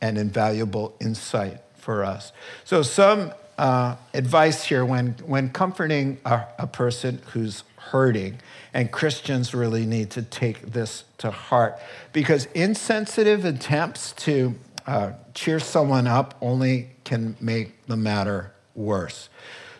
and 0.00 0.18
invaluable 0.18 0.94
insight 1.00 1.60
for 1.76 2.04
us. 2.04 2.32
So, 2.64 2.82
some 2.82 3.32
uh, 3.56 3.96
advice 4.12 4.64
here 4.64 4.84
when, 4.84 5.12
when 5.24 5.48
comforting 5.50 6.18
a, 6.24 6.42
a 6.58 6.66
person 6.66 7.22
who's 7.32 7.62
hurting, 7.76 8.40
and 8.72 8.90
Christians 8.90 9.54
really 9.54 9.86
need 9.86 10.10
to 10.10 10.22
take 10.22 10.72
this 10.72 11.04
to 11.18 11.30
heart 11.30 11.78
because 12.12 12.46
insensitive 12.46 13.44
attempts 13.44 14.12
to 14.12 14.56
uh, 14.86 15.12
cheer 15.34 15.60
someone 15.60 16.06
up 16.06 16.36
only 16.40 16.90
can 17.04 17.36
make 17.40 17.86
the 17.86 17.96
matter 17.96 18.52
worse. 18.74 19.28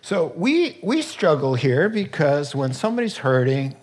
So 0.03 0.33
we, 0.37 0.79
we 0.83 1.03
struggle 1.03 1.55
here 1.55 1.89
because 1.89 2.55
when 2.55 2.75
somebody's 2.75 3.19
hurting, 3.19 3.75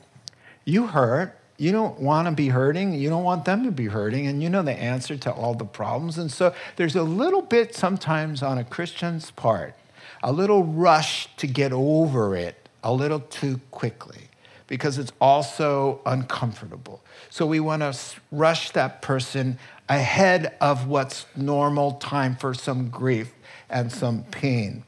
you 0.66 0.88
hurt. 0.88 1.38
You 1.58 1.72
don't 1.72 2.00
want 2.00 2.28
to 2.28 2.34
be 2.34 2.50
hurting. 2.50 2.94
You 2.94 3.10
don't 3.10 3.24
want 3.24 3.46
them 3.46 3.64
to 3.66 3.72
be 3.72 3.86
hurting. 3.86 4.26
And 4.28 4.42
you 4.42 4.50
know 4.50 4.64
the 4.64 4.72
answer 4.72 5.16
to 5.18 5.32
all 5.32 5.54
the 5.54 5.66
problems. 5.66 6.18
And 6.18 6.32
so 6.32 6.54
there's 6.76 6.96
a 6.96 7.04
little 7.04 7.42
bit 7.42 7.76
sometimes 7.76 8.42
on 8.42 8.58
a 8.58 8.64
Christian's 8.64 9.32
part, 9.32 9.76
a 10.24 10.32
little 10.32 10.64
rush 10.64 11.28
to 11.38 11.48
get 11.48 11.72
over 11.72 12.36
it 12.36 12.70
a 12.84 12.92
little 12.94 13.20
too 13.20 13.60
quickly 13.70 14.30
because 14.66 14.98
it's 14.98 15.12
also 15.20 16.00
uncomfortable. 16.06 17.04
So 17.30 17.46
we 17.46 17.60
want 17.60 17.82
to 17.82 17.94
rush 18.32 18.72
that 18.72 19.02
person 19.02 19.60
ahead 19.92 20.56
of 20.62 20.88
what's 20.88 21.26
normal 21.36 21.94
time 21.94 22.36
for 22.36 22.54
some 22.54 22.90
grief 22.90 23.34
and 23.70 23.92
some 23.92 24.24
pain. 24.24 24.84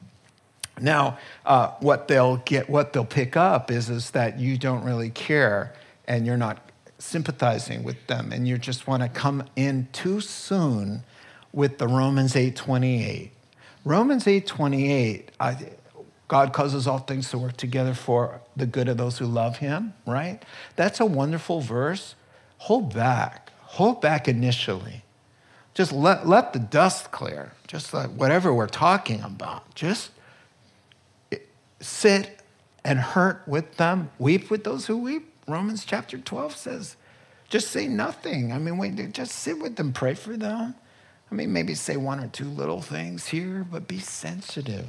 Now, 0.80 1.18
uh, 1.46 1.72
what 1.82 2.08
they'll 2.08 2.38
get, 2.38 2.70
what 2.70 2.94
they'll 2.94 3.06
pick 3.06 3.36
up 3.36 3.70
is, 3.70 3.90
is 3.90 4.12
that 4.12 4.40
you 4.40 4.58
don't 4.58 4.84
really 4.84 5.10
care 5.10 5.74
and 6.08 6.26
you're 6.26 6.38
not 6.38 6.72
sympathizing 7.00 7.84
with 7.84 8.08
them 8.08 8.32
and 8.32 8.48
you 8.48 8.58
just 8.58 8.88
want 8.88 9.04
to 9.04 9.10
come 9.10 9.44
in 9.58 9.90
too 9.92 10.22
soon 10.22 11.04
with 11.52 11.80
the 11.80 11.88
Romans 11.88 12.36
8:28. 12.36 13.32
Romans 13.84 14.26
8:28, 14.26 15.30
God 16.30 16.54
causes 16.54 16.88
all 16.88 17.00
things 17.00 17.30
to 17.32 17.38
work 17.38 17.58
together 17.58 17.94
for 17.94 18.40
the 18.56 18.66
good 18.66 18.88
of 18.88 18.96
those 18.98 19.18
who 19.18 19.26
love 19.26 19.58
him, 19.58 19.94
right? 20.08 20.42
That's 20.78 21.02
a 21.02 21.06
wonderful 21.06 21.60
verse. 21.60 22.16
Hold 22.60 22.94
back. 22.94 23.43
Hold 23.74 24.02
back 24.02 24.28
initially. 24.28 25.04
Just 25.74 25.92
let, 25.92 26.28
let 26.28 26.54
the 26.54 26.60
dust 26.60 27.10
clear. 27.10 27.54
Just 27.68 27.92
like 27.92 28.12
whatever 28.12 28.54
we're 28.54 28.68
talking 28.68 29.22
about. 29.24 29.74
Just 29.74 30.12
sit 31.80 32.40
and 32.86 33.00
hurt 33.00 33.42
with 33.48 33.78
them, 33.78 34.12
weep 34.20 34.52
with 34.52 34.64
those 34.64 34.86
who 34.86 34.98
weep. 34.98 35.34
Romans 35.48 35.86
chapter 35.86 36.20
12 36.20 36.56
says, 36.56 36.96
just 37.50 37.72
say 37.72 37.88
nothing. 37.88 38.54
I 38.54 38.60
mean, 38.60 38.78
wait, 38.78 39.12
just 39.12 39.32
sit 39.32 39.60
with 39.60 39.76
them, 39.76 39.92
pray 39.92 40.14
for 40.14 40.38
them. 40.38 40.76
I 41.32 41.36
mean, 41.36 41.52
maybe 41.52 41.74
say 41.74 41.98
one 41.98 42.20
or 42.20 42.28
two 42.28 42.50
little 42.50 42.82
things 42.82 43.30
here, 43.30 43.66
but 43.70 43.88
be 43.88 43.98
sensitive. 43.98 44.86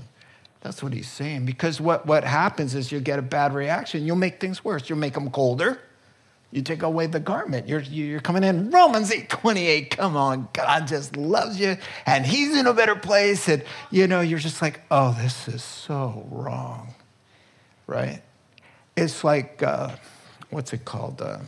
That's 0.60 0.82
what 0.82 0.92
he's 0.92 1.10
saying. 1.10 1.46
Because 1.46 1.80
what, 1.80 2.04
what 2.04 2.22
happens 2.22 2.74
is 2.74 2.92
you 2.92 3.00
get 3.00 3.18
a 3.18 3.22
bad 3.22 3.54
reaction. 3.54 4.04
You'll 4.04 4.16
make 4.16 4.40
things 4.40 4.62
worse. 4.62 4.90
You'll 4.90 4.98
make 4.98 5.14
them 5.14 5.30
colder. 5.30 5.80
You 6.54 6.62
take 6.62 6.84
away 6.84 7.08
the 7.08 7.18
garment. 7.18 7.68
You're, 7.68 7.80
you're 7.80 8.20
coming 8.20 8.44
in. 8.44 8.70
Romans 8.70 9.10
8 9.10 9.28
28. 9.28 9.96
Come 9.96 10.16
on. 10.16 10.48
God 10.52 10.86
just 10.86 11.16
loves 11.16 11.58
you 11.58 11.76
and 12.06 12.24
he's 12.24 12.56
in 12.56 12.68
a 12.68 12.72
better 12.72 12.94
place. 12.94 13.48
And, 13.48 13.64
you 13.90 14.06
know, 14.06 14.20
you're 14.20 14.38
just 14.38 14.62
like, 14.62 14.80
oh, 14.88 15.16
this 15.20 15.48
is 15.48 15.64
so 15.64 16.24
wrong. 16.30 16.94
Right? 17.88 18.22
It's 18.96 19.24
like, 19.24 19.64
uh, 19.64 19.96
what's 20.50 20.72
it 20.72 20.84
called? 20.84 21.20
Uh, 21.20 21.38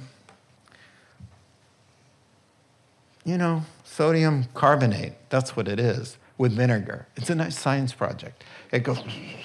you 3.25 3.39
know, 3.39 3.63
sodium 3.85 4.47
carbonate. 4.55 5.13
That's 5.31 5.55
what 5.55 5.69
it 5.69 5.79
is 5.79 6.19
with 6.37 6.51
vinegar. 6.51 7.07
It's 7.15 7.31
a 7.31 7.37
nice 7.37 7.57
science 7.57 7.93
project. 7.93 8.43
It 8.73 8.83
goes, 8.83 9.03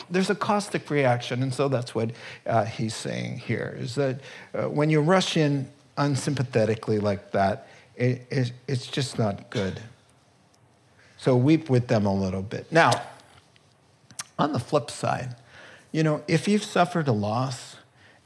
there's 0.10 0.30
a 0.30 0.36
caustic 0.36 0.90
reaction, 0.90 1.44
and 1.44 1.54
so 1.54 1.68
that's 1.68 1.96
what 1.96 2.12
uh, 2.46 2.66
he's 2.66 2.96
saying 2.96 3.40
here 3.40 3.76
is 3.80 3.96
that 3.96 4.20
uh, 4.54 4.64
when 4.70 4.90
you 4.90 5.02
rush 5.02 5.38
in 5.38 5.70
unsympathetically 5.98 7.00
like 7.00 7.32
that, 7.32 7.68
it, 7.96 8.26
it, 8.30 8.54
it's 8.68 8.88
just 8.88 9.20
not 9.20 9.50
good. 9.50 9.80
So 11.18 11.36
weep 11.36 11.70
with 11.70 11.88
them 11.88 12.06
a 12.06 12.14
little 12.14 12.42
bit. 12.42 12.72
Now, 12.72 12.92
on 14.40 14.54
the 14.54 14.60
flip 14.60 14.90
side, 14.90 15.36
you 15.92 16.04
know, 16.04 16.24
if 16.28 16.48
you've 16.48 16.64
suffered 16.64 17.08
a 17.08 17.12
loss 17.12 17.76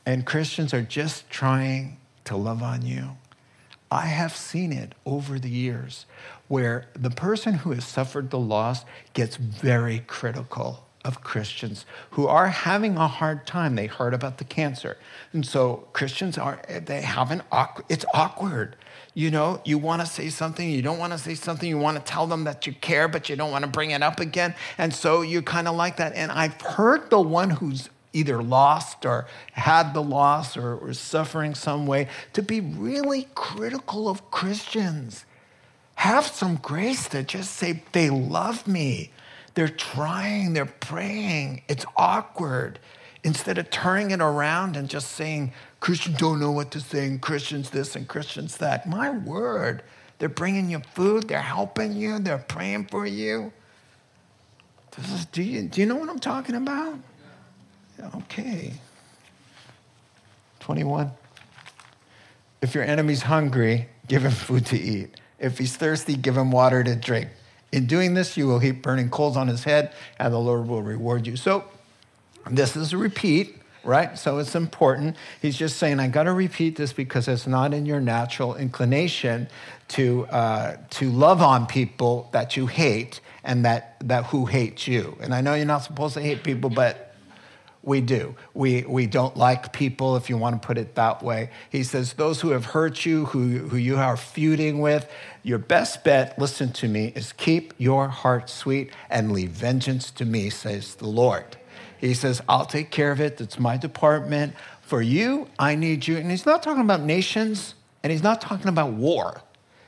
and 0.06 0.26
Christians 0.26 0.74
are 0.74 0.82
just 0.82 1.30
trying 1.30 1.98
to 2.24 2.38
love 2.38 2.64
on 2.64 2.86
you, 2.86 3.18
I 3.91 4.08
have 4.08 4.36
seen 4.36 4.72
it 4.72 4.93
over 5.06 5.39
the 5.39 5.50
years 5.50 6.06
where 6.48 6.88
the 6.93 7.10
person 7.10 7.56
who 7.56 7.72
has 7.72 7.86
suffered 7.86 8.30
the 8.30 8.39
loss 8.39 8.86
gets 9.14 9.36
very 9.36 10.00
critical 10.00 10.85
of 11.06 11.24
Christians 11.24 11.86
who 12.12 12.28
are 12.28 12.47
having 12.47 12.97
a 12.97 13.08
hard 13.08 13.45
time. 13.45 13.76
They 13.76 13.86
heard 13.86 14.14
about 14.14 14.39
the 14.39 14.43
cancer. 14.43 14.97
And 15.32 15.45
so 15.45 15.88
Christians 15.93 16.38
are, 16.38 16.60
they 16.68 17.01
have 17.01 17.32
an 17.32 17.43
it's 17.88 18.06
awkward. 18.14 18.76
You 19.14 19.32
know, 19.32 19.62
you 19.64 19.78
want 19.78 20.01
to 20.01 20.08
say 20.08 20.30
something, 20.30 20.70
you 20.70 20.82
don't 20.82 20.97
want 20.97 21.14
to 21.14 21.20
say 21.20 21.36
something, 21.36 21.70
you 21.70 21.78
want 21.78 21.97
to 21.97 22.03
tell 22.03 22.28
them 22.28 22.43
that 22.45 22.68
you 22.68 22.74
care, 22.74 23.08
but 23.08 23.30
you 23.30 23.36
don't 23.38 23.51
want 23.51 23.64
to 23.64 23.70
bring 23.70 23.91
it 23.91 24.01
up 24.01 24.20
again. 24.20 24.56
And 24.78 24.93
so 24.93 25.22
you're 25.22 25.43
kind 25.43 25.70
of 25.70 25.76
like 25.76 25.97
that. 25.97 26.14
And 26.14 26.32
I've 26.32 26.60
heard 26.60 27.10
the 27.10 27.22
one 27.22 27.51
who's 27.51 27.89
either 28.12 28.41
lost 28.41 29.06
or 29.06 29.28
had 29.51 29.93
the 29.93 30.01
loss 30.01 30.58
or 30.58 30.76
was 30.78 30.99
suffering 30.99 31.53
some 31.53 31.86
way 31.86 32.08
to 32.34 32.41
be 32.41 32.60
really 32.60 33.28
critical 33.36 34.10
of 34.10 34.32
Christians. 34.32 35.24
Have 35.95 36.26
some 36.26 36.56
grace 36.56 37.08
to 37.10 37.24
just 37.24 37.51
say, 37.51 37.84
they 37.91 38.10
love 38.10 38.68
me. 38.68 39.12
They're 39.56 39.68
trying, 39.70 40.53
they're 40.53 40.66
praying. 40.66 41.64
It's 41.68 41.86
awkward. 41.97 42.80
Instead 43.24 43.58
of 43.58 43.70
turning 43.72 44.12
it 44.12 44.22
around 44.22 44.78
and 44.78 44.88
just 44.88 45.14
saying, 45.14 45.51
Christians 45.80 46.18
don't 46.18 46.39
know 46.39 46.51
what 46.51 46.72
to 46.72 46.80
say, 46.80 47.08
and 47.08 47.20
Christians 47.20 47.72
this 47.72 47.95
and 47.95 48.08
Christians 48.08 48.58
that. 48.58 48.88
My 48.88 49.10
word, 49.10 49.82
they're 50.20 50.30
bringing 50.30 50.70
you 50.70 50.80
food, 50.93 51.28
they're 51.28 51.41
helping 51.41 51.93
you, 51.93 52.20
they're 52.20 52.38
praying 52.38 52.86
for 52.86 53.08
you. 53.08 53.51
Is, 54.97 55.26
do, 55.26 55.43
you 55.43 55.64
do 55.64 55.82
you 55.82 55.88
know 55.88 55.95
what 55.95 56.10
I'm 56.10 56.20
talking 56.20 56.56
about? 56.56 56.97
Okay. 58.16 58.74
21. 60.60 61.12
If 62.62 62.74
your 62.74 62.84
enemy's 62.84 63.24
hungry, 63.24 63.89
give 64.08 64.24
him 64.26 64.32
food 64.32 64.66
to 64.68 64.80
eat. 64.80 65.20
If 65.39 65.58
he's 65.58 65.76
thirsty, 65.76 66.16
give 66.16 66.38
him 66.38 66.51
water 66.51 66.84
to 66.84 66.95
drink. 66.95 67.30
In 67.76 67.88
doing 67.88 68.13
this, 68.13 68.38
you 68.38 68.47
will 68.47 68.59
heap 68.59 68.82
burning 68.82 69.09
coals 69.09 69.36
on 69.36 69.49
his 69.49 69.65
head, 69.65 69.91
and 70.17 70.34
the 70.34 70.39
Lord 70.39 70.69
will 70.69 70.82
reward 70.82 71.28
you. 71.28 71.36
So, 71.36 71.65
this 72.49 72.78
is 72.78 72.93
a 72.93 72.97
repeat, 72.97 73.57
right? 73.84 74.17
So, 74.17 74.38
it's 74.38 74.55
important. 74.55 75.17
He's 75.41 75.57
just 75.57 75.76
saying, 75.76 75.99
I 75.99 76.07
got 76.07 76.23
to 76.23 76.32
repeat 76.32 76.78
this 76.78 76.93
because 76.93 77.28
it's 77.28 77.45
not 77.45 77.73
in 77.73 77.86
your 77.86 77.99
natural 77.99 78.55
inclination 78.55 79.49
to, 79.89 80.26
uh, 80.28 80.78
to 80.91 81.11
love 81.11 81.41
on 81.41 81.67
people 81.67 82.30
that 82.32 82.55
you 82.55 82.67
hate 82.67 83.19
and 83.43 83.65
that, 83.65 83.97
that 84.07 84.28
who 84.28 84.45
hate 84.45 84.88
you. 84.88 85.17
And 85.19 85.36
I 85.36 85.41
know 85.41 85.53
you're 85.53 85.65
not 85.65 85.84
supposed 85.84 86.13
to 86.13 86.21
hate 86.21 86.43
people, 86.43 86.69
but 86.69 87.05
we 87.86 88.02
do. 88.02 88.36
We, 88.54 88.84
we 88.84 89.06
don't 89.06 89.38
like 89.38 89.72
people, 89.72 90.16
if 90.16 90.30
you 90.30 90.38
want 90.38 90.62
to 90.62 90.66
put 90.66 90.78
it 90.78 90.96
that 90.96 91.22
way. 91.22 91.52
He 91.70 91.84
says, 91.84 92.14
Those 92.14 92.42
who 92.42 92.50
have 92.50 92.66
hurt 92.66 93.06
you, 93.06 93.26
who, 93.26 93.60
who 93.60 93.78
you 93.78 93.98
are 93.98 94.18
feuding 94.18 94.80
with, 94.80 95.10
your 95.44 95.60
best 95.60 96.04
bet, 96.04 96.38
listen 96.40 96.74
to 96.74 96.88
me, 96.88 97.14
is 97.16 97.32
keep 97.34 97.74
your 97.78 98.08
heart 98.08 98.50
sweet 98.50 98.92
and 99.10 99.32
leave 99.32 99.52
vengeance 99.52 100.10
to 100.12 100.26
me, 100.26 100.50
says 100.50 100.96
the 100.96 101.08
Lord. 101.08 101.58
He 101.98 102.14
says, 102.14 102.42
I'll 102.50 102.66
take 102.66 102.92
care 102.92 103.12
of 103.12 103.22
it. 103.22 103.40
It's 103.40 103.60
my 103.60 103.78
department. 103.78 104.56
For 104.82 105.02
you, 105.02 105.48
I 105.58 105.76
need 105.76 106.08
you. 106.08 106.18
And 106.18 106.30
he's 106.30 106.46
not 106.46 106.62
talking 106.62 106.84
about 106.84 107.02
nations 107.02 107.76
and 108.04 108.12
he's 108.12 108.24
not 108.24 108.42
talking 108.42 108.68
about 108.68 108.94
war. 108.94 109.42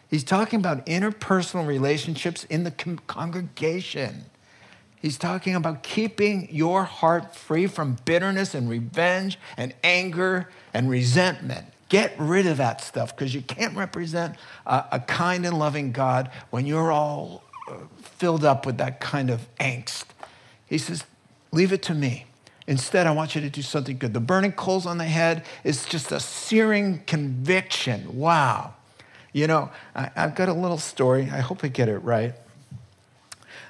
He's 0.09 0.23
talking 0.23 0.59
about 0.59 0.85
interpersonal 0.85 1.67
relationships 1.67 2.45
in 2.45 2.63
the 2.63 2.71
congregation. 2.71 4.25
He's 5.01 5.17
talking 5.17 5.55
about 5.55 5.83
keeping 5.83 6.47
your 6.51 6.83
heart 6.83 7.35
free 7.35 7.67
from 7.67 7.97
bitterness 8.05 8.55
and 8.55 8.69
revenge 8.69 9.37
and 9.55 9.73
anger 9.83 10.49
and 10.73 10.89
resentment. 10.89 11.67
Get 11.89 12.15
rid 12.17 12.47
of 12.47 12.57
that 12.57 12.81
stuff 12.81 13.15
because 13.15 13.33
you 13.33 13.41
can't 13.41 13.77
represent 13.77 14.35
a, 14.65 14.85
a, 14.93 14.99
kind 14.99 15.45
and 15.45 15.57
loving 15.57 15.91
God 15.91 16.31
when 16.49 16.65
you're 16.65 16.91
all 16.91 17.43
uh, 17.69 17.75
filled 18.01 18.43
up 18.43 18.65
with 18.65 18.77
that 18.79 18.99
kind 18.99 19.29
of 19.29 19.47
angst. 19.59 20.05
He 20.65 20.77
says, 20.77 21.05
Leave 21.53 21.71
it 21.71 21.81
to 21.83 21.93
me. 21.93 22.25
Instead, 22.65 23.07
I 23.07 23.11
want 23.11 23.35
you 23.35 23.41
to 23.41 23.49
do 23.49 23.61
something 23.61 23.97
good. 23.97 24.13
The 24.13 24.19
burning 24.19 24.51
coals 24.51 24.85
on 24.85 24.97
the 24.97 25.05
head 25.05 25.45
is 25.63 25.85
just 25.85 26.11
a 26.11 26.19
searing 26.19 26.99
conviction. 27.05 28.17
Wow. 28.17 28.73
You 29.31 29.47
know, 29.47 29.71
I, 29.95 30.09
I've 30.13 30.35
got 30.35 30.49
a 30.49 30.53
little 30.53 30.77
story. 30.77 31.29
I 31.31 31.39
hope 31.39 31.63
I 31.63 31.69
get 31.69 31.87
it 31.87 31.99
right 31.99 32.35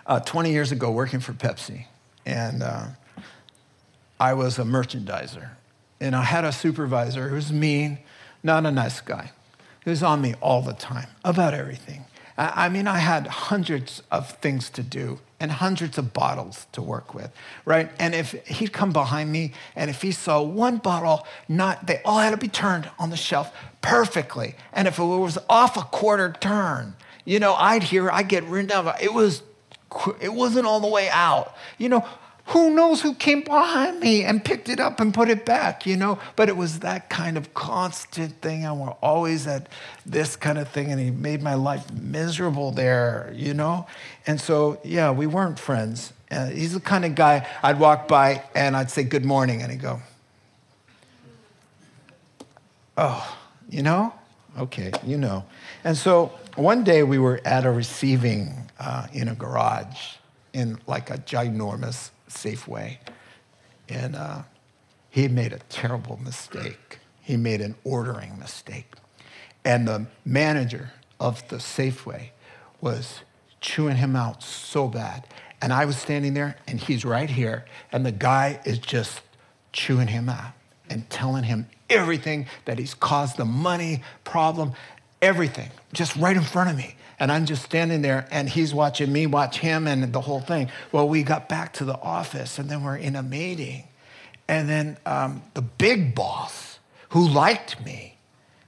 uh, 0.08 0.20
20 0.22 0.52
years 0.52 0.72
ago 0.72 0.90
working 0.90 1.20
for 1.20 1.34
Pepsi. 1.34 1.86
And 2.26 2.64
uh, 2.64 2.88
I 4.20 4.34
was 4.34 4.58
a 4.58 4.64
merchandiser. 4.64 5.52
And 6.00 6.16
I 6.16 6.24
had 6.24 6.46
a 6.46 6.52
supervisor 6.52 7.30
who 7.30 7.36
was 7.36 7.52
mean, 7.52 8.00
not 8.44 8.66
a 8.66 8.72
nice 8.72 9.02
guy. 9.02 9.32
He 9.84 9.90
was 9.90 10.04
on 10.04 10.22
me 10.22 10.36
all 10.42 10.62
the 10.62 10.74
time 10.74 11.08
about 11.24 11.54
everything. 11.54 12.06
I 12.38 12.70
mean, 12.70 12.88
I 12.88 13.00
had 13.00 13.26
hundreds 13.26 14.04
of 14.12 14.30
things 14.30 14.70
to 14.72 14.84
do 14.84 15.20
and 15.40 15.52
hundreds 15.52 15.98
of 15.98 16.14
bottles 16.14 16.68
to 16.74 16.84
work 16.84 17.16
with, 17.16 17.32
right? 17.66 17.90
And 18.00 18.14
if 18.14 18.32
he'd 18.48 18.72
come 18.72 18.92
behind 18.92 19.32
me 19.32 19.54
and 19.76 19.90
if 19.90 20.04
he 20.04 20.12
saw 20.12 20.42
one 20.44 20.78
bottle, 20.78 21.26
not 21.48 21.88
they 21.88 22.00
all 22.06 22.20
had 22.20 22.32
to 22.32 22.38
be 22.38 22.48
turned 22.48 22.90
on 23.00 23.10
the 23.10 23.18
shelf 23.18 23.52
perfectly. 23.82 24.54
And 24.72 24.88
if 24.88 25.00
it 25.00 25.04
was 25.04 25.40
off 25.50 25.78
a 25.78 25.82
quarter 25.82 26.32
turn, 26.40 26.96
you 27.26 27.40
know, 27.40 27.56
I'd 27.56 27.84
hear, 27.84 28.12
I'd 28.12 28.30
get 28.30 28.44
written 28.44 28.68
down. 28.68 28.94
It 29.02 29.14
was 29.14 29.42
it 30.20 30.34
wasn't 30.34 30.66
all 30.66 30.80
the 30.80 30.88
way 30.88 31.10
out. 31.10 31.56
You 31.78 31.90
know, 31.90 32.08
who 32.48 32.74
knows 32.74 33.02
who 33.02 33.14
came 33.14 33.42
behind 33.42 34.00
me 34.00 34.24
and 34.24 34.44
picked 34.44 34.70
it 34.70 34.80
up 34.80 35.02
and 35.02 35.14
put 35.14 35.30
it 35.30 35.46
back, 35.46 35.86
you 35.86 35.98
know? 35.98 36.18
But 36.38 36.48
it 36.48 36.56
was 36.56 36.80
that 36.80 37.10
kind 37.10 37.38
of 37.38 37.54
constant 37.54 38.42
thing. 38.42 38.64
And 38.64 38.80
we're 38.80 38.92
always 39.02 39.48
at 39.48 39.68
this 40.06 40.38
kind 40.38 40.58
of 40.58 40.70
thing. 40.70 40.90
And 40.90 41.00
he 41.00 41.12
made 41.12 41.42
my 41.42 41.56
life 41.56 41.92
miserable 41.92 42.72
there, 42.72 43.34
you 43.36 43.54
know? 43.54 43.86
And 44.26 44.40
so, 44.40 44.80
yeah, 44.86 45.12
we 45.12 45.28
weren't 45.28 45.60
friends. 45.60 46.14
Uh, 46.32 46.48
he's 46.48 46.74
the 46.74 46.80
kind 46.80 47.04
of 47.04 47.16
guy 47.16 47.46
I'd 47.62 47.80
walk 47.80 48.08
by 48.08 48.44
and 48.56 48.78
I'd 48.78 48.92
say, 48.92 49.04
Good 49.04 49.26
morning. 49.26 49.62
And 49.62 49.70
he'd 49.70 49.82
go, 49.82 50.00
Oh, 52.98 53.38
you 53.70 53.84
know? 53.84 54.14
Okay, 54.58 54.92
you 55.06 55.18
know. 55.18 55.44
And 55.84 55.98
so 55.98 56.32
one 56.56 56.86
day 56.86 57.04
we 57.04 57.20
were 57.20 57.42
at 57.44 57.66
a 57.66 57.72
receiving 57.72 58.67
uh, 58.80 59.08
in 59.14 59.28
a 59.28 59.36
garage 59.36 60.16
in 60.54 60.80
like 60.88 61.10
a 61.10 61.18
ginormous 61.18 62.12
Safeway. 62.30 62.98
And 63.90 64.16
uh, 64.16 64.42
he 65.10 65.28
made 65.28 65.54
a 65.54 65.60
terrible 65.70 66.20
mistake. 66.24 67.00
He 67.22 67.38
made 67.38 67.62
an 67.62 67.76
ordering 67.84 68.38
mistake. 68.40 68.94
And 69.64 69.88
the 69.88 70.08
manager 70.26 70.92
of 71.20 71.48
the 71.50 71.58
Safeway 71.58 72.30
was 72.82 73.22
chewing 73.60 73.98
him 73.98 74.16
out 74.16 74.44
so 74.44 74.88
bad. 74.88 75.26
And 75.62 75.74
I 75.74 75.86
was 75.86 75.98
standing 75.98 76.34
there, 76.36 76.56
and 76.68 76.80
he's 76.80 77.04
right 77.04 77.30
here, 77.30 77.66
and 77.92 78.06
the 78.06 78.12
guy 78.12 78.60
is 78.64 78.78
just 78.78 79.22
chewing 79.74 80.08
him 80.08 80.30
out 80.30 80.54
and 80.90 81.10
telling 81.10 81.44
him 81.44 81.68
everything 81.90 82.46
that 82.66 82.78
he's 82.78 82.94
caused 82.94 83.38
the 83.38 83.46
money 83.46 84.04
problem, 84.24 84.74
everything, 85.22 85.70
just 85.94 86.16
right 86.16 86.36
in 86.36 86.44
front 86.44 86.70
of 86.70 86.78
me. 86.78 86.96
And 87.20 87.32
I'm 87.32 87.46
just 87.46 87.64
standing 87.64 88.04
there, 88.04 88.28
and 88.30 88.48
he's 88.48 88.74
watching 88.74 89.12
me 89.12 89.26
watch 89.26 89.58
him 89.60 89.88
and 89.88 90.14
the 90.14 90.22
whole 90.22 90.40
thing. 90.40 90.70
Well, 90.92 91.10
we 91.10 91.24
got 91.24 91.50
back 91.50 91.74
to 91.74 91.86
the 91.86 91.98
office, 92.00 92.60
and 92.60 92.70
then 92.70 92.84
we're 92.84 92.98
in 92.98 93.16
a 93.16 93.24
meeting. 93.24 93.86
And 94.48 94.70
then 94.70 94.98
um, 95.06 95.42
the 95.56 95.64
big 95.64 96.14
boss, 96.14 96.80
who 97.10 97.28
liked 97.28 97.84
me, 97.84 98.18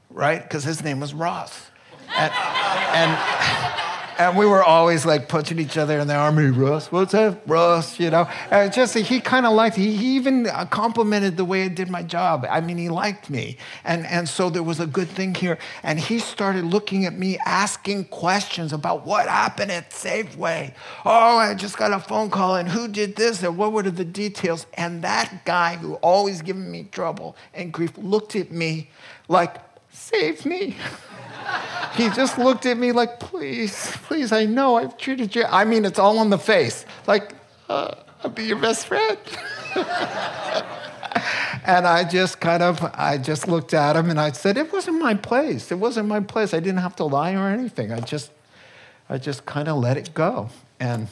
right? 0.09 0.41
Because 0.41 0.63
his 0.63 0.83
name 0.83 0.99
was 0.99 1.13
Ross. 1.13 1.69
And, 2.15 2.33
and 2.33 3.81
and 4.19 4.37
we 4.37 4.45
were 4.45 4.61
always 4.61 5.05
like 5.05 5.29
punching 5.29 5.59
each 5.59 5.77
other 5.77 5.97
in 5.97 6.07
the 6.07 6.13
arm. 6.13 6.37
Russ, 6.59 6.91
what's 6.91 7.13
up, 7.13 7.41
Russ? 7.47 7.99
You 7.99 8.09
know, 8.09 8.29
and 8.51 8.71
just 8.71 8.93
he 8.93 9.21
kind 9.21 9.45
of 9.45 9.53
liked. 9.53 9.77
He, 9.77 9.95
he 9.95 10.17
even 10.17 10.45
uh, 10.45 10.65
complimented 10.65 11.37
the 11.37 11.45
way 11.45 11.63
I 11.63 11.67
did 11.69 11.89
my 11.89 12.03
job. 12.03 12.45
I 12.49 12.59
mean, 12.59 12.77
he 12.77 12.89
liked 12.89 13.29
me, 13.29 13.57
and 13.85 14.05
and 14.05 14.27
so 14.27 14.49
there 14.49 14.61
was 14.61 14.81
a 14.81 14.85
good 14.85 15.07
thing 15.07 15.33
here. 15.33 15.57
And 15.83 15.99
he 15.99 16.19
started 16.19 16.65
looking 16.65 17.05
at 17.05 17.17
me, 17.17 17.37
asking 17.45 18.05
questions 18.05 18.73
about 18.73 19.05
what 19.05 19.29
happened 19.29 19.71
at 19.71 19.91
Safeway. 19.91 20.73
Oh, 21.05 21.37
I 21.37 21.53
just 21.53 21.77
got 21.77 21.93
a 21.93 21.99
phone 21.99 22.29
call, 22.29 22.57
and 22.57 22.67
who 22.67 22.89
did 22.89 23.15
this, 23.15 23.41
and 23.41 23.57
what 23.57 23.71
were 23.71 23.83
the 23.83 24.03
details? 24.03 24.65
And 24.73 25.01
that 25.01 25.45
guy 25.45 25.77
who 25.77 25.93
always 25.95 26.41
given 26.41 26.69
me 26.69 26.89
trouble 26.91 27.37
and 27.53 27.71
grief 27.71 27.97
looked 27.97 28.35
at 28.35 28.51
me 28.51 28.89
like, 29.29 29.55
save 29.91 30.45
me. 30.45 30.75
he 31.95 32.09
just 32.09 32.37
looked 32.37 32.65
at 32.65 32.77
me 32.77 32.91
like, 32.91 33.19
please, 33.19 33.91
please, 34.03 34.31
I 34.31 34.45
know 34.45 34.77
I've 34.77 34.97
treated 34.97 35.35
you. 35.35 35.45
I 35.45 35.65
mean, 35.65 35.85
it's 35.85 35.99
all 35.99 36.19
on 36.19 36.29
the 36.29 36.37
face. 36.37 36.85
Like, 37.07 37.33
uh, 37.67 37.95
I'll 38.23 38.29
be 38.29 38.45
your 38.45 38.59
best 38.59 38.87
friend. 38.87 39.17
and 41.65 41.87
I 41.87 42.07
just 42.09 42.39
kind 42.39 42.63
of, 42.63 42.83
I 42.93 43.17
just 43.17 43.47
looked 43.47 43.73
at 43.73 43.95
him 43.95 44.09
and 44.09 44.19
I 44.19 44.31
said, 44.31 44.57
it 44.57 44.71
wasn't 44.71 44.99
my 44.99 45.13
place. 45.13 45.71
It 45.71 45.79
wasn't 45.79 46.07
my 46.07 46.19
place. 46.19 46.53
I 46.53 46.59
didn't 46.59 46.79
have 46.79 46.95
to 46.97 47.05
lie 47.05 47.33
or 47.33 47.49
anything. 47.49 47.91
I 47.91 47.99
just, 47.99 48.31
I 49.09 49.17
just 49.17 49.45
kind 49.45 49.67
of 49.67 49.77
let 49.77 49.97
it 49.97 50.13
go. 50.13 50.49
And 50.79 51.07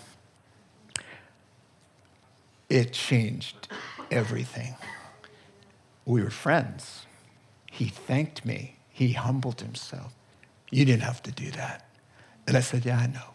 it 2.70 2.94
changed 2.94 3.68
everything. 4.12 4.76
We 6.06 6.22
were 6.24 6.30
friends. 6.30 7.06
He 7.72 7.86
thanked 7.86 8.46
me. 8.46 8.78
He 8.90 9.14
humbled 9.14 9.62
himself. 9.62 10.14
You 10.70 10.86
didn't 10.86 11.04
have 11.04 11.24
to 11.24 11.32
do 11.32 11.52
that. 11.52 11.86
And 12.48 12.58
I 12.58 12.62
said, 12.62 12.86
Yeah, 12.86 12.98
I 12.98 13.08
know. 13.08 13.34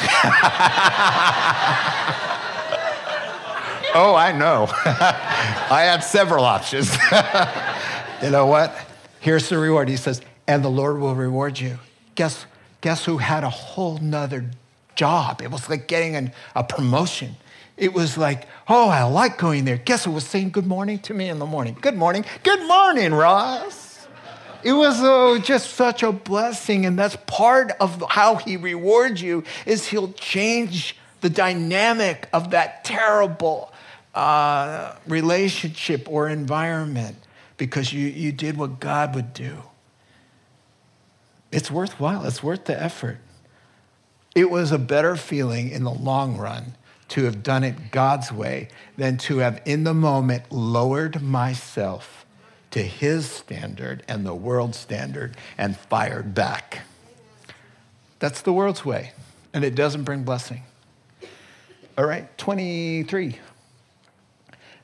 oh, 3.94 4.14
I 4.14 4.32
know. 4.32 4.68
I 4.84 5.82
had 5.82 6.00
several 6.00 6.44
options. 6.44 6.92
you 8.22 8.30
know 8.30 8.46
what? 8.46 8.74
Here's 9.20 9.48
the 9.50 9.58
reward. 9.58 9.88
He 9.88 9.96
says, 9.96 10.22
and 10.46 10.64
the 10.64 10.70
Lord 10.70 10.98
will 10.98 11.14
reward 11.14 11.60
you. 11.60 11.78
Guess, 12.14 12.46
guess 12.80 13.04
who 13.04 13.18
had 13.18 13.44
a 13.44 13.50
whole 13.50 13.98
nother 13.98 14.50
job? 14.94 15.42
It 15.42 15.50
was 15.50 15.68
like 15.68 15.86
getting 15.86 16.16
an, 16.16 16.32
a 16.56 16.64
promotion. 16.64 17.36
It 17.76 17.92
was 17.92 18.16
like, 18.16 18.48
oh, 18.68 18.88
I 18.88 19.02
like 19.04 19.38
going 19.38 19.64
there. 19.64 19.76
Guess 19.76 20.04
who 20.04 20.12
was 20.12 20.24
saying 20.24 20.50
good 20.50 20.66
morning 20.66 20.98
to 21.00 21.14
me 21.14 21.28
in 21.28 21.38
the 21.38 21.46
morning? 21.46 21.76
Good 21.80 21.96
morning. 21.96 22.24
Good 22.42 22.66
morning, 22.66 23.12
Ross. 23.12 23.89
It 24.62 24.72
was 24.72 25.00
uh, 25.00 25.40
just 25.42 25.74
such 25.74 26.02
a 26.02 26.12
blessing, 26.12 26.86
and 26.86 26.98
that's 26.98 27.16
part 27.26 27.72
of 27.80 28.02
how 28.10 28.36
he 28.36 28.56
rewards 28.56 29.22
you 29.22 29.44
is 29.66 29.88
he'll 29.88 30.12
change 30.12 30.96
the 31.20 31.30
dynamic 31.30 32.28
of 32.32 32.50
that 32.50 32.84
terrible 32.84 33.72
uh, 34.14 34.94
relationship 35.06 36.08
or 36.10 36.28
environment 36.28 37.16
because 37.56 37.92
you, 37.92 38.06
you 38.06 38.32
did 38.32 38.56
what 38.56 38.80
God 38.80 39.14
would 39.14 39.32
do. 39.32 39.62
It's 41.52 41.70
worthwhile, 41.70 42.24
it's 42.24 42.42
worth 42.42 42.64
the 42.64 42.80
effort. 42.80 43.18
It 44.34 44.50
was 44.50 44.72
a 44.72 44.78
better 44.78 45.16
feeling 45.16 45.70
in 45.70 45.84
the 45.84 45.90
long 45.90 46.36
run 46.36 46.76
to 47.08 47.24
have 47.24 47.42
done 47.42 47.64
it 47.64 47.90
God's 47.90 48.32
way 48.32 48.68
than 48.96 49.16
to 49.18 49.38
have, 49.38 49.60
in 49.64 49.84
the 49.84 49.94
moment, 49.94 50.52
lowered 50.52 51.20
myself 51.20 52.19
to 52.70 52.82
his 52.82 53.28
standard 53.28 54.02
and 54.08 54.24
the 54.24 54.34
world's 54.34 54.78
standard 54.78 55.36
and 55.58 55.76
fired 55.76 56.34
back. 56.34 56.82
That's 58.18 58.42
the 58.42 58.52
world's 58.52 58.84
way, 58.84 59.12
and 59.52 59.64
it 59.64 59.74
doesn't 59.74 60.04
bring 60.04 60.24
blessing. 60.24 60.62
All 61.96 62.06
right, 62.06 62.36
23. 62.38 63.38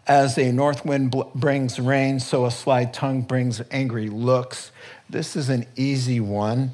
As 0.07 0.39
a 0.39 0.53
north 0.53 0.85
wind 0.85 1.11
bl- 1.11 1.23
brings 1.35 1.79
rain, 1.81 2.21
so 2.21 2.47
a 2.47 2.51
sly 2.51 2.85
tongue 2.85 3.23
brings 3.23 3.61
angry 3.71 4.09
looks. 4.09 4.71
This 5.09 5.37
is 5.37 5.49
an 5.49 5.67
easy 5.77 6.21
one. 6.21 6.73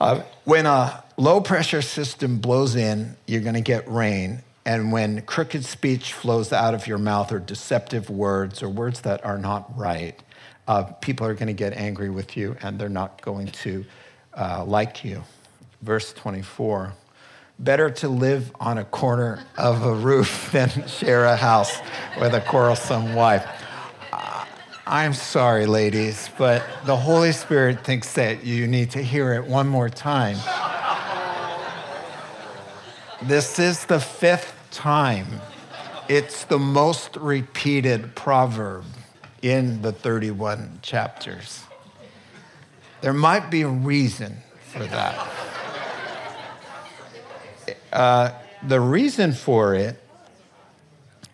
Uh, 0.00 0.22
when 0.44 0.66
a 0.66 1.04
low 1.16 1.40
pressure 1.40 1.82
system 1.82 2.38
blows 2.38 2.76
in, 2.76 3.16
you're 3.26 3.40
going 3.40 3.54
to 3.54 3.60
get 3.60 3.88
rain. 3.88 4.42
And 4.64 4.92
when 4.92 5.22
crooked 5.22 5.64
speech 5.64 6.12
flows 6.12 6.52
out 6.52 6.74
of 6.74 6.86
your 6.86 6.98
mouth, 6.98 7.32
or 7.32 7.38
deceptive 7.38 8.10
words, 8.10 8.62
or 8.62 8.68
words 8.68 9.00
that 9.00 9.24
are 9.24 9.38
not 9.38 9.76
right, 9.76 10.20
uh, 10.68 10.82
people 11.00 11.26
are 11.26 11.34
going 11.34 11.48
to 11.48 11.54
get 11.54 11.72
angry 11.72 12.10
with 12.10 12.36
you 12.36 12.54
and 12.62 12.78
they're 12.78 12.88
not 12.90 13.20
going 13.22 13.48
to 13.48 13.84
uh, 14.36 14.62
like 14.64 15.04
you. 15.04 15.24
Verse 15.82 16.12
24 16.12 16.92
Better 17.60 17.90
to 17.90 18.08
live 18.08 18.52
on 18.60 18.78
a 18.78 18.84
corner 18.84 19.44
of 19.56 19.84
a 19.84 19.92
roof 19.92 20.50
than 20.52 20.86
share 20.86 21.24
a 21.24 21.34
house 21.34 21.76
with 22.20 22.34
a 22.34 22.40
quarrelsome 22.42 23.14
wife. 23.14 23.44
Uh, 24.12 24.44
I'm 24.86 25.12
sorry, 25.12 25.66
ladies, 25.66 26.30
but 26.38 26.62
the 26.84 26.96
Holy 26.96 27.32
Spirit 27.32 27.82
thinks 27.82 28.12
that 28.12 28.44
you 28.44 28.68
need 28.68 28.92
to 28.92 29.02
hear 29.02 29.32
it 29.32 29.44
one 29.44 29.66
more 29.66 29.88
time. 29.88 30.36
This 33.22 33.58
is 33.58 33.86
the 33.86 33.98
fifth 33.98 34.54
time. 34.70 35.26
It's 36.08 36.44
the 36.44 36.58
most 36.58 37.16
repeated 37.16 38.14
proverb 38.14 38.84
in 39.42 39.82
the 39.82 39.92
31 39.92 40.80
chapters. 40.82 41.64
There 43.00 43.12
might 43.12 43.50
be 43.50 43.62
a 43.62 43.68
reason 43.68 44.38
for 44.72 44.84
that. 44.84 45.28
Uh, 47.92 48.32
the 48.66 48.80
reason 48.80 49.32
for 49.32 49.74
it 49.74 50.00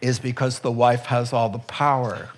is 0.01 0.19
because 0.19 0.61
the 0.61 0.71
wife 0.71 1.07
has 1.07 1.33
all 1.33 1.49
the 1.49 1.59
power 1.59 2.31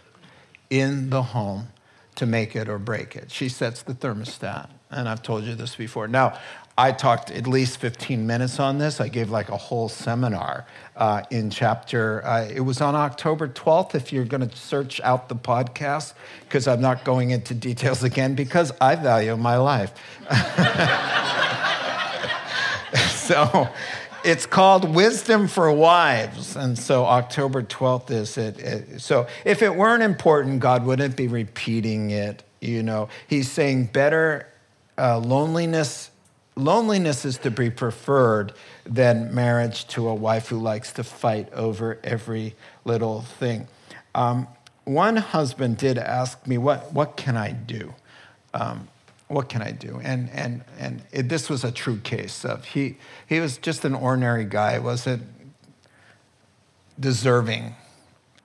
in 0.70 1.10
the 1.10 1.22
home 1.22 1.68
to 2.14 2.26
make 2.26 2.56
it 2.56 2.68
or 2.68 2.78
break 2.78 3.16
it. 3.16 3.30
She 3.30 3.48
sets 3.48 3.82
the 3.82 3.94
thermostat. 3.94 4.68
And 4.90 5.08
I've 5.08 5.22
told 5.22 5.44
you 5.44 5.54
this 5.54 5.74
before. 5.74 6.06
Now, 6.06 6.38
I 6.78 6.92
talked 6.92 7.30
at 7.30 7.46
least 7.46 7.78
15 7.78 8.26
minutes 8.26 8.60
on 8.60 8.76
this. 8.76 9.00
I 9.00 9.08
gave 9.08 9.30
like 9.30 9.48
a 9.48 9.56
whole 9.56 9.88
seminar 9.88 10.66
uh, 10.94 11.22
in 11.30 11.48
chapter. 11.48 12.22
Uh, 12.22 12.46
it 12.52 12.60
was 12.60 12.82
on 12.82 12.94
October 12.94 13.48
12th. 13.48 13.94
If 13.94 14.12
you're 14.12 14.26
going 14.26 14.46
to 14.46 14.54
search 14.54 15.00
out 15.00 15.30
the 15.30 15.36
podcast, 15.36 16.12
because 16.42 16.68
I'm 16.68 16.82
not 16.82 17.02
going 17.02 17.30
into 17.30 17.54
details 17.54 18.04
again, 18.04 18.34
because 18.34 18.72
I 18.78 18.94
value 18.96 19.34
my 19.38 19.56
life. 19.56 19.94
so 23.08 23.68
it's 24.22 24.44
called 24.44 24.94
Wisdom 24.94 25.48
for 25.48 25.72
Wives. 25.72 26.56
And 26.56 26.78
so 26.78 27.06
October 27.06 27.62
12th 27.62 28.10
is 28.10 28.36
it, 28.36 28.58
it. 28.58 29.00
So 29.00 29.28
if 29.46 29.62
it 29.62 29.74
weren't 29.74 30.02
important, 30.02 30.60
God 30.60 30.84
wouldn't 30.84 31.16
be 31.16 31.26
repeating 31.26 32.10
it. 32.10 32.42
You 32.60 32.82
know, 32.82 33.08
He's 33.28 33.50
saying 33.50 33.86
better 33.86 34.46
uh, 34.98 35.18
loneliness 35.18 36.10
loneliness 36.56 37.24
is 37.24 37.38
to 37.38 37.50
be 37.50 37.70
preferred 37.70 38.52
than 38.84 39.34
marriage 39.34 39.86
to 39.88 40.08
a 40.08 40.14
wife 40.14 40.48
who 40.48 40.58
likes 40.58 40.92
to 40.94 41.04
fight 41.04 41.52
over 41.52 41.98
every 42.02 42.54
little 42.84 43.22
thing. 43.22 43.68
Um, 44.14 44.48
one 44.84 45.16
husband 45.16 45.76
did 45.76 45.98
ask 45.98 46.46
me, 46.46 46.58
What, 46.58 46.92
what 46.92 47.16
can 47.16 47.36
I 47.36 47.52
do? 47.52 47.94
Um, 48.54 48.88
what 49.28 49.48
can 49.48 49.60
I 49.60 49.72
do? 49.72 50.00
And, 50.02 50.30
and, 50.30 50.64
and 50.78 51.02
it, 51.10 51.28
this 51.28 51.50
was 51.50 51.64
a 51.64 51.72
true 51.72 51.98
case 51.98 52.44
of 52.44 52.64
he, 52.64 52.96
he 53.26 53.40
was 53.40 53.58
just 53.58 53.84
an 53.84 53.94
ordinary 53.94 54.44
guy, 54.44 54.78
wasn't 54.78 55.24
deserving. 56.98 57.74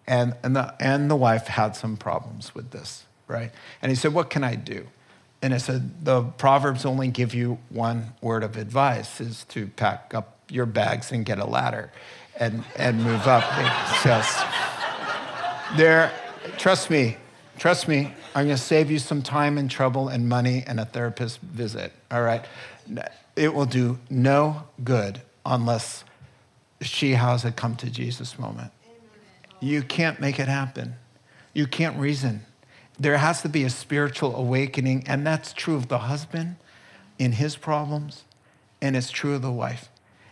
And, 0.07 0.35
and, 0.43 0.55
the, 0.55 0.75
and 0.79 1.09
the 1.09 1.15
wife 1.15 1.47
had 1.47 1.75
some 1.75 1.97
problems 1.97 2.55
with 2.55 2.71
this 2.71 3.05
right? 3.31 3.51
And 3.81 3.89
he 3.89 3.95
said, 3.95 4.13
What 4.13 4.29
can 4.29 4.43
I 4.43 4.55
do? 4.55 4.87
And 5.41 5.53
I 5.53 5.57
said, 5.57 6.05
The 6.05 6.23
Proverbs 6.23 6.85
only 6.85 7.07
give 7.07 7.33
you 7.33 7.57
one 7.69 8.13
word 8.21 8.43
of 8.43 8.57
advice 8.57 9.19
is 9.19 9.43
to 9.45 9.67
pack 9.67 10.13
up 10.13 10.37
your 10.49 10.65
bags 10.65 11.11
and 11.11 11.25
get 11.25 11.39
a 11.39 11.45
ladder 11.45 11.91
and, 12.39 12.63
and 12.75 13.03
move 13.03 13.27
up. 13.27 13.43
Says, 14.01 14.27
there, 15.77 16.11
trust 16.57 16.89
me, 16.89 17.17
trust 17.57 17.87
me, 17.87 18.13
I'm 18.35 18.45
going 18.45 18.57
to 18.57 18.61
save 18.61 18.91
you 18.91 18.99
some 18.99 19.21
time 19.21 19.57
and 19.57 19.69
trouble 19.69 20.09
and 20.09 20.27
money 20.27 20.63
and 20.67 20.79
a 20.79 20.85
therapist 20.85 21.39
visit, 21.41 21.91
all 22.09 22.21
right? 22.21 22.45
It 23.35 23.53
will 23.53 23.65
do 23.65 23.99
no 24.09 24.63
good 24.83 25.21
unless 25.45 26.03
she 26.81 27.11
has 27.11 27.45
a 27.45 27.51
come 27.51 27.75
to 27.77 27.89
Jesus 27.89 28.37
moment. 28.37 28.71
You 29.59 29.83
can't 29.83 30.19
make 30.19 30.39
it 30.39 30.47
happen. 30.47 30.95
You 31.53 31.67
can't 31.67 31.97
reason. 31.97 32.45
There 32.99 33.17
has 33.17 33.41
to 33.41 33.49
be 33.49 33.63
a 33.63 33.69
spiritual 33.69 34.35
awakening, 34.35 35.05
and 35.07 35.25
that's 35.25 35.53
true 35.53 35.75
of 35.75 35.87
the 35.87 35.99
husband 35.99 36.57
in 37.17 37.33
his 37.33 37.55
problems, 37.55 38.23
and 38.81 38.95
it's 38.95 39.11
true 39.11 39.35
of 39.35 39.41
the 39.41 39.51
wife. 39.51 39.89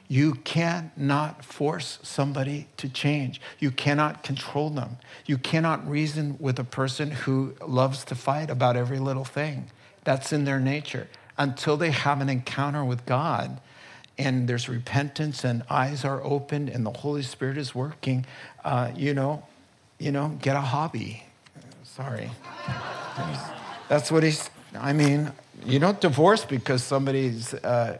You 0.07 0.33
cannot 0.33 1.45
force 1.45 1.99
somebody 2.01 2.67
to 2.77 2.89
change. 2.89 3.39
You 3.59 3.69
cannot 3.69 4.23
control 4.23 4.71
them. 4.71 4.97
You 5.27 5.37
cannot 5.37 5.87
reason 5.87 6.35
with 6.39 6.57
a 6.57 6.63
person 6.63 7.11
who 7.11 7.53
loves 7.65 8.03
to 8.05 8.15
fight 8.15 8.49
about 8.49 8.75
every 8.75 8.97
little 8.97 9.23
thing. 9.23 9.69
That's 10.03 10.33
in 10.33 10.45
their 10.45 10.59
nature. 10.59 11.07
Until 11.37 11.77
they 11.77 11.91
have 11.91 12.21
an 12.21 12.29
encounter 12.29 12.83
with 12.83 13.05
God 13.05 13.61
and 14.17 14.49
there's 14.49 14.67
repentance 14.67 15.43
and 15.43 15.63
eyes 15.69 16.03
are 16.03 16.23
opened 16.23 16.69
and 16.69 16.83
the 16.83 16.91
Holy 16.91 17.21
Spirit 17.21 17.57
is 17.57 17.75
working, 17.75 18.25
uh, 18.65 18.91
you 18.95 19.13
know, 19.13 19.43
you 19.99 20.11
know, 20.11 20.37
get 20.41 20.55
a 20.55 20.61
hobby. 20.61 21.23
Sorry. 21.99 22.31
That's 23.89 24.11
what 24.11 24.23
he's, 24.23 24.49
I 24.77 24.93
mean, 24.93 25.31
you 25.65 25.79
don't 25.79 25.99
divorce 25.99 26.45
because 26.45 26.83
somebody's. 26.83 27.53
Uh, 27.53 27.99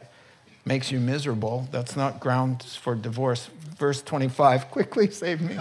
makes 0.69 0.91
you 0.91 0.99
miserable, 0.99 1.67
that's 1.71 1.95
not 1.95 2.19
grounds 2.19 2.75
for 2.75 2.93
divorce. 2.93 3.49
Verse 3.77 4.03
25, 4.03 4.69
quickly 4.69 5.09
save 5.09 5.41
me. 5.41 5.57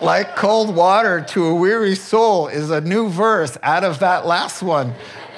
like 0.00 0.36
cold 0.36 0.74
water 0.74 1.20
to 1.20 1.46
a 1.46 1.54
weary 1.54 1.96
soul 1.96 2.46
is 2.46 2.70
a 2.70 2.80
new 2.80 3.08
verse 3.08 3.58
out 3.64 3.82
of 3.82 3.98
that 3.98 4.26
last 4.26 4.62
one. 4.62 4.94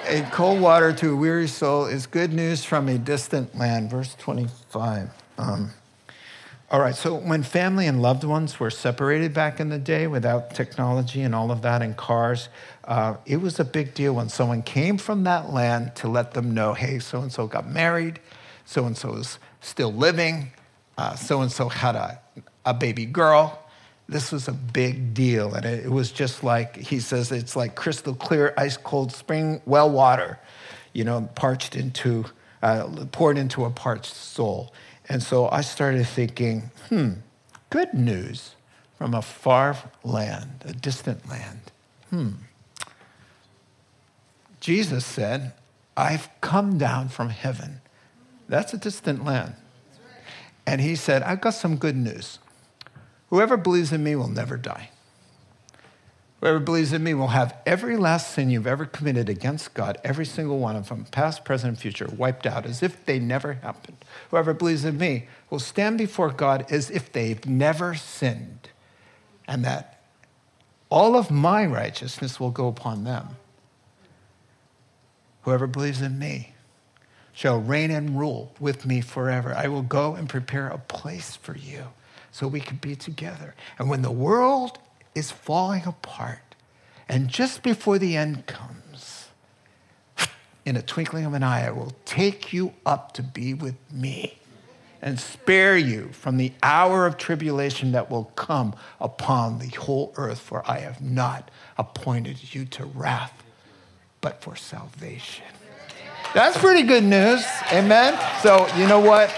A 0.07 0.20
cold 0.32 0.61
water 0.61 0.92
to 0.92 1.12
a 1.12 1.16
weary 1.16 1.48
soul 1.48 1.86
is 1.86 2.07
good 2.07 2.32
news 2.32 2.62
from 2.62 2.88
a 2.88 2.98
distant 2.98 3.57
land. 3.57 3.90
Verse 3.90 4.14
25. 4.16 5.09
Um, 5.38 5.70
all 6.73 6.81
right, 6.81 6.95
so 6.95 7.14
when 7.14 7.43
family 7.43 7.87
and 7.87 8.01
loved 8.01 8.25
ones 8.25 8.59
were 8.59 8.70
separated 8.70 9.35
back 9.35 9.61
in 9.61 9.68
the 9.68 9.79
day 9.79 10.07
without 10.07 10.55
technology 10.55 11.20
and 11.20 11.35
all 11.35 11.51
of 11.51 11.61
that 11.61 11.83
and 11.83 11.99
cars, 11.99 12.49
uh, 12.85 13.14
it 13.27 13.43
was 13.43 13.61
a 13.61 13.64
big 13.64 13.93
deal 13.93 14.14
when 14.14 14.31
someone 14.31 14.62
came 14.62 14.97
from 14.97 15.25
that 15.25 15.53
land 15.53 15.95
to 15.97 16.09
let 16.09 16.33
them 16.33 16.55
know 16.55 16.73
hey, 16.73 16.99
so 16.99 17.20
and 17.20 17.31
so 17.31 17.47
got 17.47 17.68
married, 17.68 18.20
so 18.64 18.87
and 18.87 18.97
so 18.97 19.12
is 19.16 19.39
still 19.61 19.93
living, 19.93 20.51
so 21.14 21.43
and 21.43 21.53
so 21.53 21.68
had 21.68 21.95
a, 21.95 22.18
a 22.64 22.73
baby 22.73 23.05
girl. 23.05 23.62
This 24.09 24.33
was 24.33 24.49
a 24.49 24.53
big 24.53 25.12
deal. 25.12 25.53
And 25.55 25.66
it, 25.66 25.85
it 25.85 25.91
was 25.91 26.11
just 26.11 26.43
like, 26.43 26.77
he 26.77 27.01
says, 27.01 27.33
it's 27.33 27.55
like 27.55 27.75
crystal 27.75 28.14
clear, 28.14 28.55
ice 28.57 28.79
cold 28.79 29.12
spring 29.12 29.61
well 29.66 29.91
water, 29.91 30.39
you 30.95 31.05
know, 31.05 31.29
parched 31.35 31.77
into, 31.77 32.25
uh, 32.62 32.89
poured 33.12 33.37
into 33.37 33.66
a 33.66 33.70
parched 33.70 34.14
soul. 34.14 34.73
And 35.09 35.22
so 35.22 35.48
I 35.50 35.61
started 35.62 36.07
thinking, 36.07 36.70
hmm, 36.88 37.12
good 37.70 37.92
news 37.92 38.55
from 38.96 39.14
a 39.14 39.22
far 39.22 39.76
land, 40.05 40.64
a 40.64 40.72
distant 40.72 41.28
land. 41.28 41.61
Hmm. 42.11 42.30
Jesus 44.61 45.05
said, 45.05 45.55
I've 45.96 46.28
come 46.40 46.78
down 46.78 47.09
from 47.09 47.30
heaven. 47.30 47.80
That's 48.48 48.72
a 48.72 48.78
distant 48.78 49.24
land. 49.24 49.55
And 50.66 50.80
he 50.80 50.94
said, 50.94 51.22
I've 51.22 51.40
got 51.40 51.55
some 51.55 51.76
good 51.76 51.96
news. 51.96 52.38
Whoever 53.30 53.57
believes 53.57 53.92
in 53.92 54.05
me 54.05 54.14
will 54.14 54.28
never 54.28 54.57
die. 54.57 54.90
Whoever 56.43 56.59
believes 56.59 56.93
in 56.93 57.05
me 57.05 57.14
will 57.14 57.28
have 57.28 57.57
every 57.64 57.97
last 57.97 58.32
sin 58.32 58.51
you've 58.51 58.66
ever 58.66 58.84
committed 58.84 59.28
against 59.28 59.74
God, 59.74 59.99
every 60.03 60.26
single 60.26 60.59
one 60.59 60.74
of 60.74 60.88
them, 60.88 61.05
past, 61.12 61.45
present, 61.45 61.78
future, 61.78 62.09
wiped 62.16 62.49
out 62.49 62.66
as 62.66 62.82
if 62.82 63.05
they 63.05 63.20
never 63.20 63.53
happened. 63.53 63.99
Whoever 64.32 64.53
believes 64.53 64.84
in 64.84 64.99
me 64.99 65.28
will 65.51 65.61
stand 65.61 65.99
before 65.99 66.32
God 66.32 66.66
as 66.68 66.90
if 66.90 67.12
they've 67.12 67.47
never 67.47 67.95
sinned, 67.95 68.70
and 69.47 69.64
that 69.64 70.03
all 70.90 71.14
of 71.14 71.30
my 71.30 71.64
righteousness 71.64 72.40
will 72.40 72.51
go 72.51 72.66
upon 72.66 73.05
them. 73.05 73.36
Whoever 75.43 75.68
believes 75.68 76.03
in 76.03 76.18
me 76.18 76.55
shall 77.32 77.61
reign 77.61 77.93
and 77.93 78.18
rule 78.18 78.53
with 78.59 78.84
me 78.84 79.01
forever. 79.01 79.55
I 79.55 79.68
will 79.68 79.82
go 79.82 80.16
and 80.16 80.28
prepare 80.28 80.66
a 80.66 80.78
place 80.78 81.36
for 81.36 81.57
you 81.57 81.84
so 82.32 82.49
we 82.49 82.61
can 82.61 82.78
be 82.78 82.97
together. 82.97 83.55
And 83.78 83.88
when 83.88 84.03
the 84.03 84.11
world 84.11 84.80
is 85.15 85.31
falling 85.31 85.85
apart. 85.85 86.55
And 87.09 87.29
just 87.29 87.63
before 87.63 87.99
the 87.99 88.17
end 88.17 88.47
comes, 88.47 89.29
in 90.65 90.77
a 90.77 90.83
twinkling 90.83 91.25
of 91.25 91.35
an 91.35 91.43
eye, 91.43 91.67
I 91.67 91.71
will 91.71 91.93
take 92.05 92.53
you 92.53 92.73
up 92.87 93.13
to 93.15 93.23
be 93.23 93.53
with 93.53 93.75
me 93.91 94.39
and 95.01 95.19
spare 95.19 95.77
you 95.77 96.09
from 96.13 96.37
the 96.37 96.53
hour 96.63 97.07
of 97.07 97.17
tribulation 97.17 97.93
that 97.93 98.09
will 98.09 98.27
come 98.37 98.75
upon 99.01 99.59
the 99.59 99.69
whole 99.77 100.15
earth, 100.17 100.39
for 100.39 100.63
I 100.71 100.79
have 100.79 101.01
not 101.01 101.51
appointed 101.77 102.55
you 102.55 102.65
to 102.67 102.85
wrath, 102.85 103.43
but 104.21 104.41
for 104.41 104.55
salvation. 104.55 105.45
That's 106.35 106.57
pretty 106.57 106.85
good 106.85 107.03
news. 107.03 107.45
Amen. 107.73 108.19
So, 108.43 108.69
you 108.77 108.87
know 108.87 109.01
what? 109.01 109.31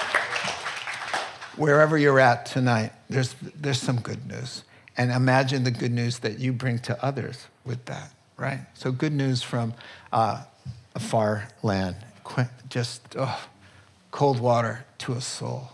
Wherever 1.57 1.97
you're 1.97 2.20
at 2.20 2.45
tonight, 2.45 2.93
there's, 3.09 3.35
there's 3.57 3.81
some 3.81 4.01
good 4.01 4.27
news. 4.27 4.64
And 4.97 5.11
imagine 5.11 5.64
the 5.64 5.70
good 5.70 5.92
news 5.92 6.20
that 6.20 6.38
you 6.38 6.53
bring 6.53 6.78
to 6.80 7.05
others 7.05 7.47
with 7.64 7.84
that, 7.86 8.12
right? 8.36 8.61
So, 8.74 8.92
good 8.92 9.12
news 9.12 9.42
from 9.42 9.74
uh, 10.12 10.45
a 10.95 11.01
far 11.01 11.49
land, 11.62 11.97
just 12.68 13.16
oh, 13.18 13.45
cold 14.11 14.38
water 14.38 14.84
to 14.99 15.14
a 15.14 15.20
soul. 15.20 15.70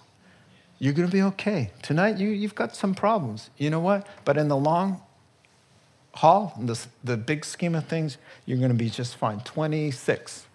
You're 0.78 0.94
going 0.94 1.06
to 1.06 1.12
be 1.12 1.22
okay. 1.22 1.70
Tonight, 1.82 2.16
you, 2.16 2.30
you've 2.30 2.54
got 2.54 2.74
some 2.74 2.94
problems. 2.94 3.50
You 3.58 3.68
know 3.68 3.80
what? 3.80 4.06
But 4.24 4.38
in 4.38 4.48
the 4.48 4.56
long 4.56 5.02
haul, 6.14 6.54
in 6.58 6.64
the, 6.64 6.86
the 7.04 7.18
big 7.18 7.44
scheme 7.44 7.74
of 7.74 7.86
things, 7.86 8.16
you're 8.46 8.56
going 8.56 8.70
to 8.70 8.76
be 8.76 8.88
just 8.88 9.16
fine. 9.16 9.40
26. 9.40 10.46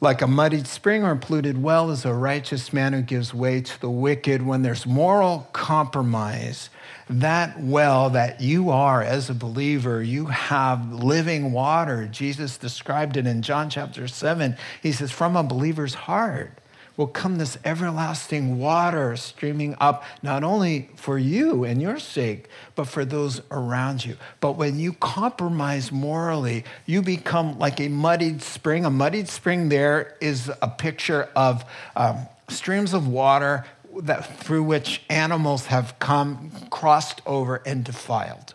Like 0.00 0.22
a 0.22 0.26
muddied 0.26 0.66
spring 0.66 1.04
or 1.04 1.12
a 1.12 1.16
polluted 1.16 1.62
well 1.62 1.90
is 1.90 2.06
a 2.06 2.12
righteous 2.12 2.72
man 2.72 2.94
who 2.94 3.02
gives 3.02 3.34
way 3.34 3.60
to 3.60 3.80
the 3.80 3.90
wicked. 3.90 4.44
When 4.44 4.62
there's 4.62 4.86
moral 4.86 5.48
compromise, 5.52 6.70
that 7.08 7.60
well 7.60 8.10
that 8.10 8.40
you 8.40 8.70
are 8.70 9.02
as 9.02 9.30
a 9.30 9.34
believer, 9.34 10.02
you 10.02 10.26
have 10.26 10.92
living 10.92 11.52
water. 11.52 12.06
Jesus 12.06 12.58
described 12.58 13.16
it 13.16 13.26
in 13.26 13.42
John 13.42 13.70
chapter 13.70 14.08
7. 14.08 14.56
He 14.82 14.92
says, 14.92 15.12
From 15.12 15.36
a 15.36 15.44
believer's 15.44 15.94
heart 15.94 16.52
will 16.96 17.06
come 17.06 17.38
this 17.38 17.58
everlasting 17.64 18.58
water 18.58 19.16
streaming 19.16 19.76
up, 19.80 20.02
not 20.22 20.42
only 20.42 20.88
for 20.96 21.18
you 21.18 21.62
and 21.64 21.80
your 21.80 21.98
sake, 21.98 22.48
but 22.74 22.84
for 22.86 23.04
those 23.04 23.40
around 23.50 24.04
you. 24.04 24.16
But 24.40 24.52
when 24.52 24.78
you 24.78 24.94
compromise 24.94 25.92
morally, 25.92 26.64
you 26.86 27.02
become 27.02 27.58
like 27.58 27.80
a 27.80 27.88
muddied 27.88 28.42
spring. 28.42 28.84
A 28.84 28.90
muddied 28.90 29.28
spring 29.28 29.68
there 29.68 30.16
is 30.20 30.50
a 30.62 30.68
picture 30.68 31.28
of 31.36 31.64
um, 31.94 32.26
streams 32.48 32.94
of 32.94 33.06
water 33.06 33.64
that 34.02 34.40
through 34.40 34.64
which 34.64 35.02
animals 35.08 35.66
have 35.66 35.98
come, 35.98 36.50
crossed 36.70 37.22
over, 37.26 37.62
and 37.66 37.84
defiled. 37.84 38.54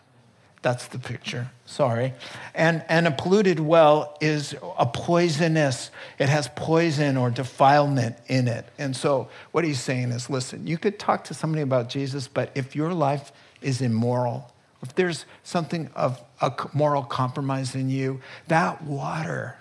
That's 0.62 0.88
the 0.88 1.00
picture. 1.00 1.50
Sorry. 1.66 2.14
And, 2.54 2.84
and 2.88 3.08
a 3.08 3.12
polluted 3.12 3.60
well 3.60 4.16
is 4.22 4.56
a 4.78 4.86
poisonous, 4.86 5.90
it 6.20 6.30
has 6.30 6.50
poison 6.56 7.18
or 7.18 7.32
defilement 7.32 8.18
in 8.28 8.48
it. 8.48 8.66
And 8.78 8.96
so 8.96 9.30
what 9.52 9.64
he's 9.64 9.80
saying 9.80 10.12
is 10.12 10.30
listen, 10.30 10.68
you 10.68 10.78
could 10.78 11.00
talk 11.00 11.24
to 11.26 11.34
somebody 11.34 11.64
about 11.64 11.90
Jesus, 11.90 12.28
but 12.28 12.52
if 12.54 12.76
your 12.76 12.94
life 12.94 13.32
is 13.62 13.82
immoral, 13.82 14.54
if 14.84 14.94
there's 14.94 15.26
something 15.44 15.90
of 15.96 16.22
a 16.42 16.54
moral 16.74 17.04
compromise 17.04 17.74
in 17.74 17.90
you, 17.90 18.22
that 18.48 18.84
water 18.84 19.58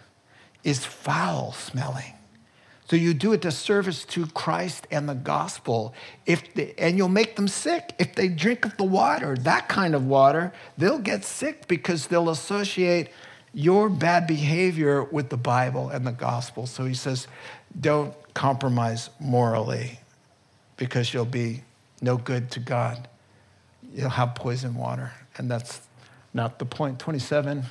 is 0.64 0.85
foul 0.85 1.53
smelling. 1.53 2.12
So 2.91 2.97
you 2.97 3.14
do 3.14 3.32
a 3.32 3.36
disservice 3.36 4.05
to 4.07 4.26
Christ 4.26 4.88
and 4.91 5.09
the 5.09 5.14
gospel. 5.14 5.95
If 6.26 6.55
they, 6.55 6.74
and 6.76 6.99
you'll 6.99 7.09
make 7.09 7.36
them 7.36 7.47
sick 7.47 7.95
if 8.01 8.16
they 8.16 8.26
drink 8.26 8.64
of 8.64 8.76
the 8.78 8.84
water, 8.84 9.36
that 9.36 9.68
kind 9.68 9.95
of 9.95 10.09
water, 10.09 10.53
they'll 10.76 10.99
get 10.99 11.24
sick 11.24 11.68
because 11.68 12.09
they'll 12.09 12.30
associate 12.30 13.11
your 13.55 13.88
bad 13.88 14.26
behavior 14.26 15.05
with 15.05 15.28
the 15.28 15.36
Bible 15.36 15.88
and 15.91 16.05
the 16.05 16.11
gospel. 16.11 16.66
So 16.66 16.84
he 16.84 16.95
says, 16.95 17.28
don't 17.80 18.12
compromise 18.34 19.11
morally 19.20 20.01
because 20.76 21.14
you'll 21.14 21.26
be 21.26 21.62
no 22.03 22.16
good 22.16 22.51
to 22.51 22.59
God. 22.59 23.07
You'll 23.95 24.11
have 24.11 24.34
poison 24.34 24.74
water. 24.74 25.12
And 25.36 25.49
that's 25.49 25.80
not 26.34 26.59
the 26.59 26.64
point. 26.64 26.99
27. 26.99 27.66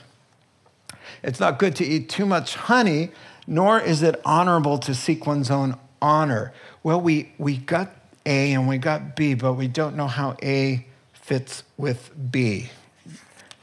It's 1.24 1.41
not 1.41 1.59
good 1.59 1.76
to 1.78 1.86
eat 1.86 2.07
too 2.07 2.26
much 2.26 2.55
honey, 2.55 3.11
nor 3.50 3.80
is 3.80 4.04
it 4.04 4.22
honorable 4.24 4.78
to 4.78 4.93
seek 4.93 5.26
one's 5.26 5.50
own 5.50 5.76
honor. 6.02 6.54
Well, 6.84 7.02
we, 7.02 7.32
we 7.39 7.58
got 7.58 7.91
A 8.24 8.54
and 8.54 8.68
we 8.68 8.78
got 8.78 9.16
B, 9.16 9.34
but 9.34 9.54
we 9.54 9.68
don't 9.68 9.95
know 9.97 10.06
how 10.06 10.38
A 10.43 10.86
fits 11.14 11.64
with 11.76 12.12
B. 12.32 12.70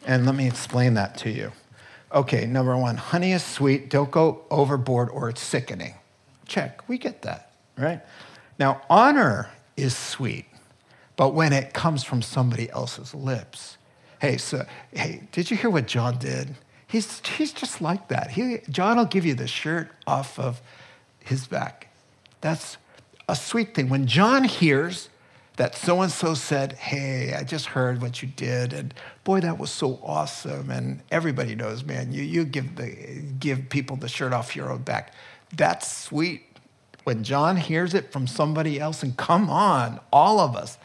And 0.04 0.26
let 0.26 0.34
me 0.34 0.48
explain 0.48 0.94
that 0.94 1.16
to 1.18 1.30
you. 1.30 1.52
Okay, 2.12 2.46
number 2.46 2.76
one, 2.76 2.96
honey 2.96 3.32
is 3.32 3.44
sweet. 3.44 3.88
Don't 3.88 4.10
go 4.10 4.42
overboard 4.50 5.08
or 5.08 5.28
it's 5.28 5.40
sickening. 5.40 5.94
Check, 6.46 6.88
we 6.88 6.98
get 6.98 7.22
that, 7.22 7.52
right? 7.78 8.00
Now, 8.58 8.82
honor 8.90 9.50
is 9.76 9.96
sweet, 9.96 10.46
but 11.16 11.32
when 11.32 11.52
it 11.52 11.72
comes 11.72 12.02
from 12.02 12.22
somebody 12.22 12.68
else's 12.70 13.14
lips. 13.14 13.78
Hey, 14.20 14.36
so, 14.36 14.64
hey, 14.92 15.28
did 15.30 15.48
you 15.50 15.56
hear 15.56 15.70
what 15.70 15.86
John 15.86 16.18
did? 16.18 16.56
He's, 16.86 17.20
he's 17.26 17.52
just 17.52 17.80
like 17.80 18.08
that. 18.08 18.30
He, 18.30 18.58
John 18.70 18.96
will 18.96 19.04
give 19.06 19.26
you 19.26 19.34
the 19.34 19.48
shirt 19.48 19.90
off 20.06 20.38
of 20.38 20.60
his 21.18 21.46
back. 21.46 21.88
That's 22.40 22.76
a 23.28 23.34
sweet 23.34 23.74
thing. 23.74 23.88
When 23.88 24.06
John 24.06 24.44
hears 24.44 25.08
that 25.56 25.74
so 25.74 26.02
and 26.02 26.12
so 26.12 26.34
said, 26.34 26.74
Hey, 26.74 27.34
I 27.34 27.42
just 27.42 27.66
heard 27.66 28.00
what 28.00 28.22
you 28.22 28.28
did, 28.28 28.72
and 28.72 28.94
boy, 29.24 29.40
that 29.40 29.58
was 29.58 29.70
so 29.70 29.98
awesome. 30.02 30.70
And 30.70 31.02
everybody 31.10 31.54
knows, 31.54 31.82
man, 31.82 32.12
you, 32.12 32.22
you 32.22 32.44
give, 32.44 32.76
the, 32.76 32.90
give 33.38 33.68
people 33.68 33.96
the 33.96 34.08
shirt 34.08 34.32
off 34.32 34.54
your 34.54 34.70
own 34.70 34.82
back. 34.82 35.12
That's 35.56 35.90
sweet. 35.90 36.42
When 37.04 37.24
John 37.24 37.56
hears 37.56 37.94
it 37.94 38.12
from 38.12 38.26
somebody 38.26 38.78
else, 38.78 39.02
and 39.02 39.16
come 39.16 39.48
on, 39.48 40.00
all 40.12 40.40
of 40.40 40.56
us, 40.56 40.76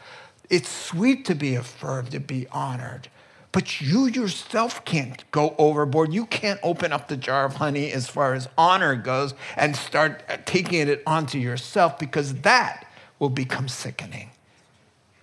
it's 0.48 0.68
sweet 0.68 1.24
to 1.26 1.34
be 1.34 1.54
affirmed, 1.54 2.12
to 2.12 2.20
be 2.20 2.46
honored. 2.48 3.08
But 3.52 3.82
you 3.82 4.06
yourself 4.06 4.82
can't 4.86 5.30
go 5.30 5.54
overboard. 5.58 6.12
You 6.14 6.24
can't 6.24 6.58
open 6.62 6.90
up 6.90 7.08
the 7.08 7.18
jar 7.18 7.44
of 7.44 7.56
honey 7.56 7.92
as 7.92 8.08
far 8.08 8.32
as 8.32 8.48
honor 8.56 8.96
goes 8.96 9.34
and 9.56 9.76
start 9.76 10.46
taking 10.46 10.88
it 10.88 11.02
onto 11.06 11.38
yourself 11.38 11.98
because 11.98 12.34
that 12.36 12.86
will 13.18 13.28
become 13.28 13.68
sickening. 13.68 14.30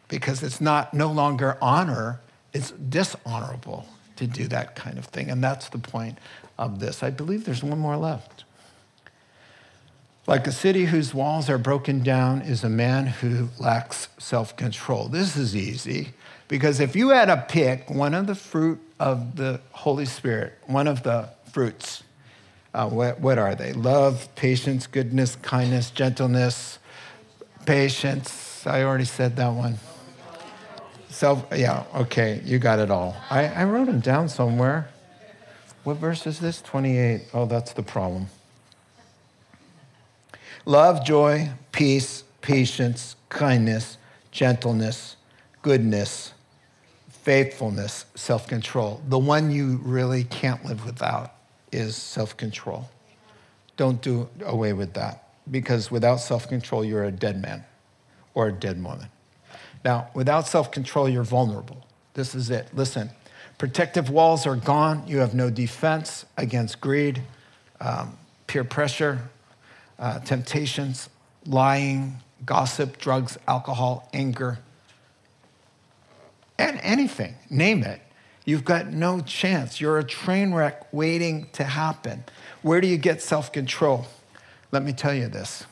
Because 0.08 0.44
it's 0.44 0.62
not 0.62 0.94
no 0.94 1.12
longer 1.12 1.58
honor, 1.60 2.20
it's 2.54 2.72
dishonorable 2.72 3.88
to 4.16 4.28
do 4.28 4.48
that 4.48 4.76
kind 4.76 5.00
of 5.00 5.06
thing. 5.06 5.32
And 5.32 5.44
that's 5.44 5.70
the 5.70 5.80
point 5.80 6.20
of 6.58 6.80
this. 6.80 7.02
I 7.02 7.10
believe 7.10 7.46
there's 7.46 7.64
one 7.64 7.80
more 7.80 7.98
left. 7.98 8.44
Like 10.28 10.46
a 10.46 10.52
city 10.52 10.86
whose 10.86 11.14
walls 11.14 11.50
are 11.50 11.58
broken 11.58 12.04
down 12.04 12.42
is 12.42 12.64
a 12.64 12.70
man 12.70 13.08
who 13.08 13.50
lacks 13.58 14.10
self 14.20 14.56
control. 14.56 15.08
This 15.08 15.36
is 15.36 15.56
easy. 15.56 16.10
Because 16.50 16.80
if 16.80 16.96
you 16.96 17.10
had 17.10 17.26
to 17.26 17.38
pick 17.48 17.90
one 17.90 18.16
of 18.16 18.28
the 18.28 18.36
fruit 18.36 18.80
of 19.00 19.36
the 19.38 19.62
Holy 19.72 20.06
Spirit, 20.06 20.56
one 20.66 20.88
of 20.88 21.04
the 21.04 21.30
fruits, 21.54 22.04
uh, 22.74 22.90
what, 22.90 23.20
what 23.22 23.38
are 23.38 23.54
they? 23.54 23.72
Love, 23.72 24.28
patience, 24.36 24.88
goodness, 24.88 25.36
kindness, 25.38 25.92
gentleness, 25.92 26.80
patience. 27.66 28.66
I 28.66 28.84
already 28.84 29.06
said 29.06 29.36
that 29.36 29.50
one. 29.50 29.78
Self, 31.10 31.46
yeah, 31.56 31.84
okay, 31.96 32.42
you 32.44 32.58
got 32.58 32.80
it 32.80 32.90
all. 32.90 33.16
I, 33.30 33.46
I 33.46 33.64
wrote 33.66 33.86
them 33.86 34.00
down 34.00 34.28
somewhere. 34.28 34.90
What 35.84 35.98
verse 35.98 36.26
is 36.26 36.40
this? 36.40 36.64
28. 36.64 37.28
Oh, 37.34 37.46
that's 37.46 37.74
the 37.74 37.84
problem. 37.84 38.28
Love, 40.66 41.06
joy, 41.06 41.52
peace, 41.72 42.24
patience, 42.42 43.16
kindness, 43.30 43.98
gentleness, 44.32 45.16
goodness, 45.62 46.34
faithfulness, 47.24 48.06
self 48.16 48.48
control. 48.48 49.02
The 49.08 49.20
one 49.20 49.52
you 49.52 49.80
really 49.84 50.24
can't 50.24 50.64
live 50.66 50.86
without 50.86 51.34
is 51.72 51.96
self 51.96 52.38
control. 52.38 52.90
Don't 53.78 54.02
do 54.02 54.30
away 54.44 54.74
with 54.74 54.94
that 54.94 55.30
because 55.50 55.92
without 55.92 56.18
self 56.18 56.48
control, 56.48 56.84
you're 56.84 57.04
a 57.04 57.12
dead 57.12 57.42
man 57.42 57.64
or 58.34 58.48
a 58.48 58.52
dead 58.52 58.84
woman. 58.84 59.08
Now, 59.84 60.10
without 60.14 60.48
self 60.48 60.72
control, 60.72 61.08
you're 61.08 61.24
vulnerable. 61.24 61.86
This 62.14 62.36
is 62.36 62.50
it. 62.50 62.70
Listen, 62.74 63.10
protective 63.58 64.10
walls 64.10 64.46
are 64.46 64.56
gone. 64.56 65.04
You 65.08 65.20
have 65.20 65.34
no 65.34 65.50
defense 65.50 66.26
against 66.38 66.82
greed, 66.82 67.22
um, 67.80 68.18
peer 68.48 68.64
pressure, 68.64 69.30
uh, 69.98 70.20
temptations, 70.20 71.10
lying, 71.46 72.18
gossip, 72.46 72.98
drugs, 72.98 73.38
alcohol, 73.48 74.10
anger, 74.14 74.60
and 76.60 76.80
anything, 76.84 77.36
name 77.50 77.84
it. 77.84 78.02
You've 78.46 78.66
got 78.66 78.88
no 78.88 79.22
chance. 79.22 79.80
You're 79.80 79.98
a 79.98 80.04
train 80.04 80.54
wreck 80.54 80.92
waiting 80.94 81.48
to 81.54 81.64
happen. 81.64 82.26
Where 82.62 82.82
do 82.82 82.88
you 82.88 82.98
get 82.98 83.22
self 83.22 83.52
control? 83.52 84.06
Let 84.72 84.84
me 84.84 84.92
tell 84.92 85.14
you 85.14 85.30
this 85.30 85.66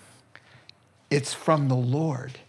it's 1.11 1.33
from 1.33 1.67
the 1.67 1.75
Lord, 1.75 2.39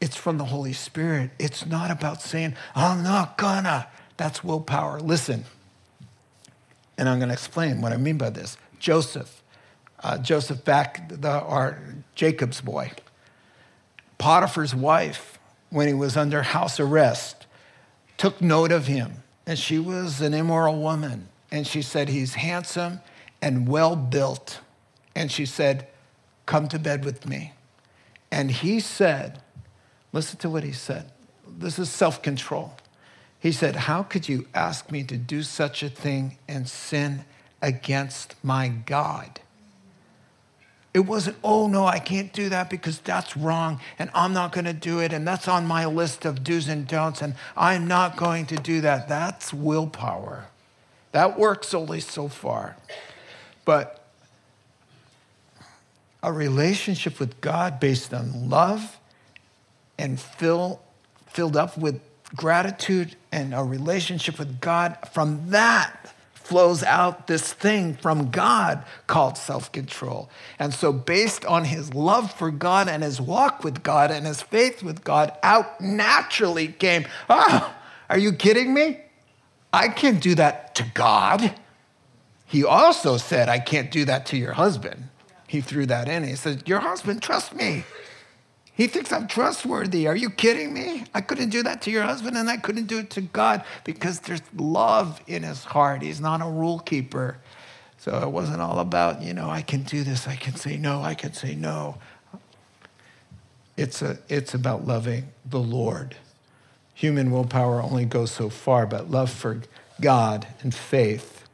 it's 0.00 0.16
from 0.16 0.36
the 0.36 0.44
Holy 0.44 0.74
Spirit. 0.74 1.30
It's 1.38 1.64
not 1.66 1.90
about 1.90 2.20
saying, 2.20 2.54
I'm 2.74 3.02
not 3.02 3.38
gonna. 3.38 3.88
That's 4.18 4.44
willpower. 4.44 5.00
Listen, 5.00 5.44
and 6.98 7.08
I'm 7.08 7.18
gonna 7.18 7.32
explain 7.32 7.80
what 7.80 7.92
I 7.92 7.96
mean 7.96 8.18
by 8.18 8.30
this. 8.30 8.58
Joseph, 8.78 9.42
uh, 10.00 10.18
Joseph 10.18 10.64
back, 10.64 11.08
the, 11.08 11.30
our 11.30 11.78
Jacob's 12.14 12.60
boy, 12.60 12.92
Potiphar's 14.18 14.74
wife, 14.74 15.38
when 15.70 15.88
he 15.88 15.94
was 15.94 16.16
under 16.16 16.42
house 16.42 16.80
arrest, 16.80 17.35
took 18.16 18.40
note 18.40 18.72
of 18.72 18.86
him. 18.86 19.22
And 19.46 19.58
she 19.58 19.78
was 19.78 20.20
an 20.20 20.34
immoral 20.34 20.80
woman. 20.80 21.28
And 21.50 21.66
she 21.66 21.82
said, 21.82 22.08
He's 22.08 22.34
handsome 22.34 23.00
and 23.40 23.68
well 23.68 23.96
built. 23.96 24.60
And 25.14 25.30
she 25.30 25.46
said, 25.46 25.86
Come 26.44 26.68
to 26.68 26.78
bed 26.78 27.04
with 27.04 27.26
me. 27.26 27.52
And 28.30 28.50
he 28.50 28.80
said, 28.80 29.40
Listen 30.12 30.38
to 30.38 30.50
what 30.50 30.64
he 30.64 30.72
said. 30.72 31.10
This 31.46 31.78
is 31.78 31.90
self 31.90 32.22
control. 32.22 32.74
He 33.38 33.52
said, 33.52 33.76
How 33.76 34.02
could 34.02 34.28
you 34.28 34.46
ask 34.54 34.90
me 34.90 35.04
to 35.04 35.16
do 35.16 35.42
such 35.42 35.82
a 35.82 35.88
thing 35.88 36.38
and 36.48 36.68
sin 36.68 37.24
against 37.62 38.34
my 38.42 38.68
God? 38.68 39.40
It 40.96 41.04
wasn't, 41.04 41.36
oh 41.44 41.66
no, 41.66 41.84
I 41.84 41.98
can't 41.98 42.32
do 42.32 42.48
that 42.48 42.70
because 42.70 43.00
that's 43.00 43.36
wrong 43.36 43.80
and 43.98 44.08
I'm 44.14 44.32
not 44.32 44.52
going 44.52 44.64
to 44.64 44.72
do 44.72 45.00
it 45.00 45.12
and 45.12 45.28
that's 45.28 45.46
on 45.46 45.66
my 45.66 45.84
list 45.84 46.24
of 46.24 46.42
do's 46.42 46.68
and 46.68 46.88
don'ts 46.88 47.20
and 47.20 47.34
I'm 47.54 47.86
not 47.86 48.16
going 48.16 48.46
to 48.46 48.56
do 48.56 48.80
that. 48.80 49.06
That's 49.06 49.52
willpower. 49.52 50.46
That 51.12 51.38
works 51.38 51.74
only 51.74 52.00
so 52.00 52.28
far. 52.28 52.78
But 53.66 54.06
a 56.22 56.32
relationship 56.32 57.20
with 57.20 57.42
God 57.42 57.78
based 57.78 58.14
on 58.14 58.48
love 58.48 58.98
and 59.98 60.18
fill, 60.18 60.80
filled 61.26 61.58
up 61.58 61.76
with 61.76 62.00
gratitude 62.34 63.16
and 63.30 63.52
a 63.52 63.62
relationship 63.62 64.38
with 64.38 64.62
God, 64.62 64.96
from 65.12 65.50
that 65.50 66.14
flows 66.46 66.82
out 66.82 67.26
this 67.26 67.52
thing 67.52 67.94
from 67.94 68.30
God 68.30 68.84
called 69.06 69.36
self 69.36 69.70
control. 69.72 70.30
And 70.58 70.72
so, 70.72 70.92
based 70.92 71.44
on 71.44 71.64
his 71.64 71.92
love 71.92 72.32
for 72.32 72.50
God 72.50 72.88
and 72.88 73.02
his 73.02 73.20
walk 73.20 73.64
with 73.64 73.82
God 73.82 74.10
and 74.10 74.26
his 74.26 74.42
faith 74.42 74.82
with 74.82 75.04
God, 75.04 75.36
out 75.42 75.80
naturally 75.80 76.68
came, 76.68 77.06
Oh, 77.28 77.74
are 78.08 78.18
you 78.18 78.32
kidding 78.32 78.72
me? 78.72 79.00
I 79.72 79.88
can't 79.88 80.22
do 80.22 80.34
that 80.36 80.74
to 80.76 80.84
God. 80.94 81.54
He 82.46 82.64
also 82.64 83.16
said, 83.16 83.48
I 83.48 83.58
can't 83.58 83.90
do 83.90 84.04
that 84.04 84.26
to 84.26 84.36
your 84.36 84.52
husband. 84.52 85.08
He 85.48 85.60
threw 85.60 85.86
that 85.86 86.08
in. 86.08 86.24
He 86.24 86.36
said, 86.36 86.68
Your 86.68 86.80
husband, 86.80 87.22
trust 87.22 87.54
me. 87.54 87.84
He 88.76 88.88
thinks 88.88 89.10
I'm 89.10 89.26
trustworthy. 89.26 90.06
Are 90.06 90.14
you 90.14 90.28
kidding 90.28 90.74
me? 90.74 91.04
I 91.14 91.22
couldn't 91.22 91.48
do 91.48 91.62
that 91.62 91.80
to 91.82 91.90
your 91.90 92.02
husband 92.02 92.36
and 92.36 92.50
I 92.50 92.58
couldn't 92.58 92.86
do 92.86 92.98
it 92.98 93.08
to 93.10 93.22
God 93.22 93.64
because 93.84 94.20
there's 94.20 94.42
love 94.54 95.20
in 95.26 95.44
his 95.44 95.64
heart. 95.64 96.02
He's 96.02 96.20
not 96.20 96.42
a 96.42 96.44
rule 96.44 96.80
keeper. 96.80 97.38
So 97.96 98.18
it 98.22 98.30
wasn't 98.30 98.60
all 98.60 98.78
about, 98.78 99.22
you 99.22 99.32
know, 99.32 99.48
I 99.48 99.62
can 99.62 99.82
do 99.82 100.04
this, 100.04 100.28
I 100.28 100.36
can 100.36 100.56
say 100.56 100.76
no, 100.76 101.00
I 101.00 101.14
can 101.14 101.32
say 101.32 101.54
no. 101.54 101.96
It's, 103.78 104.02
a, 104.02 104.18
it's 104.28 104.52
about 104.52 104.86
loving 104.86 105.28
the 105.44 105.58
Lord. 105.58 106.14
Human 106.92 107.30
willpower 107.30 107.80
only 107.82 108.04
goes 108.04 108.30
so 108.30 108.50
far, 108.50 108.86
but 108.86 109.10
love 109.10 109.30
for 109.30 109.62
God 110.00 110.46
and 110.62 110.74
faith, 110.74 111.46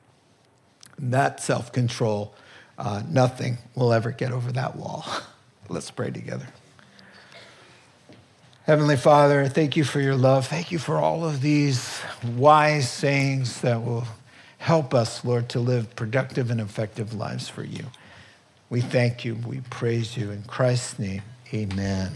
and 0.98 1.12
that 1.12 1.40
self 1.40 1.72
control, 1.72 2.34
uh, 2.78 3.02
nothing 3.08 3.58
will 3.74 3.92
ever 3.92 4.10
get 4.10 4.30
over 4.32 4.52
that 4.52 4.76
wall. 4.76 5.04
Let's 5.68 5.90
pray 5.90 6.10
together. 6.10 6.46
Heavenly 8.64 8.96
Father, 8.96 9.48
thank 9.48 9.76
you 9.76 9.82
for 9.82 10.00
your 10.00 10.14
love. 10.14 10.46
Thank 10.46 10.70
you 10.70 10.78
for 10.78 10.96
all 10.96 11.24
of 11.24 11.40
these 11.40 12.00
wise 12.36 12.88
sayings 12.88 13.60
that 13.62 13.84
will 13.84 14.04
help 14.58 14.94
us, 14.94 15.24
Lord, 15.24 15.48
to 15.48 15.58
live 15.58 15.96
productive 15.96 16.48
and 16.48 16.60
effective 16.60 17.12
lives 17.12 17.48
for 17.48 17.64
you. 17.64 17.86
We 18.70 18.80
thank 18.80 19.24
you. 19.24 19.34
We 19.34 19.62
praise 19.70 20.16
you. 20.16 20.30
In 20.30 20.44
Christ's 20.44 21.00
name, 21.00 21.22
amen. 21.52 22.12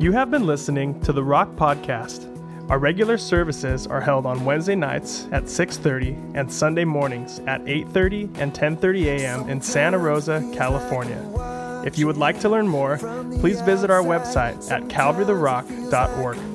You 0.00 0.10
have 0.10 0.32
been 0.32 0.46
listening 0.46 1.00
to 1.02 1.12
the 1.12 1.22
Rock 1.22 1.54
Podcast. 1.54 2.28
Our 2.68 2.80
regular 2.80 3.16
services 3.16 3.86
are 3.86 4.00
held 4.00 4.26
on 4.26 4.44
Wednesday 4.44 4.74
nights 4.74 5.28
at 5.30 5.44
6:30 5.44 6.16
and 6.34 6.52
Sunday 6.52 6.84
mornings 6.84 7.40
at 7.46 7.60
8:30 7.68 8.30
and 8.40 8.52
10:30 8.52 9.06
a.m. 9.06 9.48
in 9.48 9.60
Santa 9.60 9.98
Rosa, 9.98 10.42
California. 10.52 11.22
If 11.84 11.98
you 11.98 12.06
would 12.06 12.16
like 12.16 12.40
to 12.40 12.48
learn 12.48 12.66
more, 12.66 12.96
please 13.40 13.60
visit 13.60 13.90
our 13.90 14.02
website 14.02 14.70
at 14.70 14.84
calvarytherock.org. 14.84 16.53